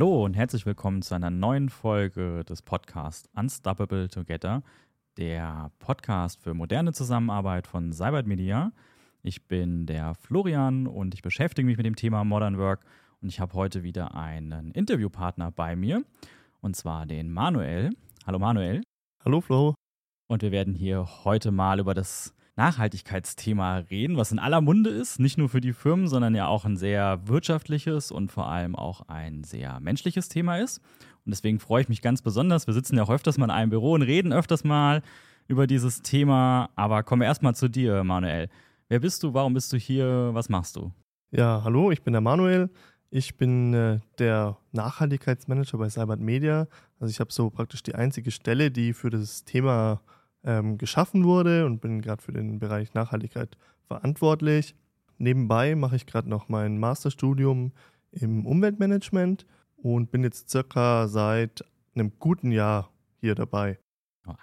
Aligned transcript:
Hallo 0.00 0.24
und 0.24 0.32
herzlich 0.32 0.64
willkommen 0.64 1.02
zu 1.02 1.14
einer 1.14 1.28
neuen 1.28 1.68
Folge 1.68 2.42
des 2.48 2.62
Podcasts 2.62 3.28
Unstoppable 3.36 4.08
Together, 4.08 4.62
der 5.18 5.70
Podcast 5.78 6.42
für 6.42 6.54
moderne 6.54 6.94
Zusammenarbeit 6.94 7.66
von 7.66 7.92
Cybert 7.92 8.26
Media. 8.26 8.72
Ich 9.22 9.46
bin 9.46 9.84
der 9.84 10.14
Florian 10.14 10.86
und 10.86 11.12
ich 11.12 11.20
beschäftige 11.20 11.66
mich 11.66 11.76
mit 11.76 11.84
dem 11.84 11.96
Thema 11.96 12.24
Modern 12.24 12.56
Work 12.56 12.86
und 13.20 13.28
ich 13.28 13.40
habe 13.40 13.52
heute 13.52 13.82
wieder 13.82 14.14
einen 14.14 14.70
Interviewpartner 14.70 15.50
bei 15.50 15.76
mir 15.76 16.02
und 16.62 16.76
zwar 16.76 17.04
den 17.04 17.30
Manuel. 17.30 17.90
Hallo 18.26 18.38
Manuel. 18.38 18.80
Hallo 19.22 19.42
Flo. 19.42 19.74
Und 20.28 20.40
wir 20.40 20.50
werden 20.50 20.72
hier 20.72 21.06
heute 21.24 21.50
mal 21.50 21.78
über 21.78 21.92
das 21.92 22.34
Nachhaltigkeitsthema 22.60 23.78
reden, 23.90 24.18
was 24.18 24.32
in 24.32 24.38
aller 24.38 24.60
Munde 24.60 24.90
ist, 24.90 25.18
nicht 25.18 25.38
nur 25.38 25.48
für 25.48 25.62
die 25.62 25.72
Firmen, 25.72 26.08
sondern 26.08 26.34
ja 26.34 26.46
auch 26.46 26.66
ein 26.66 26.76
sehr 26.76 27.26
wirtschaftliches 27.26 28.12
und 28.12 28.30
vor 28.30 28.50
allem 28.50 28.76
auch 28.76 29.08
ein 29.08 29.44
sehr 29.44 29.80
menschliches 29.80 30.28
Thema 30.28 30.58
ist. 30.58 30.82
Und 31.24 31.30
deswegen 31.30 31.58
freue 31.58 31.80
ich 31.80 31.88
mich 31.88 32.02
ganz 32.02 32.20
besonders. 32.20 32.66
Wir 32.66 32.74
sitzen 32.74 32.98
ja 32.98 33.02
auch 33.04 33.08
öfters 33.08 33.38
mal 33.38 33.46
in 33.46 33.50
einem 33.50 33.70
Büro 33.70 33.94
und 33.94 34.02
reden 34.02 34.34
öfters 34.34 34.62
mal 34.62 35.00
über 35.48 35.66
dieses 35.66 36.02
Thema. 36.02 36.68
Aber 36.76 37.02
kommen 37.02 37.22
wir 37.22 37.26
erstmal 37.26 37.54
zu 37.54 37.70
dir, 37.70 38.04
Manuel. 38.04 38.50
Wer 38.90 39.00
bist 39.00 39.22
du? 39.22 39.32
Warum 39.32 39.54
bist 39.54 39.72
du 39.72 39.78
hier? 39.78 40.28
Was 40.34 40.50
machst 40.50 40.76
du? 40.76 40.92
Ja, 41.30 41.62
hallo, 41.64 41.90
ich 41.90 42.02
bin 42.02 42.12
der 42.12 42.20
Manuel. 42.20 42.68
Ich 43.08 43.38
bin 43.38 43.72
äh, 43.72 44.00
der 44.18 44.58
Nachhaltigkeitsmanager 44.72 45.78
bei 45.78 45.88
Cybert 45.88 46.20
Media. 46.20 46.68
Also 46.98 47.10
ich 47.10 47.20
habe 47.20 47.32
so 47.32 47.48
praktisch 47.48 47.82
die 47.82 47.94
einzige 47.94 48.30
Stelle, 48.30 48.70
die 48.70 48.92
für 48.92 49.08
das 49.08 49.44
Thema 49.44 50.02
ähm, 50.44 50.78
geschaffen 50.78 51.24
wurde 51.24 51.66
und 51.66 51.80
bin 51.80 52.00
gerade 52.00 52.22
für 52.22 52.32
den 52.32 52.58
Bereich 52.58 52.94
Nachhaltigkeit 52.94 53.56
verantwortlich. 53.86 54.74
Nebenbei 55.18 55.74
mache 55.74 55.96
ich 55.96 56.06
gerade 56.06 56.28
noch 56.28 56.48
mein 56.48 56.78
Masterstudium 56.78 57.72
im 58.12 58.46
Umweltmanagement 58.46 59.46
und 59.76 60.10
bin 60.10 60.24
jetzt 60.24 60.50
circa 60.50 61.08
seit 61.08 61.64
einem 61.94 62.12
guten 62.18 62.52
Jahr 62.52 62.90
hier 63.20 63.34
dabei. 63.34 63.78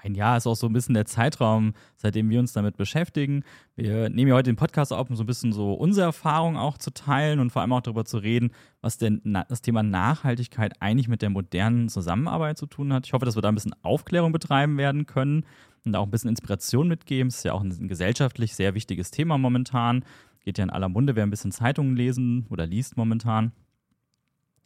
Ein 0.02 0.16
Jahr 0.16 0.38
ist 0.38 0.48
auch 0.48 0.56
so 0.56 0.68
ein 0.68 0.74
bisschen 0.74 0.96
der 0.96 1.06
Zeitraum, 1.06 1.74
seitdem 1.96 2.30
wir 2.30 2.40
uns 2.40 2.52
damit 2.52 2.78
beschäftigen. 2.78 3.44
Wir 3.76 4.10
nehmen 4.10 4.30
ja 4.30 4.36
heute 4.36 4.52
den 4.52 4.56
Podcast 4.56 4.92
auf, 4.92 5.10
um 5.10 5.16
so 5.16 5.24
ein 5.24 5.28
bisschen 5.28 5.54
so 5.54 5.74
unsere 5.74 6.08
Erfahrungen 6.08 6.58
auch 6.58 6.78
zu 6.78 6.92
teilen 6.92 7.40
und 7.40 7.52
vor 7.52 7.62
allem 7.62 7.74
auch 7.74 7.82
darüber 7.82 8.04
zu 8.04 8.18
reden, 8.18 8.52
was 8.82 8.98
denn 8.98 9.22
das 9.50 9.62
Thema 9.62 9.84
Nachhaltigkeit 9.84 10.74
eigentlich 10.82 11.08
mit 11.08 11.22
der 11.22 11.30
modernen 11.30 11.90
Zusammenarbeit 11.90 12.58
zu 12.58 12.66
tun 12.66 12.92
hat. 12.92 13.06
Ich 13.06 13.14
hoffe, 13.14 13.26
dass 13.26 13.36
wir 13.36 13.42
da 13.42 13.50
ein 13.50 13.56
bisschen 13.56 13.76
Aufklärung 13.84 14.32
betreiben 14.32 14.78
werden 14.78 15.06
können 15.06 15.46
und 15.86 15.96
auch 15.96 16.04
ein 16.04 16.12
bisschen 16.12 16.30
Inspiration 16.30 16.88
mitgeben. 16.88 17.28
Es 17.28 17.38
ist 17.38 17.46
ja 17.46 17.54
auch 17.54 17.62
ein 17.62 17.88
gesellschaftlich 17.88 18.56
sehr 18.56 18.74
wichtiges 18.74 19.12
Thema 19.12 19.38
momentan. 19.38 20.04
Geht 20.44 20.58
ja 20.58 20.64
in 20.64 20.70
aller 20.70 20.90
Munde, 20.90 21.16
wer 21.16 21.24
ein 21.24 21.30
bisschen 21.30 21.52
Zeitungen 21.52 21.96
lesen 21.96 22.48
oder 22.50 22.66
liest 22.66 22.98
momentan. 22.98 23.52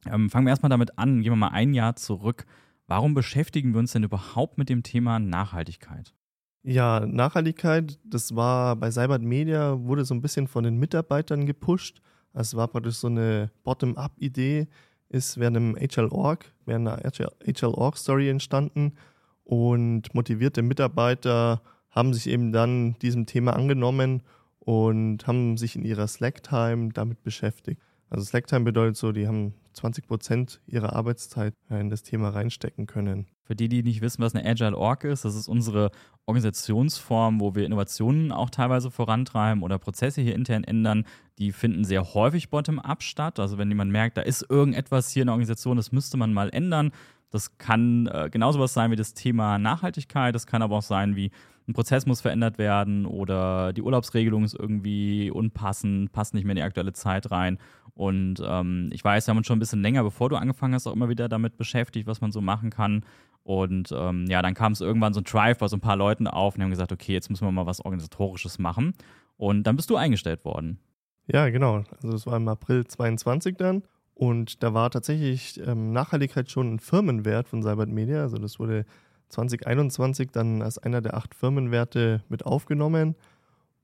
Ähm, 0.05 0.29
fangen 0.29 0.45
wir 0.45 0.51
erstmal 0.51 0.69
damit 0.69 0.97
an, 0.97 1.21
gehen 1.21 1.31
wir 1.31 1.37
mal 1.37 1.49
ein 1.49 1.73
Jahr 1.73 1.95
zurück. 1.95 2.45
Warum 2.91 3.13
beschäftigen 3.13 3.71
wir 3.71 3.79
uns 3.79 3.93
denn 3.93 4.03
überhaupt 4.03 4.57
mit 4.57 4.67
dem 4.67 4.83
Thema 4.83 5.17
Nachhaltigkeit? 5.17 6.13
Ja, 6.61 6.99
Nachhaltigkeit, 6.99 7.97
das 8.03 8.35
war 8.35 8.75
bei 8.75 8.91
Cybert 8.91 9.21
Media, 9.21 9.79
wurde 9.79 10.03
so 10.03 10.13
ein 10.13 10.21
bisschen 10.21 10.45
von 10.45 10.65
den 10.65 10.75
Mitarbeitern 10.75 11.45
gepusht. 11.45 12.01
Es 12.33 12.53
war 12.53 12.67
praktisch 12.67 12.95
so 12.95 13.07
eine 13.07 13.49
Bottom-up-Idee, 13.63 14.67
ist 15.07 15.37
während 15.37 15.55
einem 15.55 15.77
HL-Org, 15.77 16.53
während 16.65 16.89
einer 16.89 17.01
HL-Org-Story 17.01 18.27
entstanden 18.27 18.95
und 19.45 20.13
motivierte 20.13 20.61
Mitarbeiter 20.61 21.61
haben 21.91 22.13
sich 22.13 22.27
eben 22.27 22.51
dann 22.51 22.99
diesem 22.99 23.25
Thema 23.25 23.55
angenommen 23.55 24.21
und 24.59 25.25
haben 25.27 25.55
sich 25.55 25.77
in 25.77 25.85
ihrer 25.85 26.09
Slack-Time 26.09 26.89
damit 26.91 27.23
beschäftigt. 27.23 27.81
Also 28.11 28.25
Slack-Time 28.25 28.65
bedeutet 28.65 28.97
so, 28.97 29.13
die 29.13 29.25
haben 29.25 29.53
20 29.71 30.05
Prozent 30.05 30.59
ihrer 30.67 30.93
Arbeitszeit 30.93 31.53
in 31.69 31.89
das 31.89 32.03
Thema 32.03 32.29
reinstecken 32.29 32.85
können. 32.85 33.27
Für 33.45 33.55
die, 33.55 33.69
die 33.69 33.83
nicht 33.83 34.01
wissen, 34.01 34.21
was 34.21 34.35
eine 34.35 34.45
Agile 34.45 34.77
Org 34.77 35.05
ist, 35.05 35.23
das 35.23 35.33
ist 35.33 35.47
unsere 35.47 35.91
Organisationsform, 36.25 37.39
wo 37.39 37.55
wir 37.55 37.65
Innovationen 37.65 38.33
auch 38.33 38.49
teilweise 38.49 38.91
vorantreiben 38.91 39.63
oder 39.63 39.79
Prozesse 39.79 40.21
hier 40.21 40.35
intern 40.35 40.65
ändern. 40.65 41.05
Die 41.39 41.53
finden 41.53 41.85
sehr 41.85 42.13
häufig 42.13 42.49
bottom-up 42.49 43.01
statt. 43.01 43.39
Also 43.39 43.57
wenn 43.57 43.69
jemand 43.69 43.93
merkt, 43.93 44.17
da 44.17 44.23
ist 44.23 44.45
irgendetwas 44.49 45.09
hier 45.11 45.21
in 45.21 45.27
der 45.27 45.33
Organisation, 45.33 45.77
das 45.77 45.93
müsste 45.93 46.17
man 46.17 46.33
mal 46.33 46.49
ändern, 46.49 46.91
das 47.29 47.57
kann 47.57 48.07
äh, 48.07 48.29
genauso 48.29 48.59
was 48.59 48.73
sein 48.73 48.91
wie 48.91 48.97
das 48.97 49.13
Thema 49.13 49.57
Nachhaltigkeit. 49.57 50.35
Das 50.35 50.45
kann 50.45 50.61
aber 50.61 50.77
auch 50.77 50.81
sein 50.81 51.15
wie 51.15 51.31
ein 51.67 51.73
Prozess 51.73 52.05
muss 52.05 52.21
verändert 52.21 52.57
werden 52.57 53.05
oder 53.05 53.73
die 53.73 53.81
Urlaubsregelung 53.81 54.43
ist 54.43 54.55
irgendwie 54.55 55.31
unpassend, 55.31 56.11
passt 56.11 56.33
nicht 56.33 56.43
mehr 56.43 56.53
in 56.53 56.57
die 56.57 56.63
aktuelle 56.63 56.93
Zeit 56.93 57.31
rein. 57.31 57.59
Und 57.93 58.41
ähm, 58.45 58.89
ich 58.91 59.03
weiß, 59.03 59.27
wir 59.27 59.31
haben 59.31 59.37
uns 59.37 59.47
schon 59.47 59.57
ein 59.57 59.59
bisschen 59.59 59.81
länger, 59.81 60.03
bevor 60.03 60.29
du 60.29 60.35
angefangen 60.35 60.73
hast, 60.73 60.87
auch 60.87 60.93
immer 60.93 61.09
wieder 61.09 61.29
damit 61.29 61.57
beschäftigt, 61.57 62.07
was 62.07 62.21
man 62.21 62.31
so 62.31 62.41
machen 62.41 62.69
kann. 62.69 63.05
Und 63.43 63.91
ähm, 63.91 64.25
ja, 64.27 64.41
dann 64.41 64.53
kam 64.53 64.71
es 64.71 64.81
irgendwann 64.81 65.13
so 65.13 65.21
ein 65.21 65.25
Drive 65.25 65.57
bei 65.57 65.67
so 65.67 65.77
ein 65.77 65.81
paar 65.81 65.97
Leuten 65.97 66.27
auf 66.27 66.55
und 66.55 66.63
haben 66.63 66.69
gesagt, 66.69 66.91
okay, 66.91 67.13
jetzt 67.13 67.29
müssen 67.29 67.45
wir 67.45 67.51
mal 67.51 67.65
was 67.65 67.83
Organisatorisches 67.83 68.59
machen. 68.59 68.93
Und 69.37 69.63
dann 69.63 69.75
bist 69.75 69.89
du 69.89 69.95
eingestellt 69.95 70.45
worden. 70.45 70.79
Ja, 71.27 71.49
genau. 71.49 71.83
Also 71.95 72.11
das 72.11 72.25
war 72.25 72.37
im 72.37 72.47
April 72.47 72.85
22 72.85 73.57
dann. 73.57 73.83
Und 74.13 74.61
da 74.61 74.73
war 74.73 74.91
tatsächlich 74.91 75.59
ähm, 75.65 75.93
Nachhaltigkeit 75.93 76.51
schon 76.51 76.75
ein 76.75 76.79
Firmenwert 76.79 77.47
von 77.47 77.63
Cybert 77.63 77.89
Media. 77.89 78.21
Also 78.21 78.37
das 78.37 78.59
wurde 78.59 78.85
2021 79.31 80.31
dann 80.31 80.61
als 80.61 80.77
einer 80.77 81.01
der 81.01 81.15
acht 81.15 81.33
Firmenwerte 81.35 82.23
mit 82.29 82.45
aufgenommen. 82.45 83.15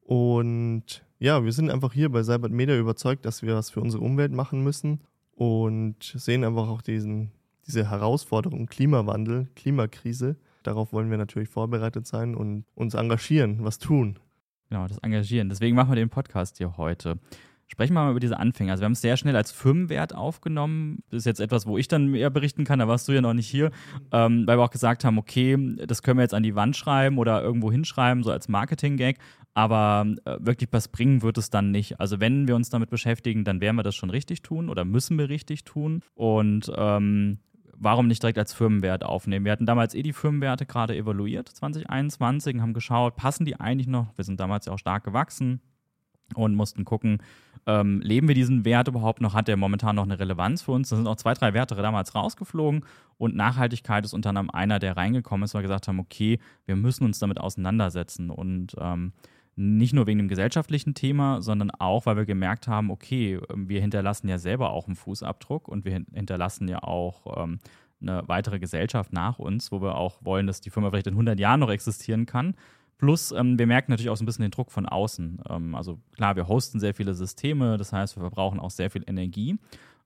Und 0.01 1.03
ja, 1.19 1.43
wir 1.43 1.51
sind 1.51 1.71
einfach 1.71 1.93
hier 1.93 2.09
bei 2.09 2.23
Cybert 2.23 2.51
Media 2.51 2.77
überzeugt, 2.77 3.25
dass 3.25 3.41
wir 3.41 3.55
was 3.55 3.69
für 3.69 3.81
unsere 3.81 4.03
Umwelt 4.03 4.31
machen 4.31 4.63
müssen 4.63 5.01
und 5.35 6.13
sehen 6.15 6.43
einfach 6.43 6.67
auch 6.67 6.81
diesen, 6.81 7.31
diese 7.65 7.89
Herausforderung 7.89 8.67
Klimawandel, 8.67 9.47
Klimakrise. 9.55 10.37
Darauf 10.63 10.93
wollen 10.93 11.09
wir 11.09 11.17
natürlich 11.17 11.49
vorbereitet 11.49 12.07
sein 12.07 12.35
und 12.35 12.65
uns 12.75 12.93
engagieren, 12.93 13.63
was 13.63 13.79
tun. 13.79 14.19
Genau, 14.69 14.87
das 14.87 14.97
Engagieren. 14.99 15.49
Deswegen 15.49 15.75
machen 15.75 15.91
wir 15.91 15.95
den 15.95 16.09
Podcast 16.09 16.57
hier 16.57 16.77
heute. 16.77 17.19
Sprechen 17.69 17.93
wir 17.95 18.03
mal 18.05 18.11
über 18.11 18.21
diese 18.21 18.39
Anfänge. 18.39 18.71
Also 18.71 18.81
wir 18.81 18.85
haben 18.85 18.93
es 18.93 19.01
sehr 19.01 19.17
schnell 19.17 19.35
als 19.35 19.51
Firmenwert 19.51 20.15
aufgenommen. 20.15 21.03
Das 21.09 21.19
ist 21.19 21.25
jetzt 21.25 21.41
etwas, 21.41 21.67
wo 21.67 21.77
ich 21.77 21.89
dann 21.89 22.07
mehr 22.07 22.29
berichten 22.29 22.63
kann, 22.63 22.79
da 22.79 22.87
warst 22.87 23.07
du 23.07 23.11
ja 23.11 23.21
noch 23.21 23.33
nicht 23.33 23.49
hier, 23.49 23.71
ähm, 24.13 24.47
weil 24.47 24.57
wir 24.57 24.63
auch 24.63 24.71
gesagt 24.71 25.03
haben, 25.03 25.17
okay, 25.17 25.57
das 25.85 26.01
können 26.01 26.17
wir 26.17 26.23
jetzt 26.23 26.33
an 26.33 26.43
die 26.43 26.55
Wand 26.55 26.77
schreiben 26.77 27.17
oder 27.17 27.41
irgendwo 27.43 27.69
hinschreiben, 27.69 28.23
so 28.23 28.31
als 28.31 28.47
Marketing-Gag, 28.47 29.17
aber 29.53 30.05
äh, 30.23 30.37
wirklich 30.39 30.69
was 30.71 30.87
bringen 30.87 31.21
wird 31.23 31.37
es 31.37 31.49
dann 31.49 31.71
nicht. 31.71 31.99
Also 31.99 32.19
wenn 32.21 32.47
wir 32.47 32.55
uns 32.55 32.69
damit 32.69 32.89
beschäftigen, 32.89 33.43
dann 33.43 33.59
werden 33.59 33.75
wir 33.75 33.83
das 33.83 33.95
schon 33.95 34.11
richtig 34.11 34.43
tun 34.43 34.69
oder 34.69 34.85
müssen 34.85 35.17
wir 35.17 35.27
richtig 35.27 35.65
tun. 35.65 36.01
Und 36.15 36.71
ähm, 36.75 37.39
warum 37.73 38.07
nicht 38.07 38.23
direkt 38.23 38.37
als 38.37 38.53
Firmenwert 38.53 39.03
aufnehmen? 39.03 39.45
Wir 39.45 39.51
hatten 39.51 39.65
damals 39.65 39.93
eh 39.93 40.03
die 40.03 40.13
Firmenwerte 40.13 40.65
gerade 40.65 40.95
evaluiert, 40.95 41.49
2021, 41.49 42.55
und 42.55 42.61
haben 42.61 42.73
geschaut, 42.73 43.15
passen 43.15 43.45
die 43.45 43.59
eigentlich 43.59 43.87
noch? 43.87 44.15
Wir 44.15 44.23
sind 44.23 44.39
damals 44.39 44.65
ja 44.65 44.73
auch 44.73 44.79
stark 44.79 45.03
gewachsen 45.03 45.61
und 46.35 46.55
mussten 46.55 46.85
gucken, 46.85 47.19
ähm, 47.67 47.99
leben 48.01 48.27
wir 48.27 48.35
diesen 48.35 48.65
Wert 48.65 48.87
überhaupt 48.87 49.21
noch? 49.21 49.33
Hat 49.33 49.47
der 49.47 49.57
momentan 49.57 49.97
noch 49.97 50.05
eine 50.05 50.17
Relevanz 50.17 50.63
für 50.63 50.71
uns? 50.71 50.89
Da 50.89 50.95
sind 50.95 51.07
auch 51.07 51.17
zwei, 51.17 51.33
drei 51.33 51.53
Werte 51.53 51.75
damals 51.75 52.15
rausgeflogen 52.15 52.85
und 53.17 53.35
Nachhaltigkeit 53.35 54.05
ist 54.05 54.13
unter 54.13 54.29
anderem 54.29 54.49
einer, 54.49 54.79
der 54.79 54.97
reingekommen 54.97 55.43
ist, 55.43 55.53
weil 55.53 55.61
wir 55.61 55.67
gesagt 55.67 55.87
haben, 55.87 55.99
okay, 55.99 56.39
wir 56.65 56.77
müssen 56.77 57.03
uns 57.03 57.19
damit 57.19 57.39
auseinandersetzen 57.39 58.29
und 58.29 58.75
ähm, 58.79 59.11
nicht 59.57 59.93
nur 59.93 60.07
wegen 60.07 60.19
dem 60.19 60.27
gesellschaftlichen 60.27 60.93
Thema, 60.93 61.41
sondern 61.41 61.71
auch, 61.71 62.05
weil 62.05 62.15
wir 62.15 62.25
gemerkt 62.25 62.67
haben, 62.67 62.91
okay, 62.91 63.39
wir 63.53 63.81
hinterlassen 63.81 64.29
ja 64.29 64.37
selber 64.37 64.69
auch 64.69 64.85
einen 64.85 64.95
Fußabdruck 64.95 65.67
und 65.67 65.83
wir 65.83 66.03
hinterlassen 66.13 66.67
ja 66.67 66.83
auch 66.83 67.43
ähm, 67.43 67.59
eine 67.99 68.23
weitere 68.27 68.59
Gesellschaft 68.59 69.11
nach 69.11 69.39
uns, 69.39 69.71
wo 69.71 69.81
wir 69.81 69.95
auch 69.95 70.19
wollen, 70.21 70.47
dass 70.47 70.61
die 70.61 70.69
Firma 70.69 70.91
vielleicht 70.91 71.07
in 71.07 71.13
100 71.13 71.39
Jahren 71.39 71.59
noch 71.59 71.71
existieren 71.71 72.27
kann. 72.27 72.55
Plus, 72.97 73.31
ähm, 73.31 73.59
wir 73.59 73.67
merken 73.67 73.91
natürlich 73.91 74.09
auch 74.09 74.17
so 74.17 74.23
ein 74.23 74.25
bisschen 74.25 74.43
den 74.43 74.51
Druck 74.51 74.71
von 74.71 74.87
außen. 74.87 75.41
Ähm, 75.49 75.75
also 75.75 75.99
klar, 76.15 76.35
wir 76.35 76.47
hosten 76.47 76.79
sehr 76.79 76.93
viele 76.93 77.13
Systeme, 77.13 77.77
das 77.77 77.93
heißt, 77.93 78.15
wir 78.17 78.21
verbrauchen 78.21 78.59
auch 78.59 78.71
sehr 78.71 78.89
viel 78.89 79.03
Energie. 79.05 79.57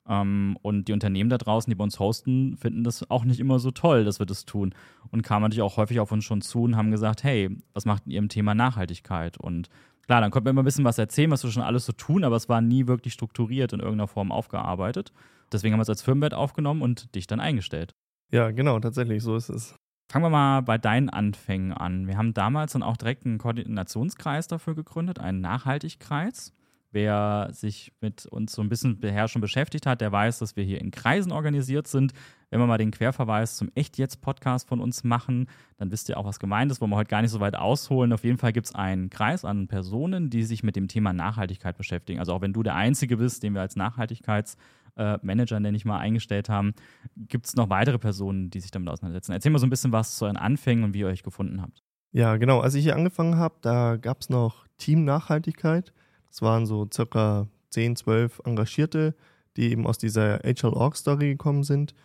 Ähm, 0.07 0.57
und 0.61 0.87
die 0.87 0.93
Unternehmen 0.93 1.29
da 1.29 1.37
draußen, 1.37 1.69
die 1.69 1.75
bei 1.75 1.83
uns 1.83 1.99
hosten, 1.99 2.57
finden 2.57 2.83
das 2.83 3.09
auch 3.09 3.23
nicht 3.23 3.39
immer 3.39 3.59
so 3.59 3.71
toll, 3.71 4.03
dass 4.03 4.19
wir 4.19 4.25
das 4.25 4.45
tun. 4.45 4.73
Und 5.11 5.21
kamen 5.21 5.43
natürlich 5.43 5.61
auch 5.61 5.77
häufig 5.77 5.99
auf 5.99 6.11
uns 6.11 6.25
schon 6.25 6.41
zu 6.41 6.63
und 6.63 6.75
haben 6.75 6.91
gesagt, 6.91 7.23
hey, 7.23 7.55
was 7.73 7.85
macht 7.85 8.03
ihr 8.07 8.19
im 8.19 8.29
Thema 8.29 8.55
Nachhaltigkeit? 8.55 9.37
Und 9.37 9.69
klar, 10.05 10.19
dann 10.19 10.31
konnten 10.31 10.47
wir 10.47 10.51
immer 10.51 10.63
ein 10.63 10.65
bisschen 10.65 10.85
was 10.85 10.97
erzählen, 10.97 11.31
was 11.31 11.43
wir 11.43 11.51
schon 11.51 11.63
alles 11.63 11.85
so 11.85 11.93
tun, 11.93 12.23
aber 12.23 12.35
es 12.35 12.49
war 12.49 12.61
nie 12.61 12.87
wirklich 12.87 13.13
strukturiert 13.13 13.73
in 13.73 13.79
irgendeiner 13.79 14.07
Form 14.07 14.31
aufgearbeitet. 14.31 15.13
Deswegen 15.51 15.73
haben 15.73 15.79
wir 15.79 15.83
es 15.83 15.89
als 15.89 16.01
Firmenwert 16.01 16.33
aufgenommen 16.33 16.81
und 16.81 17.13
dich 17.15 17.27
dann 17.27 17.39
eingestellt. 17.39 17.93
Ja, 18.31 18.51
genau, 18.51 18.79
tatsächlich, 18.79 19.21
so 19.21 19.35
ist 19.35 19.49
es. 19.49 19.75
Fangen 20.11 20.25
wir 20.25 20.29
mal 20.29 20.59
bei 20.59 20.77
deinen 20.77 21.09
Anfängen 21.09 21.71
an. 21.71 22.05
Wir 22.05 22.17
haben 22.17 22.33
damals 22.33 22.73
dann 22.73 22.83
auch 22.83 22.97
direkt 22.97 23.25
einen 23.25 23.37
Koordinationskreis 23.37 24.45
dafür 24.45 24.75
gegründet, 24.75 25.19
einen 25.19 25.39
Nachhaltigkreis. 25.39 26.51
Wer 26.91 27.47
sich 27.53 27.93
mit 28.01 28.25
uns 28.25 28.51
so 28.51 28.61
ein 28.61 28.67
bisschen 28.67 28.99
bisher 28.99 29.29
schon 29.29 29.41
beschäftigt 29.41 29.85
hat, 29.85 30.01
der 30.01 30.11
weiß, 30.11 30.39
dass 30.39 30.57
wir 30.57 30.65
hier 30.65 30.81
in 30.81 30.91
Kreisen 30.91 31.31
organisiert 31.31 31.87
sind. 31.87 32.11
Wenn 32.49 32.59
wir 32.59 32.67
mal 32.67 32.77
den 32.77 32.91
Querverweis 32.91 33.55
zum 33.55 33.71
Echt 33.73 33.97
jetzt 33.97 34.19
Podcast 34.19 34.67
von 34.67 34.81
uns 34.81 35.05
machen, 35.05 35.47
dann 35.77 35.91
wisst 35.93 36.09
ihr 36.09 36.17
auch, 36.17 36.25
was 36.25 36.39
gemeint 36.39 36.69
ist, 36.73 36.81
wollen 36.81 36.91
wir 36.91 36.97
heute 36.97 37.09
gar 37.09 37.21
nicht 37.21 37.31
so 37.31 37.39
weit 37.39 37.55
ausholen. 37.55 38.11
Auf 38.11 38.25
jeden 38.25 38.37
Fall 38.37 38.51
gibt 38.51 38.67
es 38.67 38.75
einen 38.75 39.09
Kreis 39.09 39.45
an 39.45 39.69
Personen, 39.69 40.29
die 40.29 40.43
sich 40.43 40.61
mit 40.61 40.75
dem 40.75 40.89
Thema 40.89 41.13
Nachhaltigkeit 41.13 41.77
beschäftigen. 41.77 42.19
Also 42.19 42.33
auch 42.33 42.41
wenn 42.41 42.51
du 42.51 42.63
der 42.63 42.75
Einzige 42.75 43.15
bist, 43.15 43.43
den 43.43 43.53
wir 43.53 43.61
als 43.61 43.77
Nachhaltigkeits 43.77 44.57
äh, 45.01 45.19
Manager, 45.21 45.59
nenne 45.59 45.75
ich 45.75 45.85
mal, 45.85 45.97
eingestellt 45.97 46.49
haben. 46.49 46.73
Gibt 47.17 47.47
es 47.47 47.55
noch 47.55 47.69
weitere 47.69 47.97
Personen, 47.97 48.49
die 48.49 48.59
sich 48.59 48.71
damit 48.71 48.89
auseinandersetzen? 48.89 49.31
Erzähl 49.31 49.51
mal 49.51 49.59
so 49.59 49.65
ein 49.65 49.71
bisschen 49.71 49.91
was 49.91 50.15
zu 50.17 50.25
euren 50.25 50.37
Anfängen 50.37 50.83
und 50.83 50.93
wie 50.93 50.99
ihr 50.99 51.07
euch 51.07 51.23
gefunden 51.23 51.61
habt. 51.61 51.83
Ja, 52.11 52.37
genau. 52.37 52.59
Als 52.59 52.75
ich 52.75 52.83
hier 52.83 52.95
angefangen 52.95 53.37
habe, 53.37 53.55
da 53.61 53.97
gab 53.97 54.21
es 54.21 54.29
noch 54.29 54.67
Team 54.77 55.05
Nachhaltigkeit. 55.05 55.93
Das 56.27 56.41
waren 56.41 56.65
so 56.65 56.87
circa 56.91 57.47
10, 57.69 57.95
12 57.95 58.41
Engagierte, 58.45 59.15
die 59.57 59.71
eben 59.71 59.87
aus 59.87 59.97
dieser 59.97 60.39
HL 60.39 60.73
Org 60.73 60.95
Story 60.95 61.29
gekommen 61.29 61.63
sind. 61.63 61.95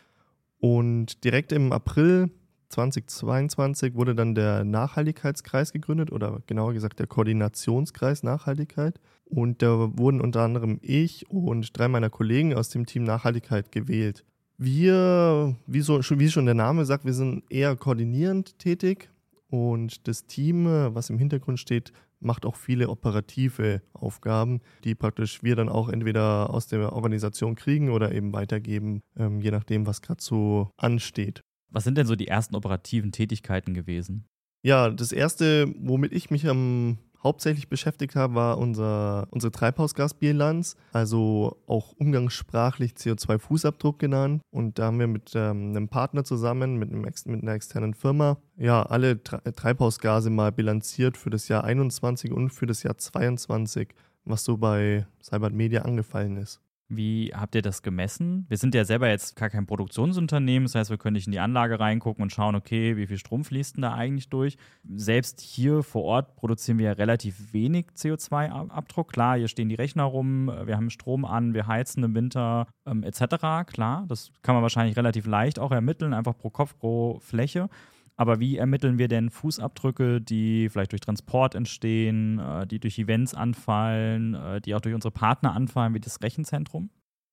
Und 0.58 1.22
direkt 1.24 1.52
im 1.52 1.72
April 1.72 2.30
2022 2.68 3.94
wurde 3.94 4.14
dann 4.14 4.34
der 4.34 4.64
Nachhaltigkeitskreis 4.64 5.72
gegründet 5.72 6.12
oder 6.12 6.40
genauer 6.46 6.72
gesagt 6.72 6.98
der 6.98 7.06
Koordinationskreis 7.06 8.22
Nachhaltigkeit. 8.22 9.00
Und 9.24 9.62
da 9.62 9.90
wurden 9.98 10.20
unter 10.20 10.42
anderem 10.42 10.78
ich 10.82 11.28
und 11.30 11.76
drei 11.76 11.88
meiner 11.88 12.10
Kollegen 12.10 12.54
aus 12.54 12.68
dem 12.68 12.86
Team 12.86 13.04
Nachhaltigkeit 13.04 13.72
gewählt. 13.72 14.24
Wir, 14.58 15.56
wie, 15.66 15.80
so, 15.80 16.00
wie 16.00 16.30
schon 16.30 16.46
der 16.46 16.54
Name 16.54 16.84
sagt, 16.84 17.04
wir 17.04 17.12
sind 17.12 17.44
eher 17.50 17.76
koordinierend 17.76 18.58
tätig 18.58 19.10
und 19.48 20.08
das 20.08 20.26
Team, 20.26 20.66
was 20.66 21.10
im 21.10 21.18
Hintergrund 21.18 21.60
steht, 21.60 21.92
macht 22.20 22.46
auch 22.46 22.56
viele 22.56 22.88
operative 22.88 23.82
Aufgaben, 23.92 24.60
die 24.84 24.94
praktisch 24.94 25.42
wir 25.42 25.56
dann 25.56 25.68
auch 25.68 25.88
entweder 25.88 26.50
aus 26.50 26.66
der 26.66 26.92
Organisation 26.92 27.54
kriegen 27.54 27.90
oder 27.90 28.12
eben 28.12 28.32
weitergeben, 28.32 29.02
ähm, 29.16 29.40
je 29.40 29.50
nachdem, 29.50 29.86
was 29.86 30.02
gerade 30.02 30.22
so 30.22 30.70
ansteht. 30.76 31.42
Was 31.76 31.84
sind 31.84 31.98
denn 31.98 32.06
so 32.06 32.16
die 32.16 32.26
ersten 32.26 32.56
operativen 32.56 33.12
Tätigkeiten 33.12 33.74
gewesen? 33.74 34.24
Ja, 34.62 34.88
das 34.88 35.12
erste, 35.12 35.70
womit 35.78 36.10
ich 36.14 36.30
mich 36.30 36.48
am 36.48 36.96
hauptsächlich 37.22 37.68
beschäftigt 37.68 38.16
habe, 38.16 38.34
war 38.34 38.56
unser, 38.56 39.28
unsere 39.30 39.50
Treibhausgasbilanz, 39.50 40.76
also 40.94 41.58
auch 41.66 41.92
umgangssprachlich 41.92 42.92
CO2-Fußabdruck 42.92 43.98
genannt. 43.98 44.40
Und 44.50 44.78
da 44.78 44.86
haben 44.86 44.98
wir 44.98 45.06
mit 45.06 45.32
ähm, 45.34 45.76
einem 45.76 45.88
Partner 45.88 46.24
zusammen, 46.24 46.76
mit, 46.76 46.92
einem, 46.92 47.02
mit 47.02 47.42
einer 47.42 47.52
externen 47.52 47.92
Firma, 47.92 48.38
ja, 48.56 48.82
alle 48.82 49.22
Treibhausgase 49.22 50.30
mal 50.30 50.52
bilanziert 50.52 51.18
für 51.18 51.28
das 51.28 51.48
Jahr 51.48 51.64
21 51.64 52.32
und 52.32 52.54
für 52.54 52.64
das 52.64 52.84
Jahr 52.84 52.96
22, 52.96 53.88
was 54.24 54.44
so 54.44 54.56
bei 54.56 55.06
Cybert 55.22 55.52
Media 55.52 55.82
angefallen 55.82 56.38
ist. 56.38 56.62
Wie 56.88 57.32
habt 57.34 57.56
ihr 57.56 57.62
das 57.62 57.82
gemessen? 57.82 58.46
Wir 58.48 58.56
sind 58.56 58.74
ja 58.74 58.84
selber 58.84 59.08
jetzt 59.08 59.34
gar 59.34 59.50
kein 59.50 59.66
Produktionsunternehmen, 59.66 60.66
das 60.66 60.76
heißt, 60.76 60.90
wir 60.90 60.98
können 60.98 61.14
nicht 61.14 61.26
in 61.26 61.32
die 61.32 61.40
Anlage 61.40 61.80
reingucken 61.80 62.22
und 62.22 62.30
schauen, 62.30 62.54
okay, 62.54 62.96
wie 62.96 63.08
viel 63.08 63.18
Strom 63.18 63.44
fließt 63.44 63.76
denn 63.76 63.82
da 63.82 63.94
eigentlich 63.94 64.28
durch? 64.28 64.56
Selbst 64.94 65.40
hier 65.40 65.82
vor 65.82 66.04
Ort 66.04 66.36
produzieren 66.36 66.78
wir 66.78 66.86
ja 66.86 66.92
relativ 66.92 67.52
wenig 67.52 67.86
CO2-Abdruck. 67.96 69.12
Klar, 69.12 69.36
hier 69.36 69.48
stehen 69.48 69.68
die 69.68 69.74
Rechner 69.74 70.04
rum, 70.04 70.46
wir 70.46 70.76
haben 70.76 70.90
Strom 70.90 71.24
an, 71.24 71.54
wir 71.54 71.66
heizen 71.66 72.04
im 72.04 72.14
Winter 72.14 72.68
ähm, 72.86 73.02
etc. 73.02 73.66
Klar, 73.66 74.04
das 74.06 74.30
kann 74.42 74.54
man 74.54 74.62
wahrscheinlich 74.62 74.96
relativ 74.96 75.26
leicht 75.26 75.58
auch 75.58 75.72
ermitteln, 75.72 76.14
einfach 76.14 76.38
pro 76.38 76.50
Kopf, 76.50 76.78
pro 76.78 77.18
Fläche. 77.18 77.68
Aber 78.16 78.40
wie 78.40 78.56
ermitteln 78.56 78.98
wir 78.98 79.08
denn 79.08 79.30
Fußabdrücke, 79.30 80.20
die 80.20 80.70
vielleicht 80.70 80.92
durch 80.92 81.02
Transport 81.02 81.54
entstehen, 81.54 82.38
äh, 82.38 82.66
die 82.66 82.80
durch 82.80 82.98
Events 82.98 83.34
anfallen, 83.34 84.34
äh, 84.34 84.60
die 84.60 84.74
auch 84.74 84.80
durch 84.80 84.94
unsere 84.94 85.12
Partner 85.12 85.54
anfallen, 85.54 85.94
wie 85.94 86.00
das 86.00 86.22
Rechenzentrum? 86.22 86.90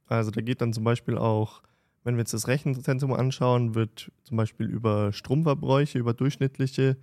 Also 0.08 0.32
da 0.32 0.42
geht 0.42 0.62
dann 0.62 0.74
zum 0.74 0.84
Beispiel 0.84 1.18
auch, 1.18 1.64
wenn 2.04 2.16
wir 2.16 2.20
jetzt 2.20 2.34
das 2.34 2.48
Rechenzentrum 2.48 3.14
anschauen, 3.14 3.76
wird 3.76 4.12
zum 4.24 4.36
Beispiel 4.36 4.68
über 4.68 5.14
Stromverbräuche, 5.14 5.98
über 5.98 6.14
durchschnittliche 6.14 6.98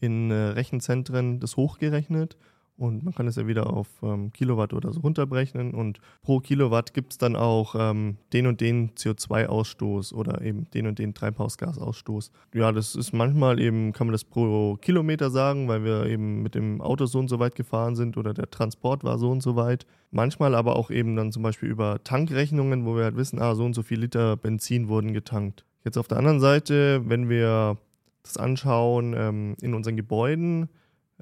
in 0.00 0.30
äh, 0.30 0.34
Rechenzentren 0.34 1.38
das 1.38 1.56
hochgerechnet 1.56 2.36
und 2.78 3.02
man 3.04 3.14
kann 3.14 3.26
es 3.26 3.36
ja 3.36 3.46
wieder 3.46 3.72
auf 3.72 3.88
ähm, 4.02 4.32
Kilowatt 4.32 4.74
oder 4.74 4.92
so 4.92 5.00
runterbrechen. 5.00 5.74
Und 5.74 5.98
pro 6.22 6.40
Kilowatt 6.40 6.92
gibt 6.92 7.12
es 7.12 7.18
dann 7.18 7.34
auch 7.34 7.74
ähm, 7.78 8.18
den 8.32 8.46
und 8.46 8.60
den 8.60 8.90
CO2-Ausstoß 8.90 10.12
oder 10.12 10.42
eben 10.42 10.68
den 10.72 10.86
und 10.86 10.98
den 10.98 11.14
Treibhausgasausstoß. 11.14 12.30
Ja, 12.54 12.72
das 12.72 12.94
ist 12.94 13.12
manchmal 13.12 13.60
eben, 13.60 13.92
kann 13.92 14.08
man 14.08 14.12
das 14.12 14.24
pro 14.24 14.76
Kilometer 14.76 15.30
sagen, 15.30 15.68
weil 15.68 15.84
wir 15.84 16.06
eben 16.06 16.42
mit 16.42 16.54
dem 16.54 16.80
Auto 16.82 17.06
so 17.06 17.18
und 17.18 17.28
so 17.28 17.38
weit 17.38 17.54
gefahren 17.54 17.96
sind 17.96 18.16
oder 18.16 18.34
der 18.34 18.50
Transport 18.50 19.04
war 19.04 19.18
so 19.18 19.30
und 19.30 19.42
so 19.42 19.56
weit. 19.56 19.86
Manchmal 20.10 20.54
aber 20.54 20.76
auch 20.76 20.90
eben 20.90 21.16
dann 21.16 21.32
zum 21.32 21.42
Beispiel 21.42 21.70
über 21.70 22.02
Tankrechnungen, 22.04 22.84
wo 22.84 22.96
wir 22.96 23.04
halt 23.04 23.16
wissen, 23.16 23.40
ah, 23.40 23.54
so 23.54 23.64
und 23.64 23.74
so 23.74 23.82
viel 23.82 24.00
Liter 24.00 24.36
Benzin 24.36 24.88
wurden 24.88 25.14
getankt. 25.14 25.64
Jetzt 25.84 25.96
auf 25.96 26.08
der 26.08 26.18
anderen 26.18 26.40
Seite, 26.40 27.02
wenn 27.06 27.28
wir 27.28 27.78
das 28.22 28.36
anschauen 28.36 29.14
ähm, 29.16 29.56
in 29.60 29.72
unseren 29.72 29.96
Gebäuden, 29.96 30.68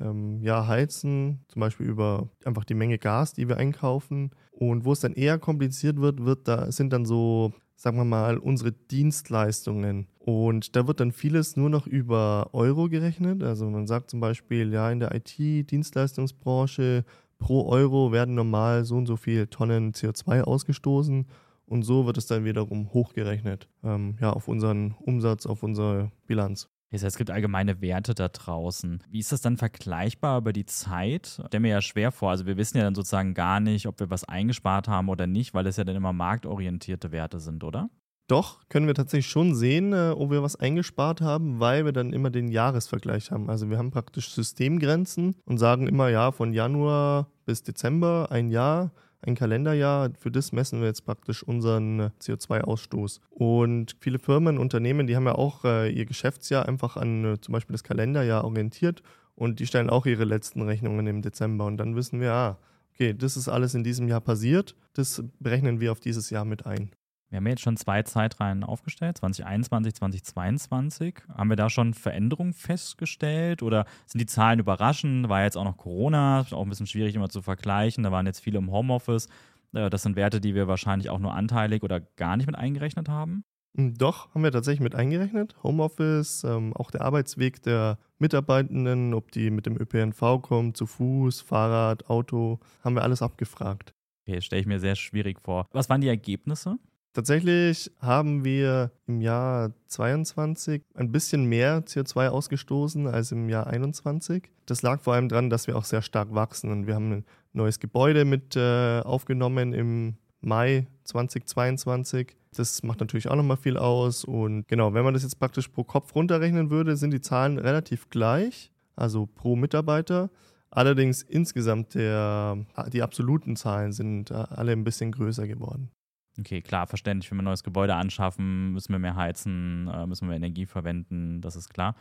ähm, 0.00 0.40
ja, 0.42 0.66
heizen, 0.66 1.44
zum 1.48 1.60
Beispiel 1.60 1.86
über 1.86 2.28
einfach 2.44 2.64
die 2.64 2.74
Menge 2.74 2.98
Gas, 2.98 3.32
die 3.32 3.48
wir 3.48 3.56
einkaufen. 3.56 4.30
Und 4.50 4.84
wo 4.84 4.92
es 4.92 5.00
dann 5.00 5.14
eher 5.14 5.38
kompliziert 5.38 6.00
wird, 6.00 6.24
wird 6.24 6.48
da 6.48 6.70
sind 6.72 6.92
dann 6.92 7.04
so, 7.04 7.52
sagen 7.76 7.96
wir 7.96 8.04
mal, 8.04 8.38
unsere 8.38 8.72
Dienstleistungen. 8.72 10.08
Und 10.18 10.76
da 10.76 10.86
wird 10.86 11.00
dann 11.00 11.12
vieles 11.12 11.56
nur 11.56 11.70
noch 11.70 11.86
über 11.86 12.50
Euro 12.52 12.88
gerechnet. 12.88 13.42
Also 13.42 13.68
man 13.68 13.86
sagt 13.86 14.10
zum 14.10 14.20
Beispiel, 14.20 14.72
ja, 14.72 14.90
in 14.90 15.00
der 15.00 15.14
IT-Dienstleistungsbranche 15.14 17.04
pro 17.38 17.66
Euro 17.68 18.12
werden 18.12 18.34
normal 18.34 18.84
so 18.84 18.96
und 18.96 19.06
so 19.06 19.16
viele 19.16 19.50
Tonnen 19.50 19.92
CO2 19.92 20.42
ausgestoßen. 20.42 21.26
Und 21.66 21.82
so 21.82 22.06
wird 22.06 22.18
es 22.18 22.26
dann 22.26 22.44
wiederum 22.44 22.92
hochgerechnet, 22.92 23.68
ähm, 23.82 24.16
ja, 24.20 24.30
auf 24.32 24.48
unseren 24.48 24.94
Umsatz, 25.00 25.46
auf 25.46 25.62
unsere 25.62 26.10
Bilanz. 26.26 26.68
Das 27.02 27.14
es 27.14 27.18
gibt 27.18 27.30
allgemeine 27.30 27.80
Werte 27.80 28.14
da 28.14 28.28
draußen. 28.28 29.02
Wie 29.10 29.18
ist 29.18 29.32
das 29.32 29.40
dann 29.40 29.56
vergleichbar 29.56 30.38
über 30.38 30.52
die 30.52 30.66
Zeit? 30.66 31.42
Der 31.52 31.60
mir 31.60 31.70
ja 31.70 31.80
schwer 31.82 32.12
vor. 32.12 32.30
Also 32.30 32.46
wir 32.46 32.56
wissen 32.56 32.76
ja 32.76 32.84
dann 32.84 32.94
sozusagen 32.94 33.34
gar 33.34 33.60
nicht, 33.60 33.86
ob 33.86 34.00
wir 34.00 34.10
was 34.10 34.24
eingespart 34.24 34.88
haben 34.88 35.08
oder 35.08 35.26
nicht, 35.26 35.54
weil 35.54 35.66
es 35.66 35.76
ja 35.76 35.84
dann 35.84 35.96
immer 35.96 36.12
marktorientierte 36.12 37.12
Werte 37.12 37.40
sind, 37.40 37.64
oder? 37.64 37.90
Doch, 38.26 38.66
können 38.70 38.86
wir 38.86 38.94
tatsächlich 38.94 39.30
schon 39.30 39.54
sehen, 39.54 39.92
äh, 39.92 40.14
ob 40.16 40.30
wir 40.30 40.42
was 40.42 40.56
eingespart 40.56 41.20
haben, 41.20 41.60
weil 41.60 41.84
wir 41.84 41.92
dann 41.92 42.12
immer 42.12 42.30
den 42.30 42.48
Jahresvergleich 42.48 43.30
haben. 43.30 43.50
Also 43.50 43.68
wir 43.68 43.76
haben 43.76 43.90
praktisch 43.90 44.30
Systemgrenzen 44.30 45.36
und 45.44 45.58
sagen 45.58 45.86
immer, 45.86 46.08
ja, 46.08 46.32
von 46.32 46.54
Januar 46.54 47.28
bis 47.44 47.62
Dezember 47.62 48.28
ein 48.30 48.50
Jahr 48.50 48.92
ein 49.26 49.34
Kalenderjahr. 49.34 50.10
Für 50.18 50.30
das 50.30 50.52
messen 50.52 50.80
wir 50.80 50.88
jetzt 50.88 51.04
praktisch 51.04 51.42
unseren 51.42 52.12
CO2-Ausstoß. 52.20 53.20
Und 53.30 53.96
viele 54.00 54.18
Firmen, 54.18 54.58
Unternehmen, 54.58 55.06
die 55.06 55.16
haben 55.16 55.26
ja 55.26 55.34
auch 55.34 55.64
äh, 55.64 55.90
ihr 55.90 56.06
Geschäftsjahr 56.06 56.66
einfach 56.68 56.96
an 56.96 57.24
äh, 57.24 57.40
zum 57.40 57.52
Beispiel 57.52 57.74
das 57.74 57.84
Kalenderjahr 57.84 58.44
orientiert 58.44 59.02
und 59.34 59.60
die 59.60 59.66
stellen 59.66 59.90
auch 59.90 60.06
ihre 60.06 60.24
letzten 60.24 60.62
Rechnungen 60.62 61.06
im 61.06 61.22
Dezember. 61.22 61.66
Und 61.66 61.76
dann 61.76 61.96
wissen 61.96 62.20
wir, 62.20 62.32
ah, 62.32 62.58
okay, 62.92 63.14
das 63.14 63.36
ist 63.36 63.48
alles 63.48 63.74
in 63.74 63.84
diesem 63.84 64.08
Jahr 64.08 64.20
passiert, 64.20 64.76
das 64.94 65.22
berechnen 65.40 65.80
wir 65.80 65.92
auf 65.92 66.00
dieses 66.00 66.30
Jahr 66.30 66.44
mit 66.44 66.66
ein. 66.66 66.90
Wir 67.34 67.38
haben 67.38 67.48
jetzt 67.48 67.62
schon 67.62 67.76
zwei 67.76 68.00
Zeitreihen 68.04 68.62
aufgestellt, 68.62 69.18
2021, 69.18 69.92
2022. 69.94 71.16
Haben 71.36 71.50
wir 71.50 71.56
da 71.56 71.68
schon 71.68 71.92
Veränderungen 71.92 72.52
festgestellt 72.52 73.60
oder 73.60 73.86
sind 74.06 74.20
die 74.20 74.26
Zahlen 74.26 74.60
überraschend? 74.60 75.28
War 75.28 75.42
jetzt 75.42 75.56
auch 75.56 75.64
noch 75.64 75.76
Corona, 75.76 76.46
auch 76.52 76.62
ein 76.62 76.68
bisschen 76.68 76.86
schwierig 76.86 77.16
immer 77.16 77.28
zu 77.30 77.42
vergleichen. 77.42 78.04
Da 78.04 78.12
waren 78.12 78.26
jetzt 78.26 78.38
viele 78.38 78.58
im 78.58 78.70
Homeoffice. 78.70 79.26
Äh, 79.72 79.90
das 79.90 80.04
sind 80.04 80.14
Werte, 80.14 80.40
die 80.40 80.54
wir 80.54 80.68
wahrscheinlich 80.68 81.10
auch 81.10 81.18
nur 81.18 81.34
anteilig 81.34 81.82
oder 81.82 81.98
gar 81.98 82.36
nicht 82.36 82.46
mit 82.46 82.54
eingerechnet 82.54 83.08
haben. 83.08 83.42
Hm, 83.76 83.98
doch, 83.98 84.32
haben 84.32 84.44
wir 84.44 84.52
tatsächlich 84.52 84.84
mit 84.84 84.94
eingerechnet. 84.94 85.56
Homeoffice, 85.64 86.44
ähm, 86.44 86.72
auch 86.72 86.92
der 86.92 87.00
Arbeitsweg 87.00 87.64
der 87.64 87.98
Mitarbeitenden, 88.20 89.12
ob 89.12 89.32
die 89.32 89.50
mit 89.50 89.66
dem 89.66 89.76
ÖPNV 89.76 90.40
kommen, 90.40 90.74
zu 90.74 90.86
Fuß, 90.86 91.40
Fahrrad, 91.40 92.08
Auto, 92.08 92.60
haben 92.84 92.94
wir 92.94 93.02
alles 93.02 93.22
abgefragt. 93.22 93.92
Okay, 94.24 94.40
stelle 94.40 94.60
ich 94.60 94.68
mir 94.68 94.78
sehr 94.78 94.94
schwierig 94.94 95.40
vor. 95.40 95.66
Was 95.72 95.88
waren 95.88 96.00
die 96.00 96.06
Ergebnisse? 96.06 96.78
Tatsächlich 97.14 97.92
haben 98.00 98.44
wir 98.44 98.90
im 99.06 99.20
Jahr 99.20 99.70
22 99.86 100.82
ein 100.94 101.12
bisschen 101.12 101.44
mehr 101.44 101.84
CO2 101.84 102.28
ausgestoßen 102.28 103.06
als 103.06 103.30
im 103.30 103.48
Jahr 103.48 103.68
21. 103.68 104.50
Das 104.66 104.82
lag 104.82 105.00
vor 105.00 105.14
allem 105.14 105.28
daran, 105.28 105.48
dass 105.48 105.68
wir 105.68 105.76
auch 105.76 105.84
sehr 105.84 106.02
stark 106.02 106.34
wachsen 106.34 106.72
und 106.72 106.88
wir 106.88 106.96
haben 106.96 107.12
ein 107.12 107.24
neues 107.52 107.78
Gebäude 107.78 108.24
mit 108.24 108.56
äh, 108.56 109.00
aufgenommen 109.00 109.72
im 109.72 110.16
Mai 110.40 110.88
2022. 111.04 112.36
Das 112.56 112.82
macht 112.82 112.98
natürlich 112.98 113.28
auch 113.28 113.36
nochmal 113.36 113.58
viel 113.58 113.76
aus. 113.76 114.24
Und 114.24 114.66
genau, 114.66 114.92
wenn 114.92 115.04
man 115.04 115.14
das 115.14 115.22
jetzt 115.22 115.38
praktisch 115.38 115.68
pro 115.68 115.84
Kopf 115.84 116.16
runterrechnen 116.16 116.68
würde, 116.70 116.96
sind 116.96 117.12
die 117.12 117.20
Zahlen 117.20 117.58
relativ 117.58 118.10
gleich, 118.10 118.72
also 118.96 119.26
pro 119.26 119.54
Mitarbeiter. 119.54 120.30
Allerdings 120.70 121.22
insgesamt 121.22 121.94
der, 121.94 122.58
die 122.92 123.02
absoluten 123.02 123.54
Zahlen 123.54 123.92
sind 123.92 124.32
äh, 124.32 124.34
alle 124.34 124.72
ein 124.72 124.82
bisschen 124.82 125.12
größer 125.12 125.46
geworden. 125.46 125.90
Okay, 126.38 126.62
klar, 126.62 126.86
verständlich. 126.86 127.30
Wenn 127.30 127.38
wir 127.38 127.42
ein 127.42 127.46
neues 127.46 127.62
Gebäude 127.62 127.94
anschaffen, 127.94 128.72
müssen 128.72 128.92
wir 128.92 128.98
mehr 128.98 129.16
heizen, 129.16 129.88
äh, 129.92 130.06
müssen 130.06 130.28
wir 130.28 130.36
Energie 130.36 130.66
verwenden, 130.66 131.40
das 131.40 131.54
ist 131.56 131.68
klar. 131.68 131.94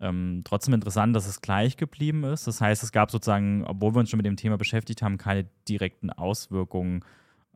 Ähm, 0.00 0.42
trotzdem 0.44 0.74
interessant, 0.74 1.14
dass 1.14 1.26
es 1.26 1.42
gleich 1.42 1.76
geblieben 1.76 2.24
ist. 2.24 2.46
Das 2.46 2.60
heißt, 2.60 2.82
es 2.82 2.92
gab 2.92 3.10
sozusagen, 3.10 3.64
obwohl 3.66 3.94
wir 3.94 4.00
uns 4.00 4.10
schon 4.10 4.16
mit 4.16 4.26
dem 4.26 4.36
Thema 4.36 4.56
beschäftigt 4.56 5.02
haben, 5.02 5.18
keine 5.18 5.46
direkten 5.68 6.10
Auswirkungen. 6.10 7.04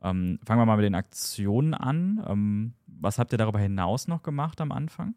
Ähm, 0.03 0.39
fangen 0.45 0.61
wir 0.61 0.65
mal 0.65 0.75
mit 0.75 0.85
den 0.85 0.95
Aktionen 0.95 1.73
an. 1.73 2.23
Ähm, 2.27 2.73
was 2.85 3.17
habt 3.17 3.33
ihr 3.33 3.37
darüber 3.37 3.59
hinaus 3.59 4.07
noch 4.07 4.21
gemacht 4.21 4.61
am 4.61 4.71
Anfang? 4.71 5.15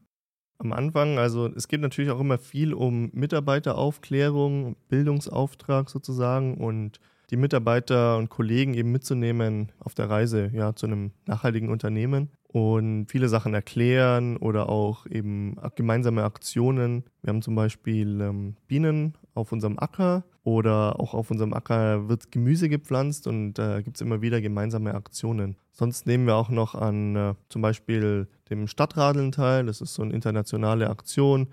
Am 0.59 0.73
Anfang, 0.73 1.19
also 1.19 1.47
es 1.47 1.69
geht 1.69 1.81
natürlich 1.81 2.11
auch 2.11 2.21
immer 2.21 2.39
viel 2.39 2.73
um 2.73 3.11
Mitarbeiteraufklärung, 3.13 4.77
Bildungsauftrag 4.89 5.91
sozusagen 5.91 6.57
und 6.57 6.99
die 7.30 7.37
Mitarbeiter 7.37 8.16
und 8.16 8.30
Kollegen 8.30 8.75
eben 8.75 8.90
mitzunehmen 8.90 9.73
auf 9.80 9.94
der 9.94 10.08
Reise 10.08 10.50
ja, 10.54 10.75
zu 10.75 10.87
einem 10.87 11.12
nachhaltigen 11.26 11.68
Unternehmen 11.68 12.30
und 12.49 13.06
viele 13.06 13.28
Sachen 13.28 13.52
erklären 13.52 14.38
oder 14.38 14.68
auch 14.70 15.06
eben 15.06 15.56
gemeinsame 15.76 16.25
Aktionen. 16.25 17.04
Wir 17.23 17.30
haben 17.30 17.42
zum 17.42 17.54
Beispiel 17.54 18.20
ähm, 18.20 18.56
Bienen 18.66 19.14
auf 19.35 19.52
unserem 19.52 19.78
Acker 19.78 20.25
oder 20.44 20.99
auch 20.99 21.12
auf 21.12 21.30
unserem 21.30 21.52
Acker 21.52 22.08
wird 22.08 22.32
Gemüse 22.32 22.70
gepflanzt 22.70 23.26
und 23.26 23.54
da 23.54 23.78
äh, 23.78 23.82
gibt 23.82 23.99
es 23.99 24.00
immer 24.00 24.23
wieder 24.23 24.40
gemeinsame 24.40 24.94
Aktionen. 24.94 25.56
Sonst 25.73 26.06
nehmen 26.06 26.26
wir 26.26 26.37
auch 26.37 26.49
noch 26.49 26.75
an 26.75 27.16
äh, 27.16 27.35
zum 27.50 27.61
Beispiel 27.61 28.28
dem 28.49 28.66
Stadtradeln 28.66 29.30
teil. 29.30 29.66
Das 29.66 29.82
ist 29.82 29.92
so 29.92 30.02
eine 30.02 30.14
internationale 30.14 30.88
Aktion, 30.88 31.49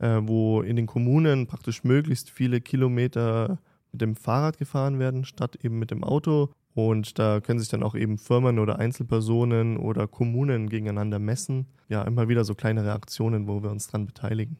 äh, 0.00 0.18
wo 0.22 0.62
in 0.62 0.74
den 0.74 0.86
Kommunen 0.86 1.46
praktisch 1.46 1.84
möglichst 1.84 2.28
viele 2.28 2.60
Kilometer 2.60 3.58
mit 3.92 4.00
dem 4.00 4.16
Fahrrad 4.16 4.58
gefahren 4.58 4.98
werden, 4.98 5.24
statt 5.24 5.56
eben 5.62 5.78
mit 5.78 5.90
dem 5.90 6.04
Auto. 6.04 6.50
Und 6.74 7.18
da 7.18 7.40
können 7.40 7.58
sich 7.58 7.68
dann 7.68 7.82
auch 7.82 7.94
eben 7.94 8.18
Firmen 8.18 8.58
oder 8.58 8.78
Einzelpersonen 8.78 9.76
oder 9.76 10.06
Kommunen 10.06 10.68
gegeneinander 10.68 11.18
messen. 11.18 11.66
Ja, 11.88 12.02
immer 12.02 12.28
wieder 12.28 12.44
so 12.44 12.54
kleinere 12.54 12.92
Aktionen, 12.92 13.48
wo 13.48 13.62
wir 13.62 13.70
uns 13.70 13.88
dran 13.88 14.06
beteiligen. 14.06 14.58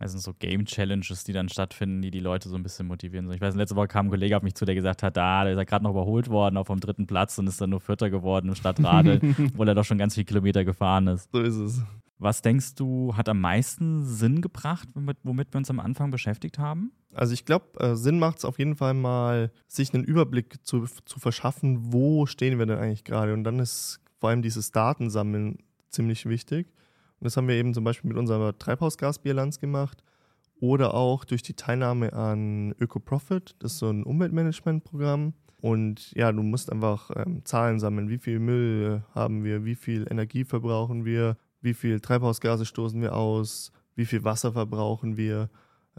Das 0.00 0.12
sind 0.12 0.22
so 0.22 0.32
Game 0.32 0.64
Challenges, 0.64 1.24
die 1.24 1.34
dann 1.34 1.50
stattfinden, 1.50 2.00
die 2.00 2.10
die 2.10 2.20
Leute 2.20 2.48
so 2.48 2.56
ein 2.56 2.62
bisschen 2.62 2.86
motivieren. 2.86 3.30
Ich 3.32 3.40
weiß, 3.40 3.54
letzte 3.54 3.76
Woche 3.76 3.88
kam 3.88 4.06
ein 4.06 4.10
Kollege 4.10 4.34
auf 4.34 4.42
mich 4.42 4.54
zu, 4.54 4.64
der 4.64 4.74
gesagt 4.74 5.02
hat, 5.02 5.14
da, 5.18 5.44
der 5.44 5.52
ist 5.52 5.58
ja 5.58 5.64
gerade 5.64 5.84
noch 5.84 5.90
überholt 5.90 6.30
worden 6.30 6.56
auf 6.56 6.68
dem 6.68 6.80
dritten 6.80 7.06
Platz 7.06 7.38
und 7.38 7.46
ist 7.46 7.60
dann 7.60 7.68
nur 7.68 7.80
Vierter 7.80 8.08
geworden 8.08 8.48
im 8.48 8.54
Stadtradel, 8.54 9.20
obwohl 9.52 9.68
er 9.68 9.74
doch 9.74 9.84
schon 9.84 9.98
ganz 9.98 10.14
viele 10.14 10.24
Kilometer 10.24 10.64
gefahren 10.64 11.06
ist. 11.08 11.30
So 11.30 11.40
ist 11.40 11.56
es. 11.56 11.82
Was 12.20 12.42
denkst 12.42 12.74
du, 12.74 13.16
hat 13.16 13.30
am 13.30 13.40
meisten 13.40 14.04
Sinn 14.04 14.42
gebracht, 14.42 14.90
womit, 14.92 15.24
wir 15.24 15.56
uns 15.56 15.70
am 15.70 15.80
Anfang 15.80 16.10
beschäftigt 16.10 16.58
haben? 16.58 16.92
Also 17.14 17.32
ich 17.32 17.46
glaube, 17.46 17.80
äh, 17.80 17.96
Sinn 17.96 18.18
macht 18.18 18.38
es 18.38 18.44
auf 18.44 18.58
jeden 18.58 18.76
Fall 18.76 18.92
mal, 18.92 19.50
sich 19.66 19.94
einen 19.94 20.04
Überblick 20.04 20.58
zu, 20.62 20.84
zu 21.06 21.18
verschaffen, 21.18 21.94
wo 21.94 22.26
stehen 22.26 22.58
wir 22.58 22.66
denn 22.66 22.78
eigentlich 22.78 23.04
gerade. 23.04 23.32
Und 23.32 23.44
dann 23.44 23.58
ist 23.58 24.00
vor 24.18 24.28
allem 24.28 24.42
dieses 24.42 24.70
Datensammeln 24.70 25.60
ziemlich 25.88 26.26
wichtig. 26.26 26.66
Und 27.20 27.24
das 27.24 27.38
haben 27.38 27.48
wir 27.48 27.54
eben 27.54 27.72
zum 27.72 27.84
Beispiel 27.84 28.08
mit 28.08 28.18
unserer 28.18 28.56
Treibhausgasbilanz 28.56 29.58
gemacht 29.58 30.04
oder 30.60 30.92
auch 30.92 31.24
durch 31.24 31.42
die 31.42 31.54
Teilnahme 31.54 32.12
an 32.12 32.74
ÖkoProfit. 32.78 33.56
Das 33.60 33.72
ist 33.72 33.78
so 33.78 33.88
ein 33.88 34.04
Umweltmanagementprogramm. 34.04 35.32
Und 35.62 36.12
ja, 36.12 36.30
du 36.32 36.42
musst 36.42 36.70
einfach 36.70 37.10
ähm, 37.16 37.46
Zahlen 37.46 37.80
sammeln. 37.80 38.10
Wie 38.10 38.18
viel 38.18 38.40
Müll 38.40 39.04
haben 39.14 39.42
wir? 39.42 39.64
Wie 39.64 39.74
viel 39.74 40.06
Energie 40.10 40.44
verbrauchen 40.44 41.06
wir? 41.06 41.38
Wie 41.60 41.74
viel 41.74 42.00
Treibhausgase 42.00 42.64
stoßen 42.64 43.00
wir 43.00 43.14
aus? 43.14 43.72
Wie 43.94 44.06
viel 44.06 44.24
Wasser 44.24 44.52
verbrauchen 44.52 45.16
wir? 45.16 45.50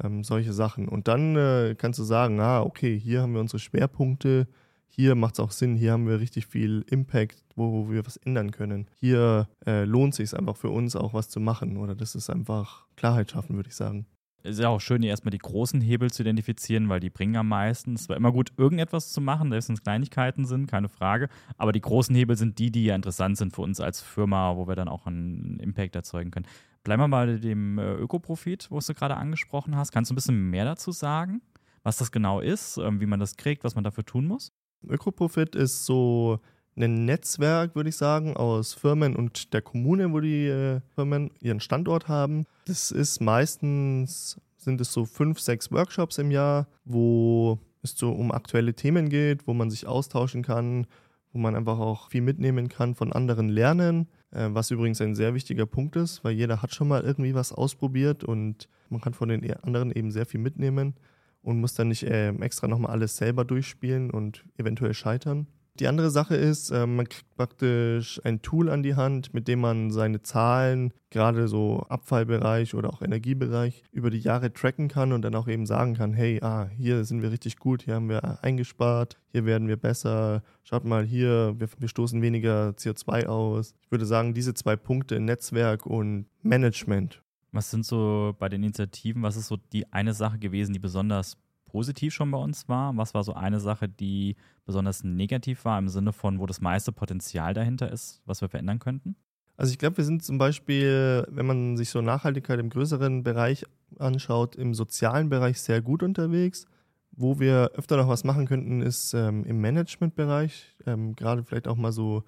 Ähm, 0.02 0.24
solche 0.24 0.54
Sachen. 0.54 0.88
Und 0.88 1.08
dann 1.08 1.36
äh, 1.36 1.76
kannst 1.78 2.00
du 2.00 2.04
sagen, 2.04 2.40
ah, 2.40 2.62
okay, 2.62 2.98
hier 2.98 3.22
haben 3.22 3.34
wir 3.34 3.42
unsere 3.42 3.60
Schwerpunkte 3.60 4.48
hier 4.94 5.16
macht 5.16 5.36
es 5.36 5.40
auch 5.40 5.52
Sinn, 5.52 5.78
hier 5.78 5.94
haben 5.94 6.06
wir 6.06 6.20
richtig 6.20 6.48
viel 6.48 6.84
Impact, 6.90 7.46
wo, 7.56 7.72
wo 7.72 7.90
wir 7.90 8.06
was 8.06 8.18
ändern 8.18 8.52
können. 8.52 8.90
Hier 9.00 9.48
äh, 9.66 9.86
lohnt 9.86 10.14
sich 10.14 10.38
einfach 10.38 10.58
für 10.58 10.70
uns 10.70 10.98
auch 10.98 11.14
was 11.14 11.30
zu 11.30 11.40
machen 11.40 11.78
oder 11.78 11.96
das 11.96 12.14
ist 12.14 12.30
einfach 12.30 12.86
Klarheit 12.98 13.32
schaffen, 13.32 13.56
würde 13.56 13.70
ich 13.70 13.76
sagen. 13.76 14.06
Es 14.44 14.52
ist 14.52 14.60
ja 14.60 14.70
auch 14.70 14.82
schön, 14.82 15.04
erstmal 15.04 15.32
die 15.32 15.38
großen 15.38 15.82
Hebel 15.82 16.10
zu 16.10 16.24
identifizieren, 16.24 16.90
weil 16.90 17.00
die 17.00 17.10
bringen 17.10 17.36
am 17.36 17.48
meisten. 17.48 17.94
Es 17.94 18.10
war 18.10 18.16
immer 18.16 18.32
gut, 18.32 18.52
irgendetwas 18.58 19.12
zu 19.12 19.22
machen, 19.22 19.52
selbst 19.52 19.70
wenn 19.70 19.76
es 19.76 19.84
Kleinigkeiten 19.84 20.46
sind, 20.46 20.68
keine 20.68 20.90
Frage. 20.90 21.30
Aber 21.58 21.72
die 21.72 21.82
großen 21.82 22.16
Hebel 22.16 22.36
sind 22.36 22.58
die, 22.58 22.72
die 22.72 22.86
ja 22.86 22.96
interessant 22.96 23.38
sind 23.38 23.54
für 23.54 23.62
uns 23.62 23.80
als 23.80 24.02
Firma, 24.02 24.56
wo 24.56 24.68
wir 24.68 24.76
dann 24.76 24.88
auch 24.88 25.06
einen 25.06 25.60
Impact 25.60 25.96
erzeugen 25.96 26.32
können. 26.32 26.48
Bleiben 26.84 27.02
wir 27.02 27.08
mal 27.08 27.40
dem 27.40 27.78
äh, 27.78 27.94
Ökoprofit, 27.94 28.68
wo 28.72 28.80
du 28.80 28.94
gerade 28.94 29.16
angesprochen 29.16 29.76
hast. 29.76 29.92
Kannst 29.92 30.10
du 30.10 30.14
ein 30.14 30.16
bisschen 30.16 30.50
mehr 30.50 30.66
dazu 30.66 30.92
sagen, 30.92 31.42
was 31.84 31.98
das 31.98 32.12
genau 32.12 32.40
ist, 32.40 32.78
ähm, 32.78 33.00
wie 33.00 33.06
man 33.06 33.20
das 33.20 33.38
kriegt, 33.38 33.64
was 33.64 33.76
man 33.76 33.84
dafür 33.84 34.06
tun 34.06 34.26
muss? 34.26 34.52
Ökoprofit 34.88 35.56
ist 35.56 35.86
so 35.86 36.40
ein 36.76 37.06
Netzwerk, 37.06 37.76
würde 37.76 37.90
ich 37.90 37.98
sagen, 37.98 38.36
aus 38.38 38.74
Firmen 38.74 39.16
und 39.16 39.54
der 39.54 39.62
Kommune, 39.62 40.12
wo 40.14 40.20
die 40.20 40.48
äh, 40.48 40.82
Firmen 40.96 41.32
ihren 41.42 41.60
Standort 41.60 42.08
haben. 42.08 42.46
Das 42.66 42.92
ist 42.92 43.22
meistens, 43.22 44.40
sind 44.58 44.80
es 44.80 44.94
so 44.94 45.06
fünf, 45.06 45.40
sechs 45.40 45.72
Workshops 45.72 46.18
im 46.18 46.32
Jahr, 46.32 46.68
wo 46.86 47.60
es 47.84 47.92
so 47.98 48.12
um 48.12 48.32
aktuelle 48.32 48.74
Themen 48.74 49.10
geht, 49.10 49.48
wo 49.48 49.54
man 49.54 49.70
sich 49.70 49.88
austauschen 49.88 50.44
kann, 50.44 50.88
wo 51.34 51.40
man 51.40 51.56
einfach 51.56 51.80
auch 51.80 52.10
viel 52.10 52.22
mitnehmen 52.22 52.70
kann, 52.70 52.96
von 52.96 53.12
anderen 53.12 53.50
lernen, 53.50 54.08
äh, 54.32 54.48
was 54.50 54.72
übrigens 54.72 55.02
ein 55.02 55.16
sehr 55.16 55.34
wichtiger 55.34 55.66
Punkt 55.66 55.96
ist, 55.96 56.24
weil 56.24 56.34
jeder 56.34 56.62
hat 56.62 56.74
schon 56.74 56.88
mal 56.88 57.02
irgendwie 57.02 57.34
was 57.34 57.52
ausprobiert 57.52 58.24
und 58.24 58.70
man 58.90 59.02
kann 59.02 59.14
von 59.14 59.30
den 59.30 59.44
e-, 59.44 59.56
anderen 59.62 59.92
eben 59.92 60.12
sehr 60.12 60.26
viel 60.26 60.40
mitnehmen 60.40 60.96
und 61.42 61.60
muss 61.60 61.74
dann 61.74 61.88
nicht 61.88 62.04
äh, 62.04 62.30
extra 62.30 62.68
nochmal 62.68 62.92
alles 62.92 63.18
selber 63.18 63.46
durchspielen 63.46 64.12
und 64.12 64.46
eventuell 64.58 64.94
scheitern. 64.94 65.48
Die 65.82 65.88
andere 65.88 66.12
Sache 66.12 66.36
ist, 66.36 66.70
äh, 66.70 66.86
man 66.86 67.10
kriegt 67.10 67.36
praktisch 67.36 68.22
ein 68.24 68.44
Tool 68.44 68.70
an 68.70 68.84
die 68.84 68.94
Hand, 68.94 69.34
mit 69.34 69.48
dem 69.48 69.62
man 69.62 69.90
seine 69.90 70.22
Zahlen, 70.22 70.94
gerade 71.10 71.48
so 71.48 71.80
Abfallbereich 71.90 72.76
oder 72.76 72.94
auch 72.94 73.02
Energiebereich, 73.02 73.84
über 73.92 74.12
die 74.12 74.20
Jahre 74.20 74.54
tracken 74.54 74.90
kann 74.90 75.12
und 75.12 75.24
dann 75.24 75.34
auch 75.34 75.48
eben 75.48 75.66
sagen 75.66 75.96
kann, 75.96 76.14
hey, 76.14 76.40
ah, 76.44 76.70
hier 76.78 77.04
sind 77.04 77.24
wir 77.24 77.32
richtig 77.32 77.58
gut, 77.58 77.82
hier 77.82 77.96
haben 77.96 78.10
wir 78.10 78.44
eingespart, 78.44 79.18
hier 79.32 79.48
werden 79.48 79.68
wir 79.68 79.76
besser, 79.76 80.44
schaut 80.62 80.86
mal 80.86 81.04
hier, 81.04 81.56
wir, 81.58 81.68
wir 81.80 81.88
stoßen 81.88 82.22
weniger 82.22 82.76
CO2 82.78 83.26
aus. 83.26 83.74
Ich 83.82 83.90
würde 83.90 84.06
sagen, 84.06 84.36
diese 84.36 84.54
zwei 84.54 84.76
Punkte, 84.76 85.20
Netzwerk 85.20 85.88
und 85.88 86.28
Management, 86.44 87.24
was 87.52 87.72
sind 87.72 87.88
so 87.88 88.36
bei 88.38 88.50
den 88.50 88.62
Initiativen, 88.62 89.24
was 89.24 89.36
ist 89.36 89.48
so 89.48 89.58
die 89.74 89.92
eine 89.92 90.14
Sache 90.14 90.38
gewesen, 90.38 90.74
die 90.74 90.80
besonders 90.80 91.38
positiv 91.72 92.14
schon 92.14 92.32
bei 92.32 92.38
uns 92.38 92.68
war? 92.68 92.96
Was 92.98 93.14
war 93.14 93.24
so 93.24 93.34
eine 93.34 93.60
Sache, 93.60 93.88
die 93.88 94.36
besonders 94.66 95.04
negativ 95.04 95.64
war, 95.66 95.80
im 95.80 95.88
Sinne 95.88 96.12
von, 96.12 96.40
wo 96.40 96.46
das 96.46 96.60
meiste 96.60 96.92
Potenzial 96.92 97.54
dahinter 97.54 97.92
ist, 97.92 98.22
was 98.26 98.42
wir 98.42 98.50
verändern 98.50 98.80
könnten? 98.80 99.16
Also 99.58 99.72
ich 99.72 99.78
glaube, 99.78 99.98
wir 99.98 100.04
sind 100.04 100.24
zum 100.24 100.38
Beispiel, 100.38 101.26
wenn 101.30 101.46
man 101.46 101.78
sich 101.78 101.90
so 101.90 102.02
Nachhaltigkeit 102.02 102.60
im 102.60 102.70
größeren 102.70 103.24
Bereich 103.24 103.66
anschaut, 104.00 104.56
im 104.56 104.74
sozialen 104.74 105.30
Bereich 105.30 105.62
sehr 105.62 105.82
gut 105.82 106.04
unterwegs. 106.04 106.66
Wo 107.14 107.40
wir 107.40 107.72
öfter 107.76 107.98
noch 107.98 108.08
was 108.08 108.24
machen 108.24 108.48
könnten, 108.48 108.82
ist 108.82 109.14
ähm, 109.14 109.44
im 109.44 109.60
Managementbereich, 109.62 110.78
ähm, 110.88 111.16
gerade 111.16 111.44
vielleicht 111.44 111.68
auch 111.68 111.76
mal 111.76 111.92
so 111.92 112.24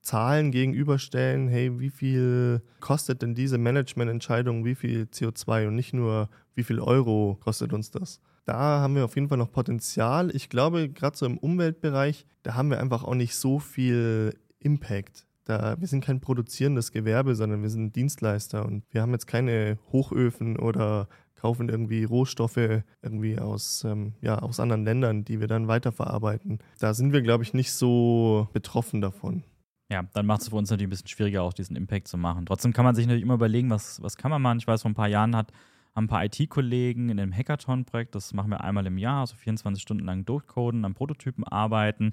Zahlen 0.00 0.52
gegenüberstellen, 0.52 1.48
hey, 1.48 1.80
wie 1.80 1.90
viel 1.90 2.62
kostet 2.78 3.22
denn 3.22 3.34
diese 3.34 3.58
Managemententscheidung, 3.58 4.64
wie 4.64 4.76
viel 4.76 5.08
CO2 5.12 5.66
und 5.66 5.74
nicht 5.74 5.92
nur, 5.92 6.28
wie 6.54 6.62
viel 6.62 6.78
Euro 6.78 7.36
kostet 7.40 7.72
uns 7.72 7.90
das. 7.90 8.20
Da 8.46 8.80
haben 8.80 8.94
wir 8.94 9.04
auf 9.04 9.16
jeden 9.16 9.28
Fall 9.28 9.38
noch 9.38 9.50
Potenzial. 9.50 10.34
Ich 10.34 10.48
glaube, 10.48 10.88
gerade 10.88 11.18
so 11.18 11.26
im 11.26 11.36
Umweltbereich, 11.36 12.26
da 12.44 12.54
haben 12.54 12.70
wir 12.70 12.80
einfach 12.80 13.02
auch 13.02 13.16
nicht 13.16 13.34
so 13.34 13.58
viel 13.58 14.38
Impact. 14.60 15.26
Da, 15.44 15.80
wir 15.80 15.88
sind 15.88 16.04
kein 16.04 16.20
produzierendes 16.20 16.92
Gewerbe, 16.92 17.34
sondern 17.34 17.62
wir 17.62 17.70
sind 17.70 17.96
Dienstleister 17.96 18.64
und 18.64 18.84
wir 18.90 19.02
haben 19.02 19.12
jetzt 19.12 19.26
keine 19.26 19.78
Hochöfen 19.92 20.58
oder 20.58 21.08
kaufen 21.34 21.68
irgendwie 21.68 22.04
Rohstoffe 22.04 22.82
irgendwie 23.02 23.38
aus, 23.38 23.84
ähm, 23.84 24.14
ja, 24.20 24.38
aus 24.38 24.60
anderen 24.60 24.84
Ländern, 24.84 25.24
die 25.24 25.40
wir 25.40 25.48
dann 25.48 25.66
weiterverarbeiten. 25.68 26.60
Da 26.78 26.94
sind 26.94 27.12
wir, 27.12 27.22
glaube 27.22 27.42
ich, 27.42 27.52
nicht 27.52 27.72
so 27.72 28.48
betroffen 28.52 29.00
davon. 29.00 29.42
Ja, 29.90 30.04
dann 30.14 30.26
macht 30.26 30.42
es 30.42 30.48
für 30.48 30.56
uns 30.56 30.70
natürlich 30.70 30.88
ein 30.88 30.90
bisschen 30.90 31.08
schwieriger, 31.08 31.42
auch 31.42 31.52
diesen 31.52 31.76
Impact 31.76 32.08
zu 32.08 32.16
machen. 32.16 32.46
Trotzdem 32.46 32.72
kann 32.72 32.84
man 32.84 32.94
sich 32.94 33.06
natürlich 33.06 33.22
immer 33.22 33.34
überlegen, 33.34 33.70
was, 33.70 34.02
was 34.02 34.16
kann 34.16 34.30
man 34.30 34.42
machen. 34.42 34.58
Ich 34.58 34.66
weiß, 34.66 34.82
vor 34.82 34.90
ein 34.90 34.94
paar 34.94 35.08
Jahren 35.08 35.36
hat, 35.36 35.52
haben 35.96 36.04
ein 36.04 36.08
paar 36.08 36.24
IT-Kollegen 36.24 37.08
in 37.08 37.18
einem 37.18 37.32
Hackathon-Projekt, 37.32 38.14
das 38.14 38.34
machen 38.34 38.50
wir 38.50 38.62
einmal 38.62 38.86
im 38.86 38.98
Jahr, 38.98 39.20
also 39.20 39.34
24 39.34 39.82
Stunden 39.82 40.04
lang 40.04 40.26
durchcoden, 40.26 40.84
an 40.84 40.94
Prototypen 40.94 41.44
arbeiten. 41.44 42.12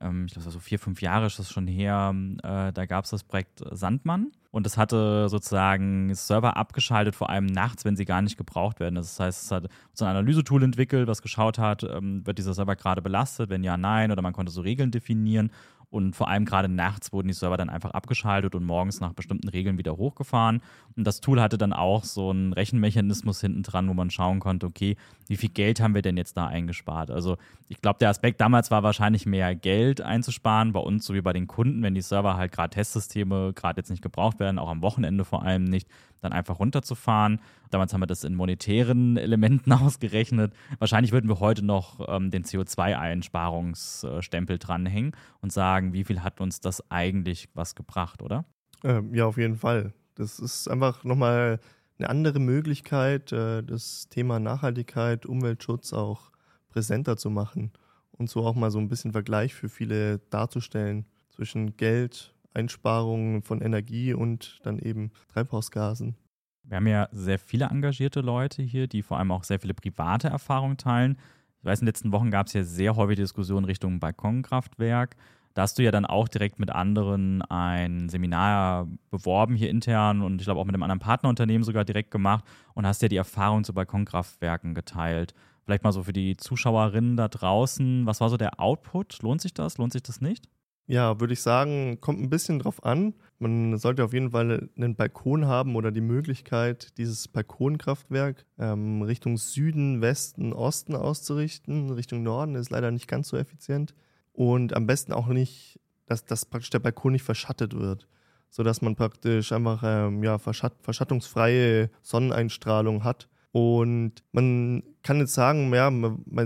Ähm, 0.00 0.26
ich 0.26 0.32
glaube, 0.32 0.48
so 0.48 0.60
vier, 0.60 0.78
fünf 0.78 1.02
Jahre 1.02 1.26
ist 1.26 1.38
das 1.38 1.50
schon 1.50 1.66
her. 1.66 2.14
Äh, 2.42 2.72
da 2.72 2.86
gab 2.86 3.04
es 3.04 3.10
das 3.10 3.24
Projekt 3.24 3.64
Sandmann. 3.72 4.30
Und 4.50 4.64
das 4.64 4.78
hatte 4.78 5.28
sozusagen 5.28 6.14
Server 6.14 6.56
abgeschaltet, 6.56 7.14
vor 7.14 7.28
allem 7.28 7.46
nachts, 7.46 7.84
wenn 7.84 7.96
sie 7.96 8.06
gar 8.06 8.22
nicht 8.22 8.38
gebraucht 8.38 8.80
werden. 8.80 8.94
Das 8.94 9.20
heißt, 9.20 9.44
es 9.44 9.50
hat 9.50 9.68
so 9.92 10.04
ein 10.04 10.12
Analysetool 10.12 10.62
entwickelt, 10.62 11.08
was 11.08 11.20
geschaut 11.20 11.58
hat, 11.58 11.82
ähm, 11.82 12.26
wird 12.26 12.38
dieser 12.38 12.54
Server 12.54 12.76
gerade 12.76 13.02
belastet, 13.02 13.50
wenn 13.50 13.64
ja, 13.64 13.76
nein, 13.76 14.10
oder 14.12 14.22
man 14.22 14.32
konnte 14.32 14.52
so 14.52 14.62
Regeln 14.62 14.90
definieren 14.90 15.50
und 15.88 16.16
vor 16.16 16.28
allem 16.28 16.44
gerade 16.44 16.68
nachts 16.68 17.12
wurden 17.12 17.28
die 17.28 17.34
Server 17.34 17.56
dann 17.56 17.70
einfach 17.70 17.92
abgeschaltet 17.92 18.54
und 18.54 18.64
morgens 18.64 19.00
nach 19.00 19.12
bestimmten 19.12 19.48
Regeln 19.48 19.78
wieder 19.78 19.96
hochgefahren. 19.96 20.60
Und 20.96 21.06
das 21.06 21.20
Tool 21.20 21.40
hatte 21.40 21.58
dann 21.58 21.72
auch 21.72 22.04
so 22.04 22.30
einen 22.30 22.52
Rechenmechanismus 22.52 23.40
hinten 23.40 23.62
dran, 23.62 23.88
wo 23.88 23.94
man 23.94 24.10
schauen 24.10 24.40
konnte, 24.40 24.66
okay, 24.66 24.96
wie 25.28 25.36
viel 25.36 25.48
Geld 25.48 25.80
haben 25.80 25.94
wir 25.94 26.02
denn 26.02 26.16
jetzt 26.16 26.36
da 26.36 26.46
eingespart? 26.48 27.10
Also 27.10 27.36
ich 27.68 27.80
glaube, 27.80 27.98
der 28.00 28.10
Aspekt 28.10 28.40
damals 28.40 28.70
war 28.70 28.82
wahrscheinlich 28.82 29.26
mehr 29.26 29.54
Geld 29.54 30.00
einzusparen, 30.00 30.72
bei 30.72 30.80
uns 30.80 31.06
so 31.06 31.14
wie 31.14 31.22
bei 31.22 31.32
den 31.32 31.46
Kunden, 31.46 31.82
wenn 31.82 31.94
die 31.94 32.02
Server 32.02 32.36
halt 32.36 32.52
gerade 32.52 32.70
Testsysteme 32.70 33.52
gerade 33.54 33.78
jetzt 33.80 33.90
nicht 33.90 34.02
gebraucht 34.02 34.40
werden, 34.40 34.58
auch 34.58 34.68
am 34.68 34.82
Wochenende 34.82 35.24
vor 35.24 35.44
allem 35.44 35.64
nicht, 35.64 35.88
dann 36.20 36.32
einfach 36.32 36.58
runterzufahren. 36.58 37.40
Damals 37.70 37.92
haben 37.92 38.00
wir 38.00 38.06
das 38.06 38.24
in 38.24 38.34
monetären 38.34 39.16
Elementen 39.16 39.72
ausgerechnet. 39.72 40.52
Wahrscheinlich 40.78 41.12
würden 41.12 41.28
wir 41.28 41.40
heute 41.40 41.64
noch 41.64 42.00
ähm, 42.08 42.30
den 42.30 42.44
CO2-Einsparungsstempel 42.44 44.58
dranhängen 44.58 45.12
und 45.40 45.52
sagen, 45.52 45.92
wie 45.92 46.04
viel 46.04 46.22
hat 46.22 46.40
uns 46.40 46.60
das 46.60 46.90
eigentlich 46.90 47.48
was 47.54 47.74
gebracht, 47.74 48.22
oder? 48.22 48.44
Ähm, 48.84 49.14
ja, 49.14 49.26
auf 49.26 49.38
jeden 49.38 49.56
Fall. 49.56 49.92
Das 50.14 50.38
ist 50.38 50.68
einfach 50.68 51.04
nochmal 51.04 51.60
eine 51.98 52.08
andere 52.08 52.38
Möglichkeit, 52.38 53.32
äh, 53.32 53.62
das 53.62 54.08
Thema 54.08 54.38
Nachhaltigkeit, 54.38 55.26
Umweltschutz 55.26 55.92
auch 55.92 56.30
präsenter 56.68 57.16
zu 57.16 57.30
machen 57.30 57.72
und 58.12 58.28
so 58.28 58.44
auch 58.44 58.54
mal 58.54 58.70
so 58.70 58.78
ein 58.78 58.88
bisschen 58.88 59.12
Vergleich 59.12 59.54
für 59.54 59.68
viele 59.68 60.18
darzustellen 60.30 61.06
zwischen 61.30 61.76
Geld, 61.76 62.34
Einsparungen 62.56 63.42
von 63.42 63.60
Energie 63.60 64.14
und 64.14 64.60
dann 64.64 64.78
eben 64.78 65.10
Treibhausgasen. 65.28 66.16
Wir 66.64 66.78
haben 66.78 66.86
ja 66.88 67.08
sehr 67.12 67.38
viele 67.38 67.66
engagierte 67.66 68.20
Leute 68.20 68.62
hier, 68.62 68.88
die 68.88 69.02
vor 69.02 69.18
allem 69.18 69.30
auch 69.30 69.44
sehr 69.44 69.60
viele 69.60 69.74
private 69.74 70.28
Erfahrungen 70.28 70.76
teilen. 70.76 71.16
Ich 71.60 71.64
weiß, 71.64 71.80
in 71.80 71.84
den 71.84 71.88
letzten 71.88 72.12
Wochen 72.12 72.30
gab 72.30 72.48
es 72.48 72.54
ja 72.54 72.64
sehr 72.64 72.96
häufig 72.96 73.16
Diskussionen 73.16 73.66
Richtung 73.66 74.00
Balkonkraftwerk. 74.00 75.16
Da 75.54 75.62
hast 75.62 75.78
du 75.78 75.82
ja 75.82 75.90
dann 75.90 76.04
auch 76.04 76.28
direkt 76.28 76.58
mit 76.58 76.70
anderen 76.70 77.40
ein 77.42 78.08
Seminar 78.08 78.88
beworben 79.10 79.54
hier 79.54 79.70
intern 79.70 80.20
und 80.22 80.40
ich 80.40 80.46
glaube 80.46 80.60
auch 80.60 80.66
mit 80.66 80.74
einem 80.74 80.82
anderen 80.82 80.98
Partnerunternehmen 80.98 81.64
sogar 81.64 81.84
direkt 81.84 82.10
gemacht 82.10 82.44
und 82.74 82.86
hast 82.86 83.00
ja 83.00 83.08
die 83.08 83.16
Erfahrung 83.16 83.64
zu 83.64 83.72
Balkonkraftwerken 83.72 84.74
geteilt. 84.74 85.34
Vielleicht 85.64 85.82
mal 85.82 85.92
so 85.92 86.02
für 86.02 86.12
die 86.12 86.36
Zuschauerinnen 86.36 87.16
da 87.16 87.28
draußen, 87.28 88.06
was 88.06 88.20
war 88.20 88.28
so 88.28 88.36
der 88.36 88.60
Output? 88.60 89.22
Lohnt 89.22 89.40
sich 89.40 89.54
das? 89.54 89.78
Lohnt 89.78 89.92
sich 89.92 90.02
das 90.02 90.20
nicht? 90.20 90.46
Ja, 90.88 91.18
würde 91.18 91.32
ich 91.32 91.42
sagen, 91.42 92.00
kommt 92.00 92.20
ein 92.20 92.30
bisschen 92.30 92.60
drauf 92.60 92.84
an. 92.84 93.14
Man 93.40 93.76
sollte 93.76 94.04
auf 94.04 94.12
jeden 94.12 94.30
Fall 94.30 94.68
einen 94.76 94.94
Balkon 94.94 95.46
haben 95.46 95.74
oder 95.74 95.90
die 95.90 96.00
Möglichkeit, 96.00 96.96
dieses 96.96 97.26
Balkonkraftwerk 97.26 98.46
ähm, 98.58 99.02
Richtung 99.02 99.36
Süden, 99.36 100.00
Westen, 100.00 100.52
Osten 100.52 100.94
auszurichten. 100.94 101.90
Richtung 101.90 102.22
Norden 102.22 102.54
ist 102.54 102.70
leider 102.70 102.92
nicht 102.92 103.08
ganz 103.08 103.28
so 103.28 103.36
effizient 103.36 103.94
und 104.32 104.76
am 104.76 104.86
besten 104.86 105.12
auch 105.12 105.26
nicht, 105.26 105.80
dass, 106.06 106.24
dass 106.24 106.44
praktisch 106.44 106.70
der 106.70 106.78
Balkon 106.78 107.12
nicht 107.12 107.24
verschattet 107.24 107.74
wird, 107.74 108.06
sodass 108.50 108.80
man 108.80 108.94
praktisch 108.94 109.50
einfach 109.50 109.82
ähm, 109.84 110.22
ja, 110.22 110.38
verschatt, 110.38 110.74
verschattungsfreie 110.82 111.90
Sonneneinstrahlung 112.02 113.02
hat. 113.02 113.28
Und 113.50 114.22
man 114.32 114.82
kann 115.02 115.18
jetzt 115.18 115.34
sagen, 115.34 115.74
ja, 115.74 115.90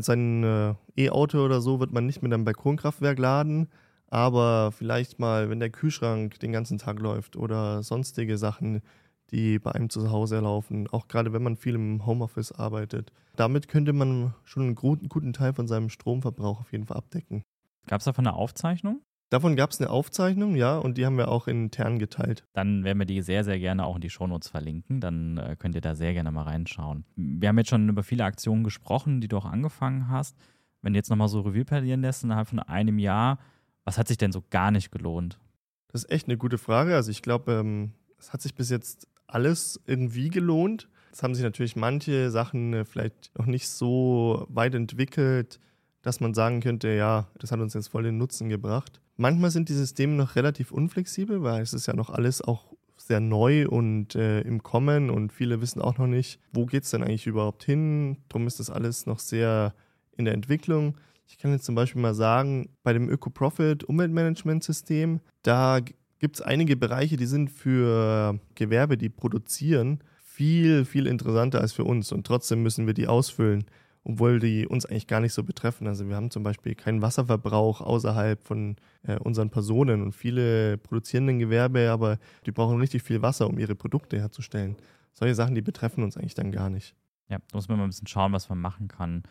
sein 0.00 0.44
äh, 0.44 0.74
E-Auto 0.96 1.44
oder 1.44 1.60
so 1.60 1.80
wird 1.80 1.92
man 1.92 2.06
nicht 2.06 2.22
mit 2.22 2.32
einem 2.32 2.44
Balkonkraftwerk 2.44 3.18
laden, 3.18 3.68
aber 4.10 4.72
vielleicht 4.72 5.18
mal, 5.18 5.48
wenn 5.48 5.60
der 5.60 5.70
Kühlschrank 5.70 6.38
den 6.40 6.52
ganzen 6.52 6.78
Tag 6.78 6.98
läuft 6.98 7.36
oder 7.36 7.82
sonstige 7.82 8.36
Sachen, 8.36 8.82
die 9.30 9.58
bei 9.58 9.72
einem 9.72 9.90
zu 9.90 10.10
Hause 10.10 10.40
laufen, 10.40 10.88
auch 10.88 11.08
gerade 11.08 11.32
wenn 11.32 11.42
man 11.42 11.56
viel 11.56 11.76
im 11.76 12.04
Homeoffice 12.04 12.52
arbeitet. 12.52 13.12
Damit 13.36 13.68
könnte 13.68 13.92
man 13.92 14.34
schon 14.44 14.64
einen 14.64 14.74
guten, 14.74 15.08
guten 15.08 15.32
Teil 15.32 15.52
von 15.52 15.68
seinem 15.68 15.88
Stromverbrauch 15.88 16.60
auf 16.60 16.72
jeden 16.72 16.86
Fall 16.86 16.96
abdecken. 16.96 17.42
Gab 17.86 18.00
es 18.00 18.04
davon 18.04 18.26
eine 18.26 18.36
Aufzeichnung? 18.36 19.00
Davon 19.30 19.54
gab 19.54 19.70
es 19.70 19.80
eine 19.80 19.90
Aufzeichnung, 19.90 20.56
ja, 20.56 20.76
und 20.76 20.98
die 20.98 21.06
haben 21.06 21.16
wir 21.16 21.28
auch 21.28 21.46
intern 21.46 22.00
geteilt. 22.00 22.42
Dann 22.52 22.82
werden 22.82 22.98
wir 22.98 23.06
die 23.06 23.22
sehr, 23.22 23.44
sehr 23.44 23.60
gerne 23.60 23.86
auch 23.86 23.94
in 23.94 24.00
die 24.00 24.10
Shownotes 24.10 24.48
verlinken. 24.48 25.00
Dann 25.00 25.38
äh, 25.38 25.54
könnt 25.56 25.76
ihr 25.76 25.80
da 25.80 25.94
sehr 25.94 26.12
gerne 26.14 26.32
mal 26.32 26.42
reinschauen. 26.42 27.04
Wir 27.14 27.48
haben 27.48 27.58
jetzt 27.58 27.70
schon 27.70 27.88
über 27.88 28.02
viele 28.02 28.24
Aktionen 28.24 28.64
gesprochen, 28.64 29.20
die 29.20 29.28
du 29.28 29.36
auch 29.36 29.44
angefangen 29.44 30.08
hast. 30.08 30.36
Wenn 30.82 30.94
du 30.94 30.98
jetzt 30.98 31.10
nochmal 31.10 31.28
so 31.28 31.42
Revue 31.42 31.64
passieren 31.64 32.00
lässt 32.00 32.24
innerhalb 32.24 32.48
von 32.48 32.58
einem 32.58 32.98
Jahr, 32.98 33.38
was 33.84 33.98
hat 33.98 34.08
sich 34.08 34.18
denn 34.18 34.32
so 34.32 34.42
gar 34.50 34.70
nicht 34.70 34.90
gelohnt? 34.90 35.38
Das 35.88 36.04
ist 36.04 36.10
echt 36.10 36.28
eine 36.28 36.36
gute 36.36 36.58
Frage. 36.58 36.94
Also 36.94 37.10
ich 37.10 37.22
glaube, 37.22 37.52
ähm, 37.52 37.92
es 38.18 38.32
hat 38.32 38.42
sich 38.42 38.54
bis 38.54 38.70
jetzt 38.70 39.08
alles 39.26 39.80
irgendwie 39.86 40.28
gelohnt. 40.28 40.88
Es 41.12 41.22
haben 41.22 41.34
sich 41.34 41.42
natürlich 41.42 41.76
manche 41.76 42.30
Sachen 42.30 42.74
äh, 42.74 42.84
vielleicht 42.84 43.36
noch 43.36 43.46
nicht 43.46 43.68
so 43.68 44.46
weit 44.48 44.74
entwickelt 44.74 45.60
dass 46.02 46.20
man 46.20 46.34
sagen 46.34 46.60
könnte, 46.60 46.88
ja, 46.88 47.28
das 47.38 47.52
hat 47.52 47.60
uns 47.60 47.74
jetzt 47.74 47.88
voll 47.88 48.04
den 48.04 48.18
Nutzen 48.18 48.48
gebracht. 48.48 49.00
Manchmal 49.16 49.50
sind 49.50 49.68
die 49.68 49.74
Systeme 49.74 50.14
noch 50.14 50.34
relativ 50.34 50.72
unflexibel, 50.72 51.42
weil 51.42 51.62
es 51.62 51.74
ist 51.74 51.86
ja 51.86 51.94
noch 51.94 52.10
alles 52.10 52.40
auch 52.40 52.72
sehr 52.96 53.20
neu 53.20 53.68
und 53.68 54.14
äh, 54.14 54.40
im 54.42 54.62
Kommen 54.62 55.10
und 55.10 55.32
viele 55.32 55.60
wissen 55.60 55.80
auch 55.80 55.98
noch 55.98 56.06
nicht, 56.06 56.40
wo 56.52 56.66
geht 56.66 56.84
es 56.84 56.90
denn 56.90 57.02
eigentlich 57.02 57.26
überhaupt 57.26 57.64
hin. 57.64 58.18
Darum 58.28 58.46
ist 58.46 58.60
das 58.60 58.70
alles 58.70 59.06
noch 59.06 59.18
sehr 59.18 59.74
in 60.16 60.24
der 60.24 60.34
Entwicklung. 60.34 60.96
Ich 61.30 61.38
kann 61.38 61.52
jetzt 61.52 61.64
zum 61.64 61.74
Beispiel 61.74 62.02
mal 62.02 62.14
sagen, 62.14 62.70
bei 62.82 62.92
dem 62.92 63.08
Öko-Profit 63.08 63.84
Umweltmanagement-System, 63.84 65.20
da 65.42 65.80
gibt 66.18 66.36
es 66.36 66.42
einige 66.42 66.76
Bereiche, 66.76 67.16
die 67.16 67.26
sind 67.26 67.50
für 67.50 68.38
Gewerbe, 68.56 68.98
die 68.98 69.08
produzieren, 69.08 70.02
viel, 70.18 70.84
viel 70.84 71.06
interessanter 71.06 71.60
als 71.60 71.72
für 71.72 71.84
uns 71.84 72.12
und 72.12 72.26
trotzdem 72.26 72.62
müssen 72.62 72.86
wir 72.86 72.94
die 72.94 73.06
ausfüllen 73.06 73.64
obwohl 74.04 74.40
die 74.40 74.66
uns 74.66 74.86
eigentlich 74.86 75.06
gar 75.06 75.20
nicht 75.20 75.34
so 75.34 75.44
betreffen. 75.44 75.86
Also 75.86 76.08
wir 76.08 76.16
haben 76.16 76.30
zum 76.30 76.42
Beispiel 76.42 76.74
keinen 76.74 77.02
Wasserverbrauch 77.02 77.80
außerhalb 77.80 78.42
von 78.42 78.76
äh, 79.02 79.18
unseren 79.18 79.50
Personen 79.50 80.02
und 80.02 80.12
viele 80.12 80.78
produzierenden 80.78 81.38
Gewerbe, 81.38 81.90
aber 81.90 82.18
die 82.46 82.52
brauchen 82.52 82.78
richtig 82.78 83.02
viel 83.02 83.22
Wasser, 83.22 83.46
um 83.48 83.58
ihre 83.58 83.74
Produkte 83.74 84.18
herzustellen. 84.18 84.76
Solche 85.12 85.34
Sachen, 85.34 85.54
die 85.54 85.62
betreffen 85.62 86.02
uns 86.02 86.16
eigentlich 86.16 86.34
dann 86.34 86.52
gar 86.52 86.70
nicht. 86.70 86.94
Ja, 87.28 87.38
da 87.38 87.56
muss 87.56 87.68
man 87.68 87.78
mal 87.78 87.84
ein 87.84 87.90
bisschen 87.90 88.06
schauen, 88.06 88.32
was 88.32 88.48
man 88.48 88.58
machen 88.58 88.88
kann. 88.88 89.22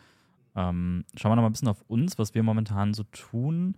Ähm, 0.56 1.04
schauen 1.16 1.32
wir 1.32 1.36
noch 1.36 1.42
mal 1.42 1.48
ein 1.48 1.52
bisschen 1.52 1.68
auf 1.68 1.82
uns, 1.88 2.18
was 2.18 2.34
wir 2.34 2.42
momentan 2.42 2.94
so 2.94 3.04
tun. 3.04 3.76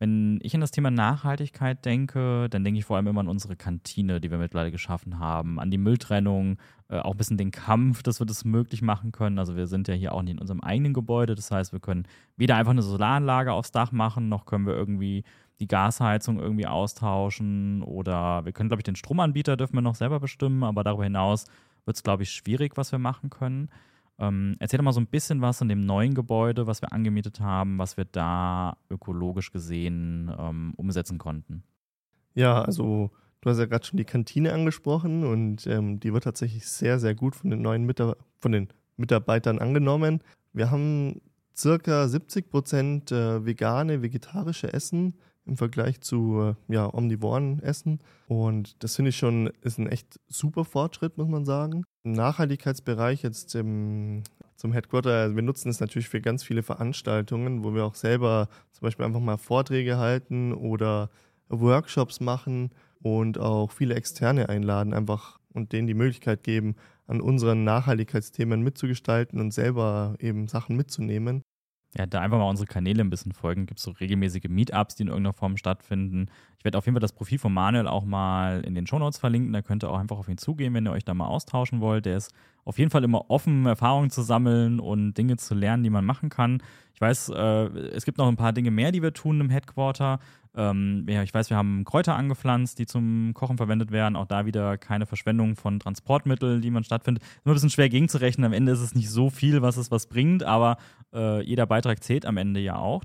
Wenn 0.00 0.40
ich 0.42 0.54
an 0.54 0.60
das 0.60 0.72
Thema 0.72 0.90
Nachhaltigkeit 0.90 1.84
denke, 1.84 2.48
dann 2.50 2.64
denke 2.64 2.78
ich 2.78 2.84
vor 2.84 2.96
allem 2.96 3.06
immer 3.06 3.20
an 3.20 3.28
unsere 3.28 3.54
Kantine, 3.54 4.20
die 4.20 4.30
wir 4.30 4.38
mittlerweile 4.38 4.72
geschaffen 4.72 5.18
haben, 5.20 5.60
an 5.60 5.70
die 5.70 5.78
Mülltrennung, 5.78 6.58
äh, 6.88 6.98
auch 6.98 7.12
ein 7.12 7.16
bisschen 7.16 7.38
den 7.38 7.52
Kampf, 7.52 8.02
dass 8.02 8.20
wir 8.20 8.26
das 8.26 8.44
möglich 8.44 8.82
machen 8.82 9.12
können. 9.12 9.38
Also 9.38 9.56
wir 9.56 9.66
sind 9.66 9.86
ja 9.86 9.94
hier 9.94 10.12
auch 10.12 10.22
nicht 10.22 10.32
in 10.32 10.40
unserem 10.40 10.60
eigenen 10.60 10.94
Gebäude, 10.94 11.36
das 11.36 11.50
heißt, 11.50 11.72
wir 11.72 11.80
können 11.80 12.06
weder 12.36 12.56
einfach 12.56 12.72
eine 12.72 12.82
Solaranlage 12.82 13.52
aufs 13.52 13.70
Dach 13.70 13.92
machen, 13.92 14.28
noch 14.28 14.46
können 14.46 14.66
wir 14.66 14.74
irgendwie 14.74 15.24
die 15.60 15.68
Gasheizung 15.68 16.40
irgendwie 16.40 16.66
austauschen 16.66 17.82
oder 17.82 18.44
wir 18.44 18.52
können, 18.52 18.68
glaube 18.68 18.80
ich, 18.80 18.84
den 18.84 18.96
Stromanbieter 18.96 19.56
dürfen 19.56 19.76
wir 19.76 19.82
noch 19.82 19.94
selber 19.94 20.18
bestimmen, 20.18 20.64
aber 20.64 20.82
darüber 20.82 21.04
hinaus 21.04 21.46
wird 21.84 21.96
es, 21.96 22.02
glaube 22.02 22.24
ich, 22.24 22.30
schwierig, 22.30 22.76
was 22.76 22.92
wir 22.92 22.98
machen 22.98 23.30
können. 23.30 23.68
Ähm, 24.18 24.56
erzähl 24.60 24.78
doch 24.78 24.84
mal 24.84 24.92
so 24.92 25.00
ein 25.00 25.08
bisschen 25.08 25.40
was 25.40 25.60
in 25.60 25.68
dem 25.68 25.80
neuen 25.80 26.14
Gebäude, 26.14 26.66
was 26.66 26.82
wir 26.82 26.92
angemietet 26.92 27.40
haben, 27.40 27.78
was 27.78 27.96
wir 27.96 28.04
da 28.04 28.76
ökologisch 28.90 29.50
gesehen 29.50 30.32
ähm, 30.38 30.72
umsetzen 30.76 31.18
konnten. 31.18 31.64
Ja, 32.34 32.62
also 32.62 33.10
du 33.40 33.50
hast 33.50 33.58
ja 33.58 33.66
gerade 33.66 33.84
schon 33.84 33.96
die 33.96 34.04
Kantine 34.04 34.52
angesprochen 34.52 35.24
und 35.24 35.66
ähm, 35.66 35.98
die 36.00 36.12
wird 36.12 36.24
tatsächlich 36.24 36.66
sehr, 36.66 36.98
sehr 36.98 37.14
gut 37.14 37.34
von 37.34 37.50
den 37.50 37.62
neuen 37.62 37.84
Mitar 37.84 38.16
von 38.38 38.52
den 38.52 38.68
Mitarbeitern 38.96 39.58
angenommen. 39.58 40.20
Wir 40.52 40.70
haben 40.70 41.20
circa 41.56 42.06
70 42.06 42.50
Prozent 42.50 43.10
äh, 43.10 43.44
vegane, 43.44 44.02
vegetarische 44.02 44.72
Essen 44.72 45.14
im 45.46 45.56
Vergleich 45.56 46.00
zu 46.00 46.54
äh, 46.68 46.72
ja, 46.72 46.92
omnivoren 46.92 47.60
Essen. 47.62 48.00
Und 48.28 48.82
das 48.82 48.96
finde 48.96 49.10
ich 49.10 49.16
schon, 49.16 49.50
ist 49.60 49.78
ein 49.78 49.88
echt 49.88 50.20
super 50.26 50.64
Fortschritt, 50.64 51.18
muss 51.18 51.28
man 51.28 51.44
sagen. 51.44 51.84
Im 52.04 52.12
Nachhaltigkeitsbereich 52.12 53.22
jetzt 53.22 53.54
im, 53.54 54.22
zum 54.56 54.72
Headquarter, 54.72 55.10
also 55.10 55.36
wir 55.36 55.42
nutzen 55.42 55.68
es 55.68 55.80
natürlich 55.80 56.08
für 56.08 56.20
ganz 56.20 56.42
viele 56.42 56.62
Veranstaltungen, 56.62 57.64
wo 57.64 57.74
wir 57.74 57.84
auch 57.84 57.94
selber 57.94 58.48
zum 58.72 58.86
Beispiel 58.86 59.04
einfach 59.04 59.20
mal 59.20 59.36
Vorträge 59.36 59.98
halten 59.98 60.52
oder 60.52 61.10
Workshops 61.48 62.20
machen 62.20 62.70
und 63.02 63.38
auch 63.38 63.70
viele 63.70 63.94
Externe 63.94 64.48
einladen, 64.48 64.94
einfach 64.94 65.38
und 65.52 65.72
denen 65.72 65.86
die 65.86 65.94
Möglichkeit 65.94 66.42
geben, 66.42 66.74
an 67.06 67.20
unseren 67.20 67.64
Nachhaltigkeitsthemen 67.64 68.62
mitzugestalten 68.62 69.40
und 69.40 69.52
selber 69.52 70.16
eben 70.18 70.48
Sachen 70.48 70.76
mitzunehmen. 70.76 71.42
Ja, 71.96 72.06
da 72.06 72.20
einfach 72.20 72.38
mal 72.38 72.48
unsere 72.48 72.66
Kanäle 72.66 73.02
ein 73.02 73.10
bisschen 73.10 73.32
folgen. 73.32 73.66
Gibt 73.66 73.78
es 73.78 73.84
so 73.84 73.92
regelmäßige 73.92 74.48
Meetups, 74.48 74.96
die 74.96 75.04
in 75.04 75.08
irgendeiner 75.08 75.32
Form 75.32 75.56
stattfinden. 75.56 76.26
Ich 76.58 76.64
werde 76.64 76.76
auf 76.76 76.86
jeden 76.86 76.96
Fall 76.96 77.00
das 77.00 77.12
Profil 77.12 77.38
von 77.38 77.52
Manuel 77.52 77.86
auch 77.86 78.04
mal 78.04 78.62
in 78.62 78.74
den 78.74 78.86
Shownotes 78.86 79.18
verlinken. 79.18 79.52
Da 79.52 79.62
könnt 79.62 79.84
ihr 79.84 79.90
auch 79.90 79.98
einfach 79.98 80.18
auf 80.18 80.28
ihn 80.28 80.38
zugehen, 80.38 80.74
wenn 80.74 80.86
ihr 80.86 80.92
euch 80.92 81.04
da 81.04 81.14
mal 81.14 81.26
austauschen 81.26 81.80
wollt. 81.80 82.06
Der 82.06 82.16
ist 82.16 82.32
auf 82.64 82.78
jeden 82.78 82.90
Fall 82.90 83.04
immer 83.04 83.30
offen, 83.30 83.66
Erfahrungen 83.66 84.10
zu 84.10 84.22
sammeln 84.22 84.80
und 84.80 85.14
Dinge 85.14 85.36
zu 85.36 85.54
lernen, 85.54 85.82
die 85.82 85.90
man 85.90 86.04
machen 86.04 86.28
kann. 86.28 86.62
Ich 86.94 87.00
weiß, 87.00 87.30
äh, 87.30 87.66
es 87.94 88.04
gibt 88.04 88.18
noch 88.18 88.28
ein 88.28 88.36
paar 88.36 88.52
Dinge 88.52 88.70
mehr, 88.70 88.92
die 88.92 89.02
wir 89.02 89.12
tun 89.12 89.40
im 89.40 89.50
Headquarter. 89.50 90.20
Ähm, 90.56 91.04
ja, 91.08 91.22
ich 91.22 91.34
weiß, 91.34 91.50
wir 91.50 91.56
haben 91.56 91.84
Kräuter 91.84 92.14
angepflanzt, 92.14 92.78
die 92.78 92.86
zum 92.86 93.32
Kochen 93.34 93.56
verwendet 93.56 93.90
werden. 93.90 94.14
Auch 94.14 94.26
da 94.26 94.46
wieder 94.46 94.78
keine 94.78 95.04
Verschwendung 95.04 95.56
von 95.56 95.80
Transportmitteln, 95.80 96.62
die 96.62 96.70
man 96.70 96.84
stattfindet. 96.84 97.22
Ist 97.24 97.40
immer 97.44 97.52
ein 97.52 97.54
bisschen 97.54 97.70
schwer 97.70 97.88
gegenzurechnen. 97.88 98.44
Am 98.44 98.52
Ende 98.52 98.72
ist 98.72 98.80
es 98.80 98.94
nicht 98.94 99.10
so 99.10 99.30
viel, 99.30 99.62
was 99.62 99.76
es 99.76 99.90
was 99.90 100.06
bringt, 100.06 100.44
aber 100.44 100.76
äh, 101.12 101.42
jeder 101.42 101.66
Beitrag 101.66 102.02
zählt 102.04 102.24
am 102.24 102.36
Ende 102.36 102.60
ja 102.60 102.76
auch. 102.76 103.02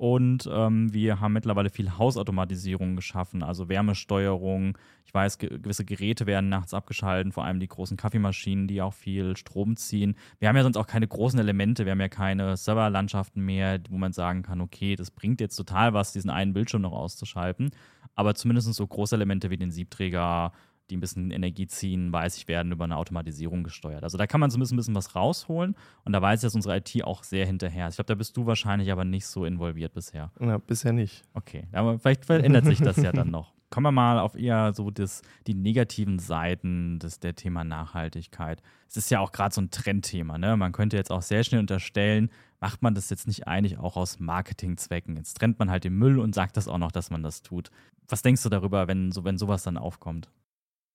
Und 0.00 0.48
ähm, 0.50 0.94
wir 0.94 1.20
haben 1.20 1.34
mittlerweile 1.34 1.68
viel 1.68 1.98
Hausautomatisierung 1.98 2.96
geschaffen, 2.96 3.42
also 3.42 3.68
Wärmesteuerung. 3.68 4.78
Ich 5.04 5.12
weiß, 5.12 5.36
ge 5.36 5.50
gewisse 5.58 5.84
Geräte 5.84 6.24
werden 6.24 6.48
nachts 6.48 6.72
abgeschalten, 6.72 7.32
vor 7.32 7.44
allem 7.44 7.60
die 7.60 7.68
großen 7.68 7.98
Kaffeemaschinen, 7.98 8.66
die 8.66 8.80
auch 8.80 8.94
viel 8.94 9.36
Strom 9.36 9.76
ziehen. 9.76 10.16
Wir 10.38 10.48
haben 10.48 10.56
ja 10.56 10.62
sonst 10.62 10.78
auch 10.78 10.86
keine 10.86 11.06
großen 11.06 11.38
Elemente, 11.38 11.84
wir 11.84 11.92
haben 11.92 12.00
ja 12.00 12.08
keine 12.08 12.56
Serverlandschaften 12.56 13.44
mehr, 13.44 13.78
wo 13.90 13.98
man 13.98 14.14
sagen 14.14 14.40
kann, 14.40 14.62
okay, 14.62 14.96
das 14.96 15.10
bringt 15.10 15.38
jetzt 15.38 15.56
total 15.56 15.92
was, 15.92 16.14
diesen 16.14 16.30
einen 16.30 16.54
Bildschirm 16.54 16.80
noch 16.80 16.92
auszuschalten. 16.92 17.70
Aber 18.14 18.34
zumindest 18.34 18.72
so 18.72 18.86
große 18.86 19.14
Elemente 19.14 19.50
wie 19.50 19.58
den 19.58 19.70
Siebträger, 19.70 20.52
die 20.90 20.96
ein 20.96 21.00
bisschen 21.00 21.30
Energie 21.30 21.66
ziehen, 21.66 22.12
weiß 22.12 22.36
ich, 22.36 22.48
werden 22.48 22.72
über 22.72 22.84
eine 22.84 22.96
Automatisierung 22.96 23.62
gesteuert. 23.64 24.02
Also 24.02 24.18
da 24.18 24.26
kann 24.26 24.40
man 24.40 24.50
so 24.50 24.58
ein 24.58 24.60
bisschen, 24.60 24.74
ein 24.74 24.78
bisschen 24.78 24.94
was 24.94 25.14
rausholen 25.14 25.76
und 26.04 26.12
da 26.12 26.20
weiß 26.20 26.40
ich, 26.40 26.46
dass 26.46 26.54
unsere 26.54 26.76
IT 26.76 27.04
auch 27.04 27.22
sehr 27.24 27.46
hinterher 27.46 27.88
ist. 27.88 27.94
Ich 27.94 27.96
glaube, 27.96 28.08
da 28.08 28.14
bist 28.14 28.36
du 28.36 28.46
wahrscheinlich 28.46 28.90
aber 28.92 29.04
nicht 29.04 29.26
so 29.26 29.44
involviert 29.44 29.94
bisher. 29.94 30.30
Ja, 30.40 30.58
bisher 30.58 30.92
nicht. 30.92 31.22
Okay, 31.34 31.66
aber 31.72 31.98
vielleicht 31.98 32.24
verändert 32.24 32.64
sich 32.64 32.80
das 32.80 32.96
ja 32.96 33.12
dann 33.12 33.30
noch. 33.30 33.52
Kommen 33.70 33.86
wir 33.86 33.92
mal 33.92 34.18
auf 34.18 34.34
eher 34.34 34.74
so 34.74 34.90
das, 34.90 35.22
die 35.46 35.54
negativen 35.54 36.18
Seiten 36.18 36.98
des 36.98 37.20
der 37.20 37.36
Thema 37.36 37.62
Nachhaltigkeit. 37.62 38.60
Es 38.88 38.96
ist 38.96 39.10
ja 39.10 39.20
auch 39.20 39.30
gerade 39.30 39.54
so 39.54 39.60
ein 39.60 39.70
Trendthema. 39.70 40.38
Ne? 40.38 40.56
Man 40.56 40.72
könnte 40.72 40.96
jetzt 40.96 41.12
auch 41.12 41.22
sehr 41.22 41.44
schnell 41.44 41.60
unterstellen, 41.60 42.30
macht 42.58 42.82
man 42.82 42.94
das 42.94 43.10
jetzt 43.10 43.28
nicht 43.28 43.46
eigentlich 43.46 43.78
auch 43.78 43.96
aus 43.96 44.18
Marketingzwecken? 44.18 45.16
Jetzt 45.16 45.34
trennt 45.34 45.60
man 45.60 45.70
halt 45.70 45.84
den 45.84 45.94
Müll 45.94 46.18
und 46.18 46.34
sagt 46.34 46.56
das 46.56 46.66
auch 46.66 46.78
noch, 46.78 46.90
dass 46.90 47.10
man 47.10 47.22
das 47.22 47.42
tut. 47.42 47.70
Was 48.08 48.22
denkst 48.22 48.42
du 48.42 48.48
darüber, 48.48 48.88
wenn, 48.88 49.12
so, 49.12 49.24
wenn 49.24 49.38
sowas 49.38 49.62
dann 49.62 49.76
aufkommt? 49.76 50.28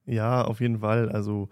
Ja, 0.06 0.44
auf 0.44 0.62
jeden 0.62 0.80
Fall. 0.80 1.10
Also 1.10 1.50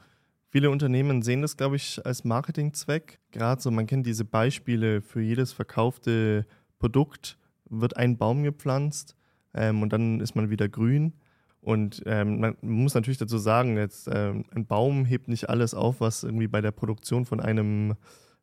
viele 0.50 0.70
Unternehmen 0.70 1.22
sehen 1.22 1.42
das, 1.42 1.58
glaube 1.58 1.76
ich, 1.76 2.06
als 2.06 2.24
Marketingzweck. 2.24 3.20
Gerade 3.32 3.62
so, 3.62 3.72
man 3.72 3.88
kennt 3.88 4.06
diese 4.06 4.26
Beispiele, 4.26 5.02
für 5.02 5.22
jedes 5.22 5.52
verkaufte 5.52 6.46
Produkt 6.80 7.38
wird 7.70 7.98
ein 7.98 8.18
Baum 8.18 8.44
gepflanzt 8.44 9.16
ähm, 9.54 9.82
und 9.82 9.92
dann 9.92 10.20
ist 10.20 10.36
man 10.36 10.50
wieder 10.50 10.70
grün. 10.70 11.14
Und 11.62 12.04
ähm, 12.06 12.42
man 12.42 12.58
muss 12.62 12.94
natürlich 12.94 13.18
dazu 13.18 13.38
sagen, 13.38 13.78
jetzt 13.78 14.10
ähm, 14.12 14.44
ein 14.54 14.66
Baum 14.66 15.06
hebt 15.06 15.30
nicht 15.30 15.50
alles 15.50 15.74
auf, 15.74 16.02
was 16.02 16.24
irgendwie 16.24 16.48
bei 16.48 16.60
der 16.60 16.72
Produktion 16.72 17.26
von 17.26 17.40
einem 17.40 17.96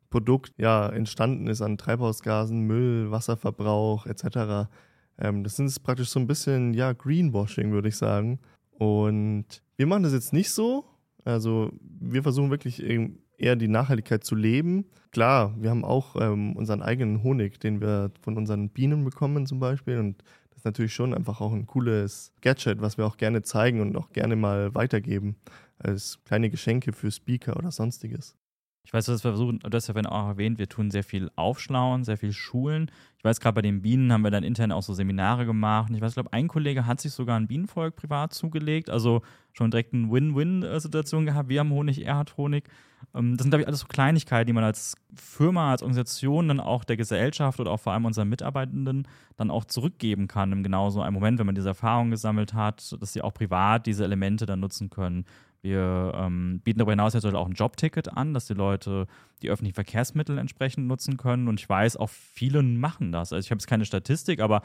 Produkt 0.09 0.53
ja 0.57 0.89
entstanden 0.89 1.47
ist 1.47 1.61
an 1.61 1.77
Treibhausgasen, 1.77 2.61
Müll, 2.61 3.11
Wasserverbrauch 3.11 4.07
etc. 4.07 4.69
Ähm, 5.19 5.43
das 5.43 5.59
ist 5.59 5.79
praktisch 5.81 6.09
so 6.09 6.19
ein 6.19 6.27
bisschen 6.27 6.73
ja 6.73 6.93
Greenwashing, 6.93 7.71
würde 7.71 7.89
ich 7.89 7.95
sagen. 7.95 8.39
Und 8.81 9.61
wir 9.77 9.85
machen 9.85 10.01
das 10.01 10.11
jetzt 10.11 10.33
nicht 10.33 10.49
so. 10.49 10.85
Also 11.23 11.71
wir 11.99 12.23
versuchen 12.23 12.49
wirklich 12.49 12.81
eher 13.37 13.55
die 13.55 13.67
Nachhaltigkeit 13.67 14.23
zu 14.23 14.33
leben. 14.33 14.85
Klar, 15.11 15.53
wir 15.59 15.69
haben 15.69 15.85
auch 15.85 16.15
ähm, 16.19 16.55
unseren 16.55 16.81
eigenen 16.81 17.21
Honig, 17.21 17.59
den 17.59 17.79
wir 17.79 18.09
von 18.21 18.37
unseren 18.37 18.69
Bienen 18.69 19.05
bekommen 19.05 19.45
zum 19.45 19.59
Beispiel. 19.59 19.99
Und 19.99 20.23
ist 20.55 20.65
natürlich 20.65 20.95
schon 20.95 21.13
einfach 21.13 21.41
auch 21.41 21.53
ein 21.53 21.67
cooles 21.67 22.33
Gadget, 22.41 22.81
was 22.81 22.97
wir 22.97 23.05
auch 23.05 23.17
gerne 23.17 23.43
zeigen 23.43 23.81
und 23.81 23.95
auch 23.95 24.13
gerne 24.13 24.35
mal 24.35 24.73
weitergeben 24.73 25.35
als 25.77 26.17
kleine 26.25 26.49
Geschenke 26.49 26.91
für 26.91 27.11
Speaker 27.11 27.57
oder 27.57 27.69
sonstiges. 27.69 28.35
Ich 28.83 28.93
weiß, 28.93 29.05
dass 29.05 29.23
wir 29.23 29.31
versuchen, 29.31 29.59
du 29.59 29.75
hast 29.75 29.87
ja 29.87 29.95
auch 30.09 30.27
erwähnt, 30.27 30.57
wir 30.57 30.67
tun 30.67 30.89
sehr 30.89 31.03
viel 31.03 31.29
aufschlauen, 31.35 32.03
sehr 32.03 32.17
viel 32.17 32.33
schulen. 32.33 32.89
Ich 33.17 33.23
weiß, 33.23 33.39
gerade 33.39 33.55
bei 33.55 33.61
den 33.61 33.83
Bienen 33.83 34.11
haben 34.11 34.23
wir 34.23 34.31
dann 34.31 34.43
intern 34.43 34.71
auch 34.71 34.81
so 34.81 34.93
Seminare 34.93 35.45
gemacht. 35.45 35.89
Und 35.89 35.95
ich 35.95 36.01
weiß, 36.01 36.11
ich 36.11 36.15
glaube, 36.15 36.33
ein 36.33 36.47
Kollege 36.47 36.87
hat 36.87 36.99
sich 36.99 37.11
sogar 37.11 37.39
ein 37.39 37.47
Bienenvolk 37.47 37.95
privat 37.95 38.33
zugelegt, 38.33 38.89
also 38.89 39.21
schon 39.53 39.69
direkt 39.69 39.93
eine 39.93 40.11
Win-Win-Situation 40.11 41.25
gehabt. 41.25 41.49
Wir 41.49 41.59
haben 41.59 41.69
Honig, 41.69 42.03
er 42.03 42.17
hat 42.17 42.35
Honig. 42.37 42.67
Ähm, 43.13 43.37
das 43.37 43.43
sind, 43.43 43.51
glaube 43.51 43.61
ich, 43.61 43.67
alles 43.67 43.81
so 43.81 43.87
Kleinigkeiten, 43.87 44.47
die 44.47 44.53
man 44.53 44.63
als 44.63 44.95
Firma, 45.13 45.71
als 45.71 45.83
Organisation 45.83 46.47
dann 46.47 46.59
auch 46.59 46.83
der 46.83 46.97
Gesellschaft 46.97 47.59
oder 47.59 47.71
auch 47.71 47.79
vor 47.79 47.93
allem 47.93 48.05
unseren 48.05 48.29
Mitarbeitenden 48.29 49.07
dann 49.37 49.51
auch 49.51 49.65
zurückgeben 49.65 50.27
kann. 50.27 50.51
Im 50.51 50.63
genau 50.63 50.89
so 50.89 51.01
einem 51.01 51.13
Moment, 51.13 51.37
wenn 51.39 51.45
man 51.45 51.55
diese 51.55 51.69
Erfahrung 51.69 52.09
gesammelt 52.09 52.53
hat, 52.53 52.95
dass 52.99 53.13
sie 53.13 53.21
auch 53.21 53.33
privat 53.33 53.85
diese 53.85 54.03
Elemente 54.03 54.45
dann 54.45 54.59
nutzen 54.59 54.89
können. 54.89 55.25
Wir 55.61 56.13
ähm, 56.15 56.59
bieten 56.63 56.79
darüber 56.79 56.93
hinaus 56.93 57.13
jetzt 57.13 57.25
auch 57.25 57.47
ein 57.47 57.53
Jobticket 57.53 58.15
an, 58.17 58.33
dass 58.33 58.47
die 58.47 58.53
Leute 58.53 59.05
die 59.41 59.49
öffentlichen 59.49 59.75
Verkehrsmittel 59.75 60.37
entsprechend 60.37 60.87
nutzen 60.87 61.17
können. 61.17 61.47
Und 61.47 61.59
ich 61.59 61.69
weiß, 61.69 61.97
auch 61.97 62.09
viele 62.09 62.63
machen 62.63 63.11
das. 63.11 63.31
Also 63.31 63.45
ich 63.45 63.51
habe 63.51 63.59
jetzt 63.59 63.67
keine 63.67 63.85
Statistik, 63.85 64.39
aber 64.39 64.61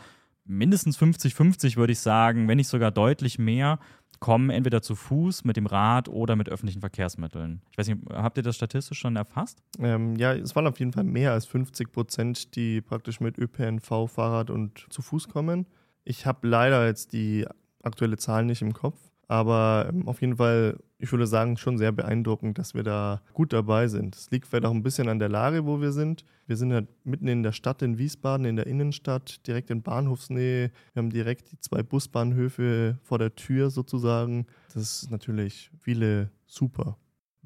mindestens 0.46 0.98
50-50 0.98 1.76
würde 1.76 1.92
ich 1.92 1.98
sagen, 1.98 2.48
wenn 2.48 2.56
nicht 2.56 2.68
sogar 2.68 2.90
deutlich 2.90 3.38
mehr, 3.38 3.78
kommen 4.20 4.50
entweder 4.50 4.80
zu 4.80 4.94
Fuß, 4.94 5.44
mit 5.44 5.56
dem 5.56 5.66
Rad 5.66 6.08
oder 6.08 6.36
mit 6.36 6.48
öffentlichen 6.48 6.80
Verkehrsmitteln. 6.80 7.60
Ich 7.70 7.78
weiß 7.78 7.88
nicht, 7.88 8.00
habt 8.10 8.38
ihr 8.38 8.42
das 8.42 8.56
statistisch 8.56 8.98
schon 8.98 9.16
erfasst? 9.16 9.62
Ähm, 9.78 10.16
ja, 10.16 10.32
es 10.32 10.56
waren 10.56 10.66
auf 10.66 10.78
jeden 10.78 10.92
Fall 10.92 11.04
mehr 11.04 11.32
als 11.32 11.44
50 11.46 11.92
Prozent, 11.92 12.56
die 12.56 12.80
praktisch 12.80 13.20
mit 13.20 13.38
ÖPNV, 13.38 14.08
Fahrrad 14.08 14.50
und 14.50 14.86
zu 14.88 15.02
Fuß 15.02 15.28
kommen. 15.28 15.66
Ich 16.04 16.24
habe 16.24 16.48
leider 16.48 16.86
jetzt 16.86 17.12
die 17.12 17.46
aktuelle 17.82 18.16
Zahl 18.16 18.44
nicht 18.44 18.62
im 18.62 18.72
Kopf. 18.72 18.98
Aber 19.28 19.86
ähm, 19.88 20.06
auf 20.06 20.20
jeden 20.20 20.36
Fall, 20.36 20.78
ich 20.98 21.10
würde 21.10 21.26
sagen, 21.26 21.56
schon 21.56 21.78
sehr 21.78 21.92
beeindruckend, 21.92 22.58
dass 22.58 22.74
wir 22.74 22.82
da 22.82 23.22
gut 23.32 23.52
dabei 23.52 23.88
sind. 23.88 24.14
Es 24.14 24.30
liegt 24.30 24.46
vielleicht 24.46 24.64
auch 24.64 24.72
ein 24.72 24.82
bisschen 24.82 25.08
an 25.08 25.18
der 25.18 25.28
Lage, 25.28 25.66
wo 25.66 25.80
wir 25.80 25.92
sind. 25.92 26.24
Wir 26.46 26.56
sind 26.56 26.72
halt 26.72 26.88
mitten 27.04 27.26
in 27.26 27.42
der 27.42 27.52
Stadt 27.52 27.82
in 27.82 27.98
Wiesbaden, 27.98 28.46
in 28.46 28.56
der 28.56 28.66
Innenstadt, 28.66 29.46
direkt 29.46 29.70
in 29.70 29.82
Bahnhofsnähe. 29.82 30.70
Wir 30.92 31.02
haben 31.02 31.10
direkt 31.10 31.50
die 31.50 31.58
zwei 31.58 31.82
Busbahnhöfe 31.82 32.98
vor 33.02 33.18
der 33.18 33.34
Tür 33.34 33.70
sozusagen. 33.70 34.46
Das 34.72 35.02
ist 35.02 35.10
natürlich 35.10 35.70
viele 35.80 36.30
super 36.46 36.96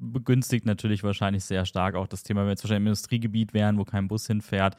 begünstigt 0.01 0.65
natürlich 0.65 1.03
wahrscheinlich 1.03 1.43
sehr 1.43 1.65
stark 1.65 1.95
auch 1.95 2.07
das 2.07 2.23
Thema, 2.23 2.41
wenn 2.41 2.47
wir 2.47 2.51
jetzt 2.53 2.63
wahrscheinlich 2.63 2.81
im 2.81 2.87
Industriegebiet 2.87 3.53
wären, 3.53 3.77
wo 3.77 3.85
kein 3.85 4.07
Bus 4.07 4.25
hinfährt, 4.25 4.75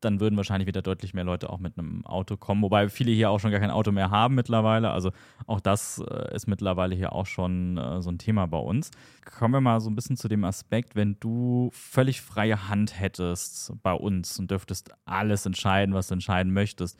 dann 0.00 0.20
würden 0.20 0.36
wahrscheinlich 0.36 0.66
wieder 0.66 0.82
deutlich 0.82 1.14
mehr 1.14 1.24
Leute 1.24 1.50
auch 1.50 1.58
mit 1.58 1.78
einem 1.78 2.04
Auto 2.06 2.36
kommen. 2.36 2.62
Wobei 2.62 2.88
viele 2.88 3.12
hier 3.12 3.30
auch 3.30 3.38
schon 3.38 3.50
gar 3.50 3.60
kein 3.60 3.70
Auto 3.70 3.92
mehr 3.92 4.10
haben 4.10 4.34
mittlerweile. 4.34 4.90
Also 4.90 5.12
auch 5.46 5.60
das 5.60 6.02
äh, 6.10 6.34
ist 6.34 6.46
mittlerweile 6.46 6.94
hier 6.94 7.12
auch 7.12 7.26
schon 7.26 7.78
äh, 7.78 8.00
so 8.02 8.10
ein 8.10 8.18
Thema 8.18 8.46
bei 8.46 8.58
uns. 8.58 8.90
Kommen 9.24 9.54
wir 9.54 9.60
mal 9.60 9.80
so 9.80 9.90
ein 9.90 9.94
bisschen 9.94 10.16
zu 10.16 10.28
dem 10.28 10.44
Aspekt, 10.44 10.96
wenn 10.96 11.16
du 11.20 11.70
völlig 11.72 12.20
freie 12.20 12.68
Hand 12.68 12.98
hättest 12.98 13.72
bei 13.82 13.92
uns 13.92 14.38
und 14.38 14.50
dürftest 14.50 14.90
alles 15.04 15.46
entscheiden, 15.46 15.94
was 15.94 16.08
du 16.08 16.14
entscheiden 16.14 16.52
möchtest. 16.52 16.98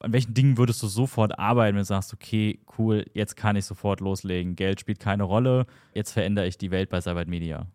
An 0.00 0.12
welchen 0.12 0.34
Dingen 0.34 0.58
würdest 0.58 0.82
du 0.82 0.86
sofort 0.86 1.38
arbeiten, 1.38 1.76
wenn 1.76 1.82
du 1.82 1.86
sagst, 1.86 2.12
okay, 2.12 2.60
cool, 2.78 3.06
jetzt 3.14 3.36
kann 3.36 3.56
ich 3.56 3.64
sofort 3.64 4.00
loslegen. 4.00 4.54
Geld 4.56 4.80
spielt 4.80 4.98
keine 4.98 5.22
Rolle, 5.22 5.66
jetzt 5.94 6.12
verändere 6.12 6.46
ich 6.46 6.58
die 6.58 6.70
Welt 6.70 6.90
bei 6.90 7.00
Cyber 7.00 7.24
Media. 7.26 7.66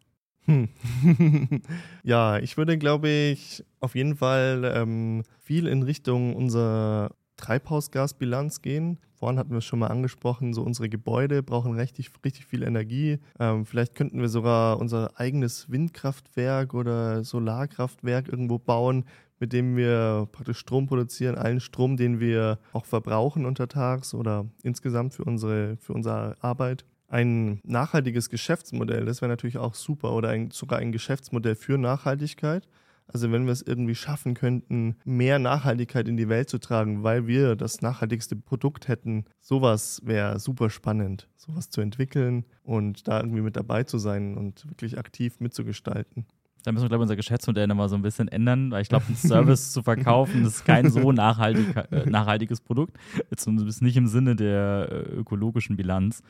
Hm. 0.49 0.67
ja, 2.03 2.39
ich 2.39 2.57
würde, 2.57 2.79
glaube 2.79 3.07
ich, 3.07 3.63
auf 3.79 3.93
jeden 3.93 4.15
Fall 4.15 4.63
ähm, 4.75 5.21
viel 5.37 5.67
in 5.67 5.83
Richtung 5.83 6.35
unserer 6.35 7.11
Treibhausgasbilanz 7.37 8.63
gehen. 8.63 8.97
Vorhin 9.13 9.37
hatten 9.37 9.51
wir 9.51 9.59
es 9.59 9.65
schon 9.65 9.77
mal 9.77 9.87
angesprochen, 9.87 10.55
so 10.55 10.63
unsere 10.63 10.89
Gebäude 10.89 11.43
brauchen 11.43 11.75
richtig, 11.75 12.09
richtig 12.25 12.47
viel 12.47 12.63
Energie. 12.63 13.19
Ähm, 13.39 13.63
vielleicht 13.63 13.93
könnten 13.93 14.21
wir 14.21 14.27
sogar 14.27 14.79
unser 14.79 15.19
eigenes 15.19 15.69
Windkraftwerk 15.69 16.73
oder 16.73 17.23
Solarkraftwerk 17.23 18.27
irgendwo 18.27 18.57
bauen, 18.57 19.05
mit 19.39 19.53
dem 19.53 19.77
wir 19.77 20.27
praktisch 20.31 20.57
Strom 20.57 20.87
produzieren, 20.87 21.35
allen 21.35 21.59
Strom, 21.59 21.95
den 21.95 22.19
wir 22.19 22.57
auch 22.73 22.85
verbrauchen 22.85 23.45
untertags 23.45 24.15
oder 24.15 24.47
insgesamt 24.63 25.13
für 25.13 25.25
unsere, 25.25 25.77
für 25.77 25.93
unsere 25.93 26.37
Arbeit 26.41 26.85
ein 27.09 27.59
nachhaltiges 27.63 28.29
Geschäftsmodell, 28.29 29.05
das 29.05 29.21
wäre 29.21 29.29
natürlich 29.29 29.57
auch 29.57 29.73
super, 29.73 30.13
oder 30.13 30.29
ein, 30.29 30.51
sogar 30.51 30.79
ein 30.79 30.91
Geschäftsmodell 30.91 31.55
für 31.55 31.77
Nachhaltigkeit. 31.77 32.67
Also 33.11 33.31
wenn 33.31 33.45
wir 33.45 33.51
es 33.51 33.63
irgendwie 33.63 33.95
schaffen 33.95 34.35
könnten, 34.35 34.95
mehr 35.03 35.39
Nachhaltigkeit 35.39 36.07
in 36.07 36.15
die 36.15 36.29
Welt 36.29 36.47
zu 36.47 36.59
tragen, 36.59 37.01
weil 37.01 37.25
wir 37.25 37.55
das 37.55 37.81
nachhaltigste 37.81 38.35
Produkt 38.35 38.87
hätten, 38.87 39.25
sowas 39.41 40.01
wäre 40.05 40.39
super 40.39 40.69
spannend, 40.69 41.27
sowas 41.35 41.71
zu 41.71 41.81
entwickeln 41.81 42.45
und 42.61 43.07
da 43.07 43.19
irgendwie 43.19 43.41
mit 43.41 43.55
dabei 43.55 43.83
zu 43.83 43.97
sein 43.97 44.37
und 44.37 44.69
wirklich 44.69 44.99
aktiv 44.99 45.39
mitzugestalten. 45.39 46.27
Da 46.63 46.71
müssen 46.71 46.83
wir, 46.83 46.89
glaube 46.89 47.01
ich, 47.01 47.05
unser 47.05 47.15
Geschäftsmodell 47.15 47.65
nochmal 47.65 47.89
so 47.89 47.95
ein 47.95 48.03
bisschen 48.03 48.27
ändern, 48.27 48.69
weil 48.69 48.83
ich 48.83 48.89
glaube, 48.89 49.05
ein 49.09 49.15
Service 49.15 49.71
zu 49.71 49.81
verkaufen, 49.81 50.43
das 50.43 50.57
ist 50.57 50.65
kein 50.65 50.91
so 50.91 51.11
nachhaltig, 51.11 51.75
äh, 51.91 52.07
nachhaltiges 52.07 52.61
Produkt. 52.61 52.97
Zumindest 53.35 53.81
nicht 53.81 53.97
im 53.97 54.05
Sinne 54.05 54.35
der 54.35 54.89
äh, 54.91 55.15
ökologischen 55.15 55.77
Bilanz. 55.77 56.21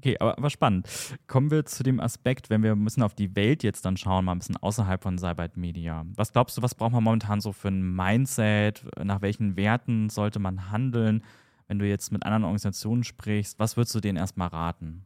Okay, 0.00 0.16
aber, 0.18 0.38
aber 0.38 0.48
spannend. 0.48 0.88
Kommen 1.26 1.50
wir 1.50 1.66
zu 1.66 1.82
dem 1.82 2.00
Aspekt, 2.00 2.48
wenn 2.48 2.62
wir 2.62 2.74
bisschen 2.74 3.02
auf 3.02 3.12
die 3.12 3.36
Welt 3.36 3.62
jetzt 3.62 3.84
dann 3.84 3.98
schauen, 3.98 4.24
mal 4.24 4.32
ein 4.32 4.38
bisschen 4.38 4.56
außerhalb 4.56 5.02
von 5.02 5.18
Cybert 5.18 5.58
Media. 5.58 6.06
Was 6.16 6.32
glaubst 6.32 6.56
du, 6.56 6.62
was 6.62 6.74
braucht 6.74 6.92
man 6.92 7.04
momentan 7.04 7.42
so 7.42 7.52
für 7.52 7.68
ein 7.68 7.94
Mindset? 7.94 8.82
Nach 9.04 9.20
welchen 9.20 9.56
Werten 9.56 10.08
sollte 10.08 10.38
man 10.38 10.70
handeln? 10.70 11.22
Wenn 11.68 11.78
du 11.78 11.86
jetzt 11.86 12.12
mit 12.12 12.24
anderen 12.24 12.44
Organisationen 12.44 13.04
sprichst, 13.04 13.58
was 13.58 13.76
würdest 13.76 13.94
du 13.94 14.00
denen 14.00 14.16
erstmal 14.16 14.48
raten? 14.48 15.04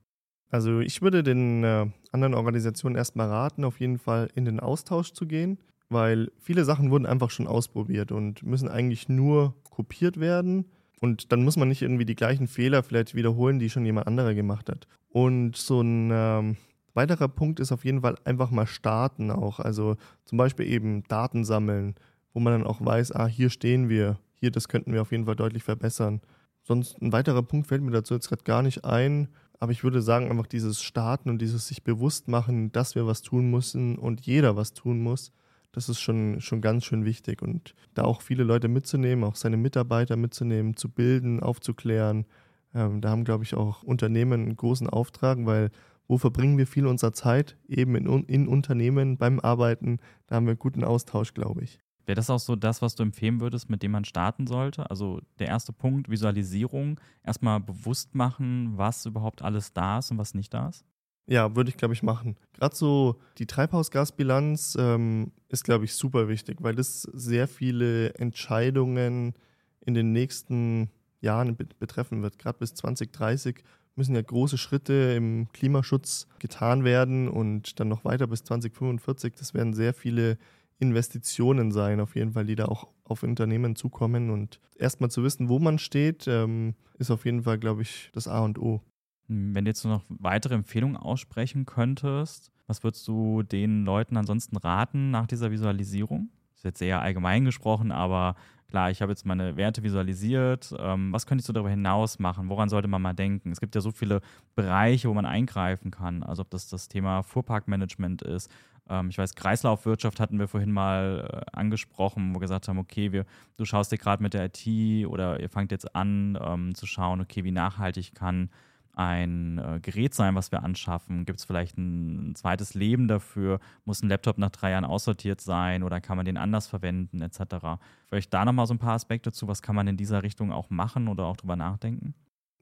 Also 0.51 0.79
ich 0.79 1.03
würde 1.03 1.25
den 1.25 1.65
äh, 1.65 1.87
anderen 2.13 2.35
Organisationen 2.35 2.95
erstmal 2.95 3.27
raten, 3.27 3.65
auf 3.65 3.81
jeden 3.81 3.99
Fall 3.99 4.31
in 4.37 4.45
den 4.45 4.61
Austausch 4.61 5.13
zu 5.13 5.27
gehen, 5.27 5.59
weil 5.89 6.31
viele 6.39 6.65
Sachen 6.65 6.93
wurden 6.93 7.07
einfach 7.07 7.31
schon 7.31 7.49
ausprobiert 7.49 8.13
und 8.13 8.45
müssen 8.45 8.69
eigentlich 8.69 9.09
nur 9.09 9.57
kopiert 9.65 10.21
werden 10.21 10.67
und 11.05 11.33
dann 11.33 11.45
muss 11.45 11.59
man 11.59 11.69
nicht 11.69 11.83
irgendwie 11.83 12.07
die 12.07 12.15
gleichen 12.15 12.49
Fehler 12.49 12.83
vielleicht 12.83 13.15
wiederholen, 13.15 13.59
die 13.59 13.69
schon 13.69 13.85
jemand 13.85 14.07
anderer 14.07 14.33
gemacht 14.33 14.71
hat. 14.71 14.87
Und 15.11 15.55
so 15.55 15.83
ein 15.83 16.09
ähm, 16.11 16.57
weiterer 16.95 17.29
Punkt 17.29 17.61
ist 17.61 17.73
auf 17.73 17.85
jeden 17.85 18.01
Fall 18.01 18.15
einfach 18.25 18.51
mal 18.51 18.67
starten 18.67 19.31
auch. 19.31 19.61
Also 19.61 19.99
zum 20.25 20.39
Beispiel 20.39 20.67
eben 20.67 21.03
Daten 21.07 21.45
sammeln, 21.45 21.95
wo 22.33 22.41
man 22.41 22.55
dann 22.55 22.67
auch 22.67 22.83
weiß, 22.83 23.13
ah, 23.13 23.27
hier 23.27 23.51
stehen 23.51 23.91
wir, 23.91 24.19
hier, 24.33 24.51
das 24.51 24.67
könnten 24.67 24.95
wir 24.95 25.03
auf 25.03 25.13
jeden 25.13 25.27
Fall 25.27 25.37
deutlich 25.37 25.63
verbessern. 25.63 26.23
Sonst 26.63 27.03
ein 27.03 27.13
weiterer 27.13 27.43
Punkt 27.43 27.67
fällt 27.67 27.83
mir 27.83 27.91
dazu 27.91 28.15
jetzt 28.15 28.31
gerade 28.31 28.45
gar 28.45 28.63
nicht 28.63 28.87
ein. 28.87 29.29
Aber 29.61 29.73
ich 29.73 29.85
würde 29.85 30.01
sagen, 30.01 30.31
einfach 30.31 30.47
dieses 30.47 30.81
Starten 30.81 31.29
und 31.29 31.43
dieses 31.43 31.69
sich 31.69 31.85
bewusst 31.85 32.29
machen, 32.29 32.73
dass 32.73 32.95
wir 32.95 33.07
was 33.07 33.21
tun 33.21 33.51
müssen 33.51 33.99
und 33.99 34.23
jeder 34.23 34.57
was 34.57 34.73
tun 34.73 35.03
muss, 35.03 35.33
das 35.75 35.89
ist 35.89 36.01
schon, 36.01 36.41
schon 36.41 36.61
ganz 36.61 36.85
schön 36.85 37.05
wichtig. 37.05 37.43
Und 37.43 37.75
da 37.95 38.05
auch 38.05 38.23
viele 38.23 38.45
Leute 38.45 38.69
mitzunehmen, 38.69 39.25
auch 39.25 39.35
seine 39.35 39.57
Mitarbeiter 39.57 40.17
mitzunehmen, 40.17 40.77
zu 40.77 40.89
bilden, 40.89 41.41
aufzuklären. 41.41 42.27
Ähm, 42.75 43.01
da 43.01 43.11
haben, 43.11 43.25
glaube 43.25 43.43
ich, 43.43 43.55
auch 43.55 43.83
Unternehmen 43.83 44.43
einen 44.43 44.57
großen 44.57 44.89
Auftrag, 44.89 45.39
weil 45.45 45.71
wo 46.07 46.19
verbringen 46.19 46.59
wir 46.59 46.67
viel 46.67 46.87
unserer 46.87 47.13
Zeit? 47.13 47.57
Eben 47.67 47.97
in, 47.97 48.07
in 48.25 48.47
Unternehmen 48.47 49.17
beim 49.17 49.41
Arbeiten. 49.41 49.99
Da 50.27 50.37
haben 50.37 50.47
wir 50.47 50.53
einen 50.53 50.59
guten 50.59 50.85
Austausch, 50.85 51.35
glaube 51.35 51.65
ich. 51.65 51.81
Wäre 52.07 52.17
das 52.17 52.31
auch 52.31 52.39
so 52.39 52.55
das, 52.55 52.83
was 52.83 52.95
du 52.95 53.03
empfehlen 53.03 53.41
würdest, 53.41 53.71
mit 53.71 53.83
dem 53.83 53.91
man 53.93 54.05
starten 54.05 54.47
sollte? 54.47 54.91
Also 54.91 55.23
der 55.39 55.49
erste 55.49 55.73
Punkt, 55.73 56.11
Visualisierung, 56.11 57.01
erstmal 57.25 57.61
bewusst 57.61 58.15
machen, 58.15 58.77
was 58.77 59.07
überhaupt 59.07 59.43
alles 59.43 59.73
da 59.73 59.99
ist 59.99 60.11
und 60.11 60.19
was 60.19 60.35
nicht 60.35 60.53
da 60.53 60.69
ist? 60.69 60.85
Ja, 61.27 61.57
würde 61.57 61.71
ich, 61.71 61.77
glaube 61.77 61.95
ich, 61.95 62.03
machen. 62.03 62.37
Gerade 62.53 62.77
so 62.77 63.17
die 63.39 63.47
Treibhausgasbilanz 63.47 64.77
ähm, 64.79 65.33
ist, 65.49 65.65
glaube 65.65 65.87
ich, 65.87 65.95
super 65.95 66.29
wichtig, 66.29 66.59
weil 66.61 66.75
das 66.75 67.03
sehr 67.03 67.49
viele 67.49 68.15
Entscheidungen 68.15 69.33
in 69.81 69.95
den 69.95 70.13
nächsten 70.13 70.91
Jahren 71.21 71.57
betreffen 71.79 72.23
wird. 72.23 72.39
Gerade 72.39 72.59
bis 72.59 72.75
2030 72.75 73.65
müssen 73.97 74.15
ja 74.15 74.23
große 74.23 74.59
Schritte 74.59 75.15
im 75.17 75.49
Klimaschutz 75.53 76.27
getan 76.39 76.85
werden 76.85 77.29
und 77.29 77.81
dann 77.81 77.89
noch 77.89 78.05
weiter 78.05 78.27
bis 78.27 78.45
2045. 78.45 79.35
Das 79.35 79.55
werden 79.55 79.73
sehr 79.73 79.95
viele 79.95 80.37
Investitionen 80.79 81.73
sein, 81.73 82.01
auf 82.01 82.17
jeden 82.17 82.33
Fall, 82.33 82.45
die 82.45 82.57
da 82.57 82.67
auch 82.67 82.89
auf 83.05 83.23
Unternehmen 83.23 83.77
zukommen. 83.77 84.31
Und 84.31 84.61
erstmal 84.77 85.11
zu 85.11 85.23
wissen, 85.23 85.49
wo 85.49 85.59
man 85.59 85.79
steht, 85.79 86.27
ähm, 86.27 86.75
ist 86.99 87.11
auf 87.11 87.25
jeden 87.25 87.45
Fall, 87.45 87.59
glaube 87.59 87.83
ich, 87.83 88.11
das 88.13 88.29
A 88.29 88.41
und 88.41 88.59
O. 88.59 88.83
Wenn 89.29 89.65
du 89.65 89.71
jetzt 89.71 89.85
noch 89.85 90.05
weitere 90.09 90.55
Empfehlungen 90.55 90.97
aussprechen 90.97 91.65
könntest, 91.65 92.51
was 92.67 92.83
würdest 92.83 93.07
du 93.09 93.43
den 93.43 93.85
Leuten 93.85 94.17
ansonsten 94.17 94.57
raten 94.57 95.11
nach 95.11 95.27
dieser 95.27 95.51
Visualisierung? 95.51 96.31
Das 96.53 96.61
ist 96.61 96.65
jetzt 96.65 96.79
sehr 96.79 97.01
allgemein 97.01 97.45
gesprochen, 97.45 97.93
aber 97.93 98.37
klar, 98.69 98.91
ich 98.91 99.03
habe 99.03 99.13
jetzt 99.13 99.27
meine 99.27 99.57
Werte 99.57 99.83
visualisiert. 99.83 100.75
Ähm, 100.79 101.13
was 101.13 101.27
könnte 101.27 101.43
ich 101.43 101.47
so 101.47 101.53
darüber 101.53 101.71
hinaus 101.71 102.19
machen? 102.19 102.49
Woran 102.49 102.69
sollte 102.69 102.89
man 102.89 103.03
mal 103.03 103.13
denken? 103.13 103.51
Es 103.51 103.61
gibt 103.61 103.75
ja 103.75 103.81
so 103.81 103.93
viele 103.93 104.21
Bereiche, 104.55 105.09
wo 105.09 105.15
man 105.15 105.27
eingreifen 105.27 105.91
kann. 105.91 106.23
Also 106.23 106.43
ob 106.43 106.51
das 106.51 106.69
das 106.69 106.89
Thema 106.89 107.23
Fuhrparkmanagement 107.23 108.23
ist. 108.23 108.51
Ähm, 108.89 109.09
ich 109.11 109.19
weiß, 109.19 109.35
Kreislaufwirtschaft 109.35 110.21
hatten 110.21 110.39
wir 110.39 110.49
vorhin 110.49 110.73
mal 110.73 111.29
äh, 111.31 111.57
angesprochen, 111.57 112.31
wo 112.31 112.37
wir 112.37 112.41
gesagt 112.41 112.69
haben, 112.69 112.79
okay, 112.79 113.13
wir, 113.13 113.25
du 113.57 113.65
schaust 113.65 113.93
dir 113.93 113.99
gerade 113.99 114.23
mit 114.23 114.35
der 114.35 114.47
IT 114.47 115.07
oder 115.07 115.41
ihr 115.41 115.49
fangt 115.49 115.71
jetzt 115.71 115.95
an 115.95 116.39
ähm, 116.43 116.75
zu 116.75 116.87
schauen, 116.87 117.21
okay, 117.21 117.45
wie 117.45 117.53
nachhaltig 117.53 118.15
kann 118.15 118.51
ein 118.97 119.59
äh, 119.59 119.81
Gerät 119.81 120.15
sein, 120.15 120.35
was 120.35 120.53
wir 120.53 120.63
anschaffen? 120.63 121.25
Gibt 121.25 121.39
es 121.39 121.45
vielleicht 121.45 121.77
ein, 121.77 122.31
ein, 122.31 122.35
zweites 122.35 122.75
Leben 122.75 123.09
dafür? 123.09 123.61
Muss 123.85 124.03
ein 124.03 124.09
Laptop 124.09 124.39
nach 124.39 124.51
drei 124.51 124.71
Jahren 124.71 124.85
aussortiert 124.85 125.41
sein 125.41 125.83
oder 125.83 126.01
kann 126.01 126.17
man 126.17 126.27
den 126.27 126.37
anders 126.37 126.67
verwenden, 126.67 127.21
etc.? 127.23 127.81
Vielleicht 128.07 128.33
da 128.33 128.45
nochmal 128.45 128.67
so 128.67 128.75
ein 128.75 128.79
paar 128.79 128.95
Aspekte 128.95 129.33
zu, 129.33 129.49
was 129.49 129.63
kann 129.63 129.75
man 129.75 129.89
in 129.89 129.97
dieser 129.97 130.23
Richtung 130.23 130.53
auch 130.53 130.71
machen 130.71 131.09
oder 131.09 131.25
auch 131.25 131.37
drüber 131.37 131.57
nachdenken? 131.57 132.15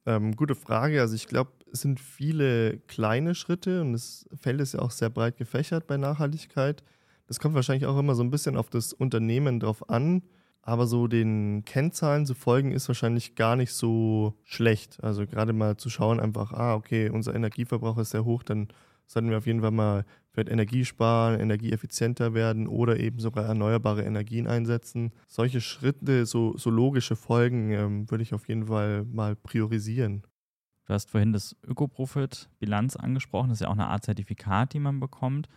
Ähm, 0.04 0.34
gute 0.34 0.54
Frage. 0.54 1.00
Also 1.00 1.14
ich 1.14 1.28
glaube, 1.28 1.52
es 1.72 1.80
sind 1.80 2.00
viele 2.00 2.78
kleine 2.88 3.34
Schritte 3.34 3.80
und 3.80 3.92
das 3.92 4.28
Feld 4.34 4.60
ist 4.60 4.74
ja 4.74 4.80
auch 4.80 4.90
sehr 4.90 5.10
breit 5.10 5.36
gefächert 5.36 5.86
bei 5.86 5.96
Nachhaltigkeit. 5.96 6.82
Das 7.26 7.38
kommt 7.38 7.54
wahrscheinlich 7.54 7.86
auch 7.86 7.98
immer 7.98 8.14
so 8.14 8.22
ein 8.22 8.30
bisschen 8.30 8.56
auf 8.56 8.68
das 8.68 8.92
Unternehmen 8.92 9.60
drauf 9.60 9.88
an 9.88 10.22
aber 10.62 10.86
so 10.86 11.08
den 11.08 11.64
Kennzahlen 11.64 12.24
zu 12.24 12.34
folgen 12.34 12.70
ist 12.70 12.88
wahrscheinlich 12.88 13.34
gar 13.34 13.56
nicht 13.56 13.72
so 13.72 14.34
schlecht. 14.44 15.02
Also 15.02 15.26
gerade 15.26 15.52
mal 15.52 15.76
zu 15.76 15.90
schauen, 15.90 16.20
einfach, 16.20 16.52
ah, 16.52 16.74
okay, 16.74 17.10
unser 17.10 17.34
Energieverbrauch 17.34 17.98
ist 17.98 18.10
sehr 18.10 18.24
hoch, 18.24 18.44
dann 18.44 18.68
sollten 19.06 19.30
wir 19.30 19.38
auf 19.38 19.46
jeden 19.46 19.60
Fall 19.60 19.72
mal 19.72 20.04
vielleicht 20.30 20.48
Energie 20.48 20.84
sparen, 20.84 21.38
energieeffizienter 21.40 22.32
werden 22.32 22.66
oder 22.66 22.98
eben 22.98 23.18
sogar 23.18 23.44
erneuerbare 23.44 24.02
Energien 24.02 24.46
einsetzen. 24.46 25.12
Solche 25.28 25.60
Schritte, 25.60 26.24
so, 26.26 26.56
so 26.56 26.70
logische 26.70 27.16
Folgen 27.16 27.72
ähm, 27.72 28.10
würde 28.10 28.22
ich 28.22 28.32
auf 28.32 28.48
jeden 28.48 28.66
Fall 28.66 29.04
mal 29.04 29.36
priorisieren. 29.36 30.22
Du 30.86 30.94
hast 30.94 31.10
vorhin 31.10 31.32
das 31.32 31.56
Ökoprofit-Bilanz 31.66 32.96
angesprochen. 32.96 33.50
Das 33.50 33.58
ist 33.58 33.62
ja 33.62 33.68
auch 33.68 33.72
eine 33.72 33.88
Art 33.88 34.04
Zertifikat, 34.04 34.72
die 34.72 34.80
man 34.80 35.00
bekommt. 35.00 35.48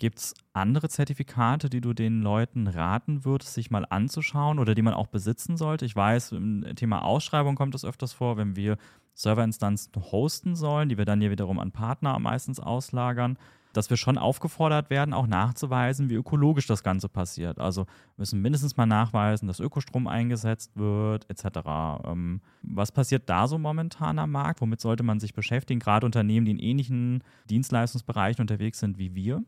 Gibt 0.00 0.18
es 0.18 0.34
andere 0.54 0.88
Zertifikate, 0.88 1.68
die 1.68 1.82
du 1.82 1.92
den 1.92 2.22
Leuten 2.22 2.66
raten 2.68 3.26
würdest, 3.26 3.52
sich 3.52 3.70
mal 3.70 3.84
anzuschauen 3.90 4.58
oder 4.58 4.74
die 4.74 4.80
man 4.80 4.94
auch 4.94 5.08
besitzen 5.08 5.58
sollte? 5.58 5.84
Ich 5.84 5.94
weiß, 5.94 6.32
im 6.32 6.64
Thema 6.74 7.04
Ausschreibung 7.04 7.54
kommt 7.54 7.74
es 7.74 7.84
öfters 7.84 8.14
vor, 8.14 8.38
wenn 8.38 8.56
wir 8.56 8.78
Serverinstanzen 9.12 9.92
hosten 10.10 10.56
sollen, 10.56 10.88
die 10.88 10.96
wir 10.96 11.04
dann 11.04 11.20
hier 11.20 11.30
wiederum 11.30 11.58
an 11.58 11.70
Partner 11.70 12.18
meistens 12.18 12.60
auslagern, 12.60 13.36
dass 13.74 13.90
wir 13.90 13.98
schon 13.98 14.16
aufgefordert 14.16 14.88
werden, 14.88 15.12
auch 15.12 15.26
nachzuweisen, 15.26 16.08
wie 16.08 16.14
ökologisch 16.14 16.66
das 16.66 16.82
Ganze 16.82 17.10
passiert. 17.10 17.58
Also 17.58 17.84
müssen 18.16 18.40
mindestens 18.40 18.78
mal 18.78 18.86
nachweisen, 18.86 19.48
dass 19.48 19.60
Ökostrom 19.60 20.06
eingesetzt 20.06 20.78
wird, 20.78 21.28
etc. 21.28 21.58
Ähm, 22.06 22.40
was 22.62 22.90
passiert 22.90 23.28
da 23.28 23.46
so 23.46 23.58
momentan 23.58 24.18
am 24.18 24.30
Markt? 24.30 24.62
Womit 24.62 24.80
sollte 24.80 25.02
man 25.02 25.20
sich 25.20 25.34
beschäftigen? 25.34 25.78
Gerade 25.78 26.06
Unternehmen, 26.06 26.46
die 26.46 26.52
in 26.52 26.58
ähnlichen 26.58 27.22
Dienstleistungsbereichen 27.50 28.40
unterwegs 28.40 28.78
sind 28.78 28.96
wie 28.96 29.14
wir? 29.14 29.44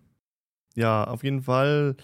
Ja, 0.74 1.04
auf 1.04 1.22
jeden 1.24 1.42
Fall 1.42 1.96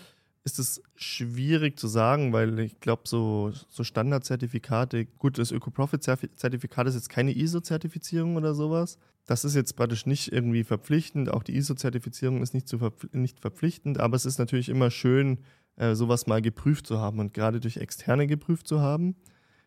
ist 0.44 0.58
es 0.58 0.82
schwierig 0.96 1.78
zu 1.78 1.88
sagen, 1.88 2.32
weil 2.32 2.58
ich 2.60 2.80
glaube, 2.80 3.02
so, 3.04 3.52
so 3.68 3.84
Standardzertifikate, 3.84 5.04
gut, 5.04 5.38
das 5.38 5.50
Öko-Profit-Zertifikat 5.50 6.86
ist 6.86 6.94
jetzt 6.94 7.10
keine 7.10 7.36
ISO-Zertifizierung 7.36 8.36
oder 8.36 8.54
sowas. 8.54 8.98
Das 9.26 9.44
ist 9.44 9.54
jetzt 9.54 9.76
praktisch 9.76 10.06
nicht 10.06 10.32
irgendwie 10.32 10.64
verpflichtend. 10.64 11.28
Auch 11.28 11.42
die 11.42 11.54
ISO-Zertifizierung 11.56 12.42
ist 12.42 12.54
nicht, 12.54 12.66
zu 12.66 12.78
verpf 12.78 13.08
nicht 13.12 13.40
verpflichtend, 13.40 13.98
aber 13.98 14.16
es 14.16 14.24
ist 14.24 14.38
natürlich 14.38 14.70
immer 14.70 14.90
schön, 14.90 15.38
äh, 15.76 15.94
sowas 15.94 16.26
mal 16.26 16.40
geprüft 16.40 16.86
zu 16.86 16.98
haben 16.98 17.18
und 17.18 17.34
gerade 17.34 17.60
durch 17.60 17.76
Externe 17.76 18.26
geprüft 18.26 18.66
zu 18.66 18.80
haben. 18.80 19.16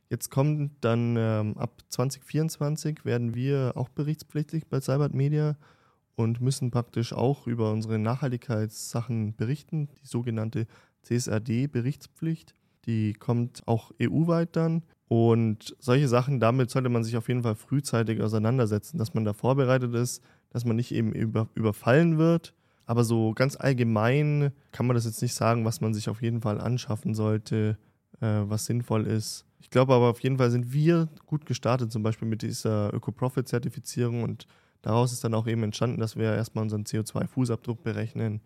Jetzt 0.09 0.29
kommt 0.31 0.71
dann 0.81 1.15
ähm, 1.17 1.57
ab 1.57 1.83
2024 1.89 3.05
werden 3.05 3.35
wir 3.35 3.73
auch 3.75 3.87
berichtspflichtig 3.87 4.67
bei 4.67 4.81
Cybert 4.81 5.13
Media 5.13 5.57
und 6.15 6.41
müssen 6.41 6.71
praktisch 6.71 7.13
auch 7.13 7.47
über 7.47 7.71
unsere 7.71 7.99
Nachhaltigkeitssachen 7.99 9.35
berichten, 9.35 9.89
die 10.01 10.07
sogenannte 10.07 10.67
CSRD-Berichtspflicht. 11.03 12.55
Die 12.85 13.13
kommt 13.13 13.67
auch 13.67 13.91
EU-weit 14.01 14.55
dann. 14.55 14.83
Und 15.07 15.75
solche 15.79 16.07
Sachen, 16.07 16.39
damit 16.39 16.69
sollte 16.69 16.89
man 16.89 17.03
sich 17.03 17.17
auf 17.17 17.27
jeden 17.27 17.43
Fall 17.43 17.55
frühzeitig 17.55 18.21
auseinandersetzen, 18.21 18.97
dass 18.97 19.13
man 19.13 19.25
da 19.25 19.33
vorbereitet 19.33 19.93
ist, 19.93 20.23
dass 20.49 20.65
man 20.65 20.75
nicht 20.75 20.93
eben 20.93 21.11
über, 21.11 21.49
überfallen 21.53 22.17
wird. 22.17 22.53
Aber 22.85 23.03
so 23.03 23.33
ganz 23.33 23.55
allgemein 23.55 24.51
kann 24.71 24.87
man 24.87 24.95
das 24.95 25.05
jetzt 25.05 25.21
nicht 25.21 25.33
sagen, 25.33 25.65
was 25.65 25.81
man 25.81 25.93
sich 25.93 26.09
auf 26.09 26.21
jeden 26.21 26.41
Fall 26.41 26.59
anschaffen 26.59 27.13
sollte, 27.13 27.77
äh, 28.19 28.41
was 28.43 28.65
sinnvoll 28.65 29.05
ist. 29.05 29.45
Ich 29.59 29.69
glaube 29.69 29.93
aber 29.93 30.09
auf 30.09 30.21
jeden 30.21 30.37
Fall 30.37 30.49
sind 30.49 30.73
wir 30.73 31.07
gut 31.25 31.45
gestartet, 31.45 31.91
zum 31.91 32.03
Beispiel 32.03 32.27
mit 32.27 32.41
dieser 32.41 32.93
Öko-Profit-Zertifizierung 32.93 34.23
und 34.23 34.47
Daraus 34.81 35.13
ist 35.13 35.23
dann 35.23 35.33
auch 35.33 35.47
eben 35.47 35.63
entstanden, 35.63 35.99
dass 35.99 36.15
wir 36.15 36.33
erstmal 36.33 36.63
unseren 36.63 36.83
CO2-Fußabdruck 36.83 37.83
berechnen 37.83 38.41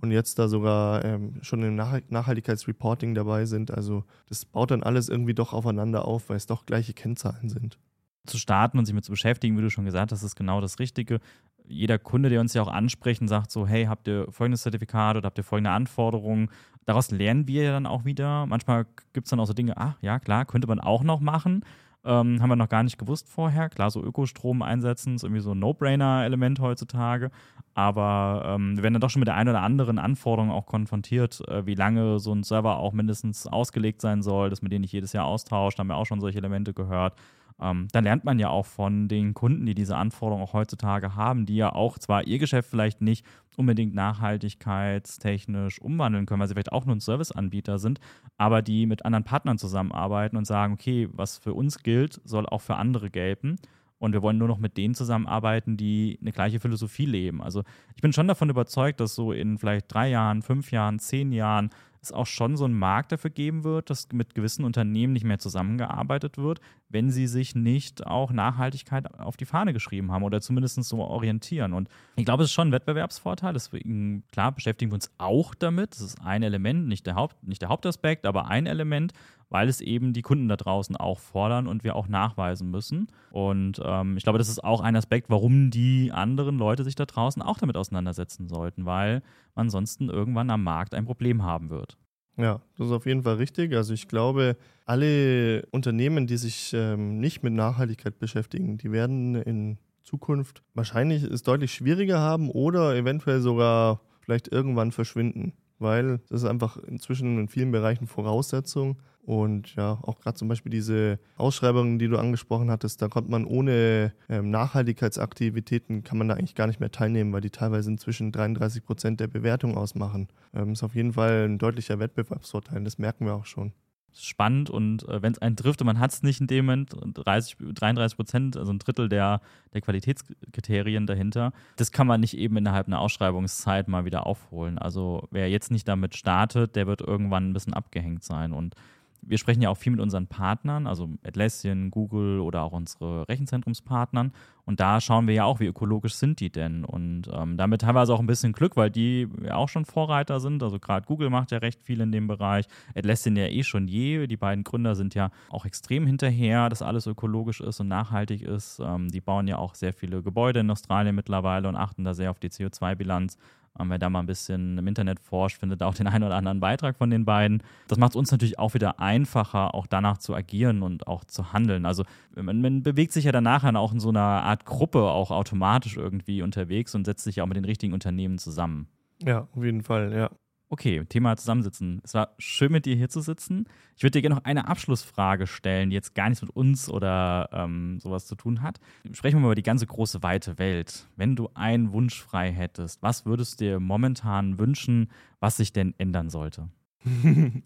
und 0.00 0.12
jetzt 0.12 0.38
da 0.38 0.48
sogar 0.48 1.04
ähm, 1.04 1.34
schon 1.42 1.62
im 1.62 1.74
Nach 1.74 2.00
Nachhaltigkeitsreporting 2.08 3.14
dabei 3.14 3.44
sind. 3.44 3.70
Also 3.70 4.04
das 4.28 4.44
baut 4.44 4.70
dann 4.70 4.82
alles 4.82 5.08
irgendwie 5.08 5.34
doch 5.34 5.52
aufeinander 5.52 6.06
auf, 6.06 6.28
weil 6.28 6.36
es 6.36 6.46
doch 6.46 6.64
gleiche 6.64 6.94
Kennzahlen 6.94 7.48
sind. 7.48 7.78
Zu 8.26 8.38
starten 8.38 8.78
und 8.78 8.86
sich 8.86 8.94
mit 8.94 9.04
zu 9.04 9.10
beschäftigen, 9.10 9.56
wie 9.56 9.62
du 9.62 9.70
schon 9.70 9.84
gesagt 9.84 10.12
hast, 10.12 10.22
ist 10.22 10.36
genau 10.36 10.60
das 10.60 10.78
Richtige. 10.78 11.20
Jeder 11.66 11.98
Kunde, 11.98 12.28
der 12.28 12.40
uns 12.40 12.54
ja 12.54 12.62
auch 12.62 12.68
anspricht 12.68 13.20
und 13.20 13.28
sagt 13.28 13.50
so, 13.50 13.66
hey, 13.66 13.84
habt 13.84 14.08
ihr 14.08 14.26
folgendes 14.30 14.62
Zertifikat 14.62 15.16
oder 15.16 15.26
habt 15.26 15.38
ihr 15.38 15.44
folgende 15.44 15.70
Anforderungen? 15.70 16.50
Daraus 16.86 17.10
lernen 17.10 17.46
wir 17.46 17.62
ja 17.62 17.72
dann 17.72 17.86
auch 17.86 18.04
wieder. 18.04 18.46
Manchmal 18.46 18.86
gibt 19.12 19.26
es 19.26 19.30
dann 19.30 19.40
auch 19.40 19.46
so 19.46 19.52
Dinge, 19.52 19.76
ah, 19.76 19.96
ja, 20.00 20.18
klar, 20.18 20.44
könnte 20.44 20.66
man 20.66 20.80
auch 20.80 21.02
noch 21.02 21.20
machen. 21.20 21.64
Ähm, 22.02 22.40
haben 22.40 22.48
wir 22.48 22.56
noch 22.56 22.68
gar 22.68 22.82
nicht 22.82 22.98
gewusst 22.98 23.28
vorher. 23.28 23.68
Klar, 23.68 23.90
so 23.90 24.02
Ökostrom 24.02 24.62
einsetzen 24.62 25.16
ist 25.16 25.22
irgendwie 25.22 25.42
so 25.42 25.52
ein 25.52 25.58
No-Brainer-Element 25.58 26.60
heutzutage. 26.60 27.30
Aber 27.74 28.42
ähm, 28.46 28.76
wir 28.76 28.82
werden 28.82 28.94
dann 28.94 29.00
doch 29.00 29.10
schon 29.10 29.20
mit 29.20 29.28
der 29.28 29.36
einen 29.36 29.50
oder 29.50 29.62
anderen 29.62 29.98
Anforderung 29.98 30.50
auch 30.50 30.66
konfrontiert, 30.66 31.46
äh, 31.48 31.66
wie 31.66 31.74
lange 31.74 32.18
so 32.18 32.32
ein 32.32 32.42
Server 32.42 32.78
auch 32.78 32.92
mindestens 32.92 33.46
ausgelegt 33.46 34.00
sein 34.00 34.22
soll, 34.22 34.50
dass 34.50 34.62
man 34.62 34.70
den 34.70 34.80
nicht 34.80 34.92
jedes 34.92 35.12
Jahr 35.12 35.26
austauscht. 35.26 35.78
Da 35.78 35.80
haben 35.80 35.88
wir 35.88 35.96
auch 35.96 36.06
schon 36.06 36.20
solche 36.20 36.38
Elemente 36.38 36.72
gehört. 36.72 37.14
Ähm, 37.60 37.88
da 37.92 38.00
lernt 38.00 38.24
man 38.24 38.38
ja 38.38 38.48
auch 38.48 38.66
von 38.66 39.08
den 39.08 39.34
Kunden, 39.34 39.66
die 39.66 39.74
diese 39.74 39.96
Anforderungen 39.96 40.44
auch 40.44 40.52
heutzutage 40.52 41.14
haben, 41.14 41.46
die 41.46 41.56
ja 41.56 41.72
auch 41.72 41.98
zwar 41.98 42.26
ihr 42.26 42.38
Geschäft 42.38 42.70
vielleicht 42.70 43.00
nicht 43.00 43.24
unbedingt 43.56 43.94
nachhaltigkeitstechnisch 43.94 45.80
umwandeln 45.80 46.26
können, 46.26 46.40
weil 46.40 46.48
sie 46.48 46.54
vielleicht 46.54 46.72
auch 46.72 46.86
nur 46.86 46.96
ein 46.96 47.00
Serviceanbieter 47.00 47.78
sind, 47.78 48.00
aber 48.38 48.62
die 48.62 48.86
mit 48.86 49.04
anderen 49.04 49.24
Partnern 49.24 49.58
zusammenarbeiten 49.58 50.36
und 50.36 50.46
sagen, 50.46 50.72
okay, 50.72 51.08
was 51.12 51.38
für 51.38 51.52
uns 51.52 51.82
gilt, 51.82 52.20
soll 52.24 52.46
auch 52.46 52.62
für 52.62 52.76
andere 52.76 53.10
gelten. 53.10 53.56
Und 53.98 54.14
wir 54.14 54.22
wollen 54.22 54.38
nur 54.38 54.48
noch 54.48 54.58
mit 54.58 54.78
denen 54.78 54.94
zusammenarbeiten, 54.94 55.76
die 55.76 56.18
eine 56.22 56.32
gleiche 56.32 56.58
Philosophie 56.58 57.04
leben. 57.04 57.42
Also 57.42 57.64
ich 57.94 58.00
bin 58.00 58.14
schon 58.14 58.28
davon 58.28 58.48
überzeugt, 58.48 58.98
dass 58.98 59.14
so 59.14 59.30
in 59.30 59.58
vielleicht 59.58 59.92
drei 59.92 60.08
Jahren, 60.08 60.40
fünf 60.40 60.70
Jahren, 60.70 60.98
zehn 60.98 61.32
Jahren 61.32 61.68
es 62.00 62.10
auch 62.10 62.26
schon 62.26 62.56
so 62.56 62.64
einen 62.64 62.78
Markt 62.78 63.12
dafür 63.12 63.28
geben 63.28 63.62
wird, 63.62 63.90
dass 63.90 64.08
mit 64.12 64.34
gewissen 64.34 64.64
Unternehmen 64.64 65.12
nicht 65.12 65.24
mehr 65.24 65.38
zusammengearbeitet 65.38 66.38
wird, 66.38 66.60
wenn 66.90 67.10
sie 67.10 67.26
sich 67.26 67.54
nicht 67.54 68.06
auch 68.06 68.32
Nachhaltigkeit 68.32 69.18
auf 69.18 69.36
die 69.36 69.46
Fahne 69.46 69.72
geschrieben 69.72 70.12
haben 70.12 70.24
oder 70.24 70.40
zumindest 70.40 70.82
so 70.84 70.98
orientieren. 70.98 71.72
Und 71.72 71.88
ich 72.16 72.24
glaube, 72.24 72.42
es 72.42 72.50
ist 72.50 72.54
schon 72.54 72.68
ein 72.68 72.72
Wettbewerbsvorteil. 72.72 73.52
Deswegen, 73.52 74.24
klar, 74.32 74.52
beschäftigen 74.52 74.90
wir 74.90 74.96
uns 74.96 75.10
auch 75.18 75.54
damit. 75.54 75.92
Das 75.92 76.00
ist 76.00 76.20
ein 76.20 76.42
Element, 76.42 76.88
nicht 76.88 77.06
der, 77.06 77.14
Haupt, 77.14 77.42
nicht 77.46 77.62
der 77.62 77.68
Hauptaspekt, 77.68 78.26
aber 78.26 78.48
ein 78.48 78.66
Element, 78.66 79.12
weil 79.50 79.68
es 79.68 79.80
eben 79.80 80.12
die 80.12 80.22
Kunden 80.22 80.48
da 80.48 80.56
draußen 80.56 80.96
auch 80.96 81.20
fordern 81.20 81.68
und 81.68 81.84
wir 81.84 81.94
auch 81.94 82.08
nachweisen 82.08 82.70
müssen. 82.70 83.08
Und 83.30 83.80
ähm, 83.84 84.16
ich 84.16 84.24
glaube, 84.24 84.38
das 84.38 84.48
ist 84.48 84.62
auch 84.62 84.80
ein 84.80 84.96
Aspekt, 84.96 85.30
warum 85.30 85.70
die 85.70 86.10
anderen 86.12 86.58
Leute 86.58 86.84
sich 86.84 86.96
da 86.96 87.06
draußen 87.06 87.40
auch 87.40 87.58
damit 87.58 87.76
auseinandersetzen 87.76 88.48
sollten, 88.48 88.84
weil 88.84 89.22
man 89.54 89.66
ansonsten 89.66 90.08
irgendwann 90.08 90.50
am 90.50 90.64
Markt 90.64 90.94
ein 90.94 91.04
Problem 91.04 91.42
haben 91.44 91.70
wird. 91.70 91.96
Ja, 92.40 92.60
das 92.78 92.86
ist 92.86 92.92
auf 92.92 93.06
jeden 93.06 93.22
Fall 93.22 93.34
richtig. 93.34 93.74
Also 93.74 93.92
ich 93.92 94.08
glaube, 94.08 94.56
alle 94.86 95.66
Unternehmen, 95.72 96.26
die 96.26 96.38
sich 96.38 96.72
ähm, 96.74 97.20
nicht 97.20 97.42
mit 97.42 97.52
Nachhaltigkeit 97.52 98.18
beschäftigen, 98.18 98.78
die 98.78 98.92
werden 98.92 99.34
in 99.34 99.78
Zukunft 100.02 100.62
wahrscheinlich 100.74 101.22
es 101.22 101.42
deutlich 101.42 101.74
schwieriger 101.74 102.18
haben 102.18 102.50
oder 102.50 102.96
eventuell 102.96 103.40
sogar 103.40 104.00
vielleicht 104.20 104.50
irgendwann 104.50 104.90
verschwinden, 104.90 105.52
weil 105.78 106.20
das 106.30 106.42
ist 106.42 106.48
einfach 106.48 106.78
inzwischen 106.78 107.38
in 107.38 107.48
vielen 107.48 107.72
Bereichen 107.72 108.06
Voraussetzung. 108.06 108.96
Und 109.24 109.74
ja, 109.76 109.98
auch 110.02 110.18
gerade 110.18 110.36
zum 110.36 110.48
Beispiel 110.48 110.70
diese 110.70 111.18
Ausschreibungen, 111.36 111.98
die 111.98 112.08
du 112.08 112.16
angesprochen 112.16 112.70
hattest, 112.70 113.02
da 113.02 113.08
kommt 113.08 113.28
man 113.28 113.44
ohne 113.44 114.12
ähm, 114.28 114.50
Nachhaltigkeitsaktivitäten, 114.50 116.02
kann 116.02 116.18
man 116.18 116.28
da 116.28 116.34
eigentlich 116.34 116.54
gar 116.54 116.66
nicht 116.66 116.80
mehr 116.80 116.90
teilnehmen, 116.90 117.32
weil 117.32 117.42
die 117.42 117.50
teilweise 117.50 117.90
inzwischen 117.90 118.32
33 118.32 118.84
Prozent 118.84 119.20
der 119.20 119.28
Bewertung 119.28 119.76
ausmachen. 119.76 120.28
Ähm, 120.54 120.72
ist 120.72 120.82
auf 120.82 120.94
jeden 120.94 121.12
Fall 121.12 121.44
ein 121.48 121.58
deutlicher 121.58 121.98
Wettbewerbsvorteil, 121.98 122.82
das 122.82 122.98
merken 122.98 123.26
wir 123.26 123.34
auch 123.34 123.46
schon 123.46 123.72
spannend 124.12 124.70
und 124.70 125.08
äh, 125.08 125.22
wenn 125.22 125.32
es 125.32 125.38
einen 125.38 125.56
trifft 125.56 125.80
und 125.80 125.86
man 125.86 125.98
hat 125.98 126.12
es 126.12 126.22
nicht 126.22 126.40
in 126.40 126.46
dem 126.46 126.66
Moment, 126.66 126.94
30, 127.14 127.56
33 127.74 128.16
Prozent, 128.16 128.56
also 128.56 128.72
ein 128.72 128.78
Drittel 128.78 129.08
der, 129.08 129.40
der 129.72 129.80
Qualitätskriterien 129.80 131.06
dahinter, 131.06 131.52
das 131.76 131.92
kann 131.92 132.06
man 132.06 132.20
nicht 132.20 132.36
eben 132.36 132.56
innerhalb 132.56 132.86
einer 132.86 133.00
Ausschreibungszeit 133.00 133.88
mal 133.88 134.04
wieder 134.04 134.26
aufholen. 134.26 134.78
Also 134.78 135.28
wer 135.30 135.48
jetzt 135.48 135.70
nicht 135.70 135.86
damit 135.86 136.16
startet, 136.16 136.76
der 136.76 136.86
wird 136.86 137.00
irgendwann 137.00 137.50
ein 137.50 137.52
bisschen 137.52 137.74
abgehängt 137.74 138.24
sein 138.24 138.52
und 138.52 138.74
wir 139.22 139.38
sprechen 139.38 139.62
ja 139.62 139.70
auch 139.70 139.76
viel 139.76 139.92
mit 139.92 140.00
unseren 140.00 140.26
Partnern, 140.26 140.86
also 140.86 141.08
Atlassian, 141.24 141.90
Google 141.90 142.40
oder 142.40 142.62
auch 142.62 142.72
unsere 142.72 143.28
Rechenzentrumspartnern. 143.28 144.32
Und 144.64 144.78
da 144.78 145.00
schauen 145.00 145.26
wir 145.26 145.34
ja 145.34 145.44
auch, 145.44 145.58
wie 145.58 145.66
ökologisch 145.66 146.14
sind 146.14 146.38
die 146.38 146.50
denn. 146.50 146.84
Und 146.84 147.28
ähm, 147.32 147.56
damit 147.56 147.80
teilweise 147.80 148.14
auch 148.14 148.20
ein 148.20 148.26
bisschen 148.26 148.52
Glück, 148.52 148.76
weil 148.76 148.90
die 148.90 149.26
ja 149.42 149.56
auch 149.56 149.68
schon 149.68 149.84
Vorreiter 149.84 150.38
sind. 150.38 150.62
Also 150.62 150.78
gerade 150.78 151.06
Google 151.06 151.28
macht 151.28 151.50
ja 151.50 151.58
recht 151.58 151.82
viel 151.82 152.00
in 152.00 152.12
dem 152.12 152.28
Bereich. 152.28 152.66
Atlassian 152.94 153.36
ja 153.36 153.46
eh 153.46 153.64
schon 153.64 153.88
je. 153.88 154.26
Die 154.26 154.36
beiden 154.36 154.62
Gründer 154.62 154.94
sind 154.94 155.14
ja 155.14 155.30
auch 155.48 155.64
extrem 155.64 156.06
hinterher, 156.06 156.68
dass 156.68 156.82
alles 156.82 157.06
ökologisch 157.06 157.60
ist 157.60 157.80
und 157.80 157.88
nachhaltig 157.88 158.42
ist. 158.42 158.80
Ähm, 158.80 159.08
die 159.08 159.20
bauen 159.20 159.48
ja 159.48 159.58
auch 159.58 159.74
sehr 159.74 159.92
viele 159.92 160.22
Gebäude 160.22 160.60
in 160.60 160.70
Australien 160.70 161.16
mittlerweile 161.16 161.68
und 161.68 161.76
achten 161.76 162.04
da 162.04 162.14
sehr 162.14 162.30
auf 162.30 162.38
die 162.38 162.50
CO2-Bilanz. 162.50 163.38
Ähm, 163.78 163.90
wer 163.90 163.98
da 163.98 164.10
mal 164.10 164.20
ein 164.20 164.26
bisschen 164.26 164.78
im 164.78 164.86
Internet 164.86 165.20
forscht, 165.20 165.58
findet 165.58 165.82
auch 165.82 165.94
den 165.94 166.06
einen 166.06 166.24
oder 166.24 166.36
anderen 166.36 166.60
Beitrag 166.60 166.96
von 166.96 167.10
den 167.10 167.24
beiden. 167.24 167.62
Das 167.88 167.98
macht 167.98 168.12
es 168.12 168.16
uns 168.16 168.32
natürlich 168.32 168.58
auch 168.58 168.74
wieder 168.74 169.00
einfacher, 169.00 169.74
auch 169.74 169.86
danach 169.86 170.18
zu 170.18 170.34
agieren 170.34 170.82
und 170.82 171.06
auch 171.06 171.24
zu 171.24 171.52
handeln. 171.52 171.86
Also 171.86 172.04
man, 172.34 172.60
man 172.60 172.82
bewegt 172.82 173.12
sich 173.12 173.24
ja 173.24 173.32
dann 173.32 173.44
nachher 173.44 173.74
auch 173.76 173.92
in 173.92 174.00
so 174.00 174.08
einer 174.08 174.20
Art 174.20 174.64
Gruppe 174.64 175.02
auch 175.02 175.30
automatisch 175.30 175.96
irgendwie 175.96 176.42
unterwegs 176.42 176.94
und 176.94 177.04
setzt 177.04 177.24
sich 177.24 177.36
ja 177.36 177.44
auch 177.44 177.48
mit 177.48 177.56
den 177.56 177.64
richtigen 177.64 177.92
Unternehmen 177.92 178.38
zusammen. 178.38 178.88
Ja, 179.22 179.46
auf 179.54 179.64
jeden 179.64 179.82
Fall, 179.82 180.12
ja. 180.12 180.30
Okay, 180.72 181.04
Thema 181.08 181.36
Zusammensitzen. 181.36 182.00
Es 182.04 182.14
war 182.14 182.32
schön, 182.38 182.70
mit 182.70 182.86
dir 182.86 182.94
hier 182.94 183.08
zu 183.08 183.20
sitzen. 183.20 183.66
Ich 183.96 184.04
würde 184.04 184.12
dir 184.12 184.22
gerne 184.22 184.36
noch 184.36 184.44
eine 184.44 184.68
Abschlussfrage 184.68 185.48
stellen, 185.48 185.90
die 185.90 185.94
jetzt 185.94 186.14
gar 186.14 186.28
nichts 186.28 186.42
mit 186.42 186.54
uns 186.54 186.88
oder 186.88 187.48
ähm, 187.52 187.98
sowas 187.98 188.28
zu 188.28 188.36
tun 188.36 188.62
hat. 188.62 188.78
Sprechen 189.10 189.38
wir 189.38 189.40
mal 189.40 189.48
über 189.48 189.54
die 189.56 189.64
ganze 189.64 189.88
große, 189.88 190.22
weite 190.22 190.60
Welt. 190.60 191.08
Wenn 191.16 191.34
du 191.34 191.50
einen 191.54 191.92
Wunsch 191.92 192.22
frei 192.22 192.52
hättest, 192.52 193.02
was 193.02 193.26
würdest 193.26 193.60
du 193.60 193.64
dir 193.64 193.80
momentan 193.80 194.60
wünschen, 194.60 195.10
was 195.40 195.56
sich 195.56 195.72
denn 195.72 195.92
ändern 195.98 196.30
sollte? 196.30 196.68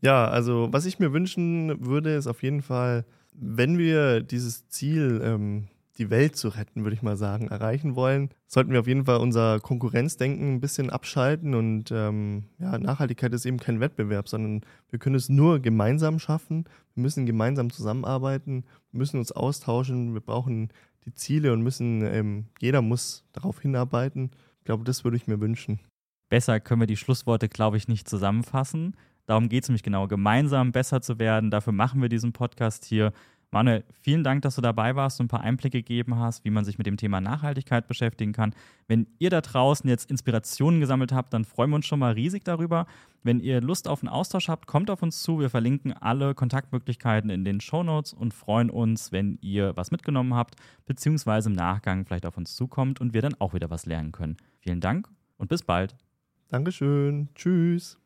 ja, 0.00 0.28
also 0.28 0.68
was 0.70 0.86
ich 0.86 1.00
mir 1.00 1.12
wünschen 1.12 1.84
würde, 1.84 2.14
ist 2.14 2.28
auf 2.28 2.44
jeden 2.44 2.62
Fall, 2.62 3.04
wenn 3.32 3.78
wir 3.78 4.20
dieses 4.20 4.68
Ziel 4.68 5.20
ähm, 5.24 5.66
die 5.98 6.10
Welt 6.10 6.36
zu 6.36 6.48
retten, 6.48 6.82
würde 6.82 6.94
ich 6.94 7.02
mal 7.02 7.16
sagen, 7.16 7.48
erreichen 7.48 7.94
wollen, 7.94 8.30
sollten 8.46 8.72
wir 8.72 8.80
auf 8.80 8.86
jeden 8.86 9.04
Fall 9.04 9.18
unser 9.18 9.60
Konkurrenzdenken 9.60 10.54
ein 10.54 10.60
bisschen 10.60 10.90
abschalten. 10.90 11.54
Und 11.54 11.92
ähm, 11.92 12.44
ja, 12.58 12.78
Nachhaltigkeit 12.78 13.32
ist 13.32 13.46
eben 13.46 13.58
kein 13.58 13.80
Wettbewerb, 13.80 14.28
sondern 14.28 14.62
wir 14.90 14.98
können 14.98 15.14
es 15.14 15.28
nur 15.28 15.60
gemeinsam 15.60 16.18
schaffen. 16.18 16.64
Wir 16.94 17.02
müssen 17.02 17.26
gemeinsam 17.26 17.70
zusammenarbeiten, 17.70 18.64
müssen 18.90 19.18
uns 19.18 19.30
austauschen, 19.30 20.14
wir 20.14 20.20
brauchen 20.20 20.70
die 21.04 21.14
Ziele 21.14 21.52
und 21.52 21.62
müssen, 21.62 22.02
ähm, 22.02 22.46
jeder 22.60 22.82
muss 22.82 23.24
darauf 23.32 23.60
hinarbeiten. 23.60 24.30
Ich 24.58 24.64
glaube, 24.64 24.84
das 24.84 25.04
würde 25.04 25.16
ich 25.16 25.26
mir 25.26 25.40
wünschen. 25.40 25.80
Besser 26.28 26.58
können 26.58 26.80
wir 26.80 26.86
die 26.86 26.96
Schlussworte, 26.96 27.48
glaube 27.48 27.76
ich, 27.76 27.86
nicht 27.86 28.08
zusammenfassen. 28.08 28.96
Darum 29.26 29.48
geht 29.48 29.62
es 29.64 29.68
nämlich 29.68 29.82
genau, 29.82 30.06
gemeinsam 30.06 30.72
besser 30.72 31.00
zu 31.00 31.18
werden. 31.18 31.50
Dafür 31.50 31.72
machen 31.72 32.02
wir 32.02 32.08
diesen 32.08 32.32
Podcast 32.32 32.84
hier. 32.84 33.12
Manuel, 33.54 33.84
vielen 34.00 34.24
Dank, 34.24 34.42
dass 34.42 34.56
du 34.56 34.62
dabei 34.62 34.96
warst 34.96 35.20
und 35.20 35.26
ein 35.26 35.28
paar 35.28 35.42
Einblicke 35.42 35.78
gegeben 35.78 36.18
hast, 36.18 36.44
wie 36.44 36.50
man 36.50 36.64
sich 36.64 36.76
mit 36.76 36.88
dem 36.88 36.96
Thema 36.96 37.20
Nachhaltigkeit 37.20 37.86
beschäftigen 37.86 38.32
kann. 38.32 38.52
Wenn 38.88 39.06
ihr 39.20 39.30
da 39.30 39.40
draußen 39.40 39.88
jetzt 39.88 40.10
Inspirationen 40.10 40.80
gesammelt 40.80 41.12
habt, 41.12 41.32
dann 41.32 41.44
freuen 41.44 41.70
wir 41.70 41.76
uns 41.76 41.86
schon 41.86 42.00
mal 42.00 42.14
riesig 42.14 42.42
darüber. 42.42 42.86
Wenn 43.22 43.38
ihr 43.38 43.60
Lust 43.60 43.86
auf 43.86 44.02
einen 44.02 44.08
Austausch 44.08 44.48
habt, 44.48 44.66
kommt 44.66 44.90
auf 44.90 45.04
uns 45.04 45.22
zu. 45.22 45.38
Wir 45.38 45.50
verlinken 45.50 45.92
alle 45.92 46.34
Kontaktmöglichkeiten 46.34 47.30
in 47.30 47.44
den 47.44 47.60
Show 47.60 47.84
Notes 47.84 48.12
und 48.12 48.34
freuen 48.34 48.70
uns, 48.70 49.12
wenn 49.12 49.38
ihr 49.40 49.76
was 49.76 49.92
mitgenommen 49.92 50.34
habt, 50.34 50.56
beziehungsweise 50.84 51.48
im 51.48 51.54
Nachgang 51.54 52.06
vielleicht 52.06 52.26
auf 52.26 52.36
uns 52.36 52.56
zukommt 52.56 53.00
und 53.00 53.14
wir 53.14 53.22
dann 53.22 53.36
auch 53.38 53.54
wieder 53.54 53.70
was 53.70 53.86
lernen 53.86 54.10
können. 54.10 54.36
Vielen 54.62 54.80
Dank 54.80 55.08
und 55.38 55.48
bis 55.48 55.62
bald. 55.62 55.94
Dankeschön. 56.48 57.28
Tschüss. 57.36 58.00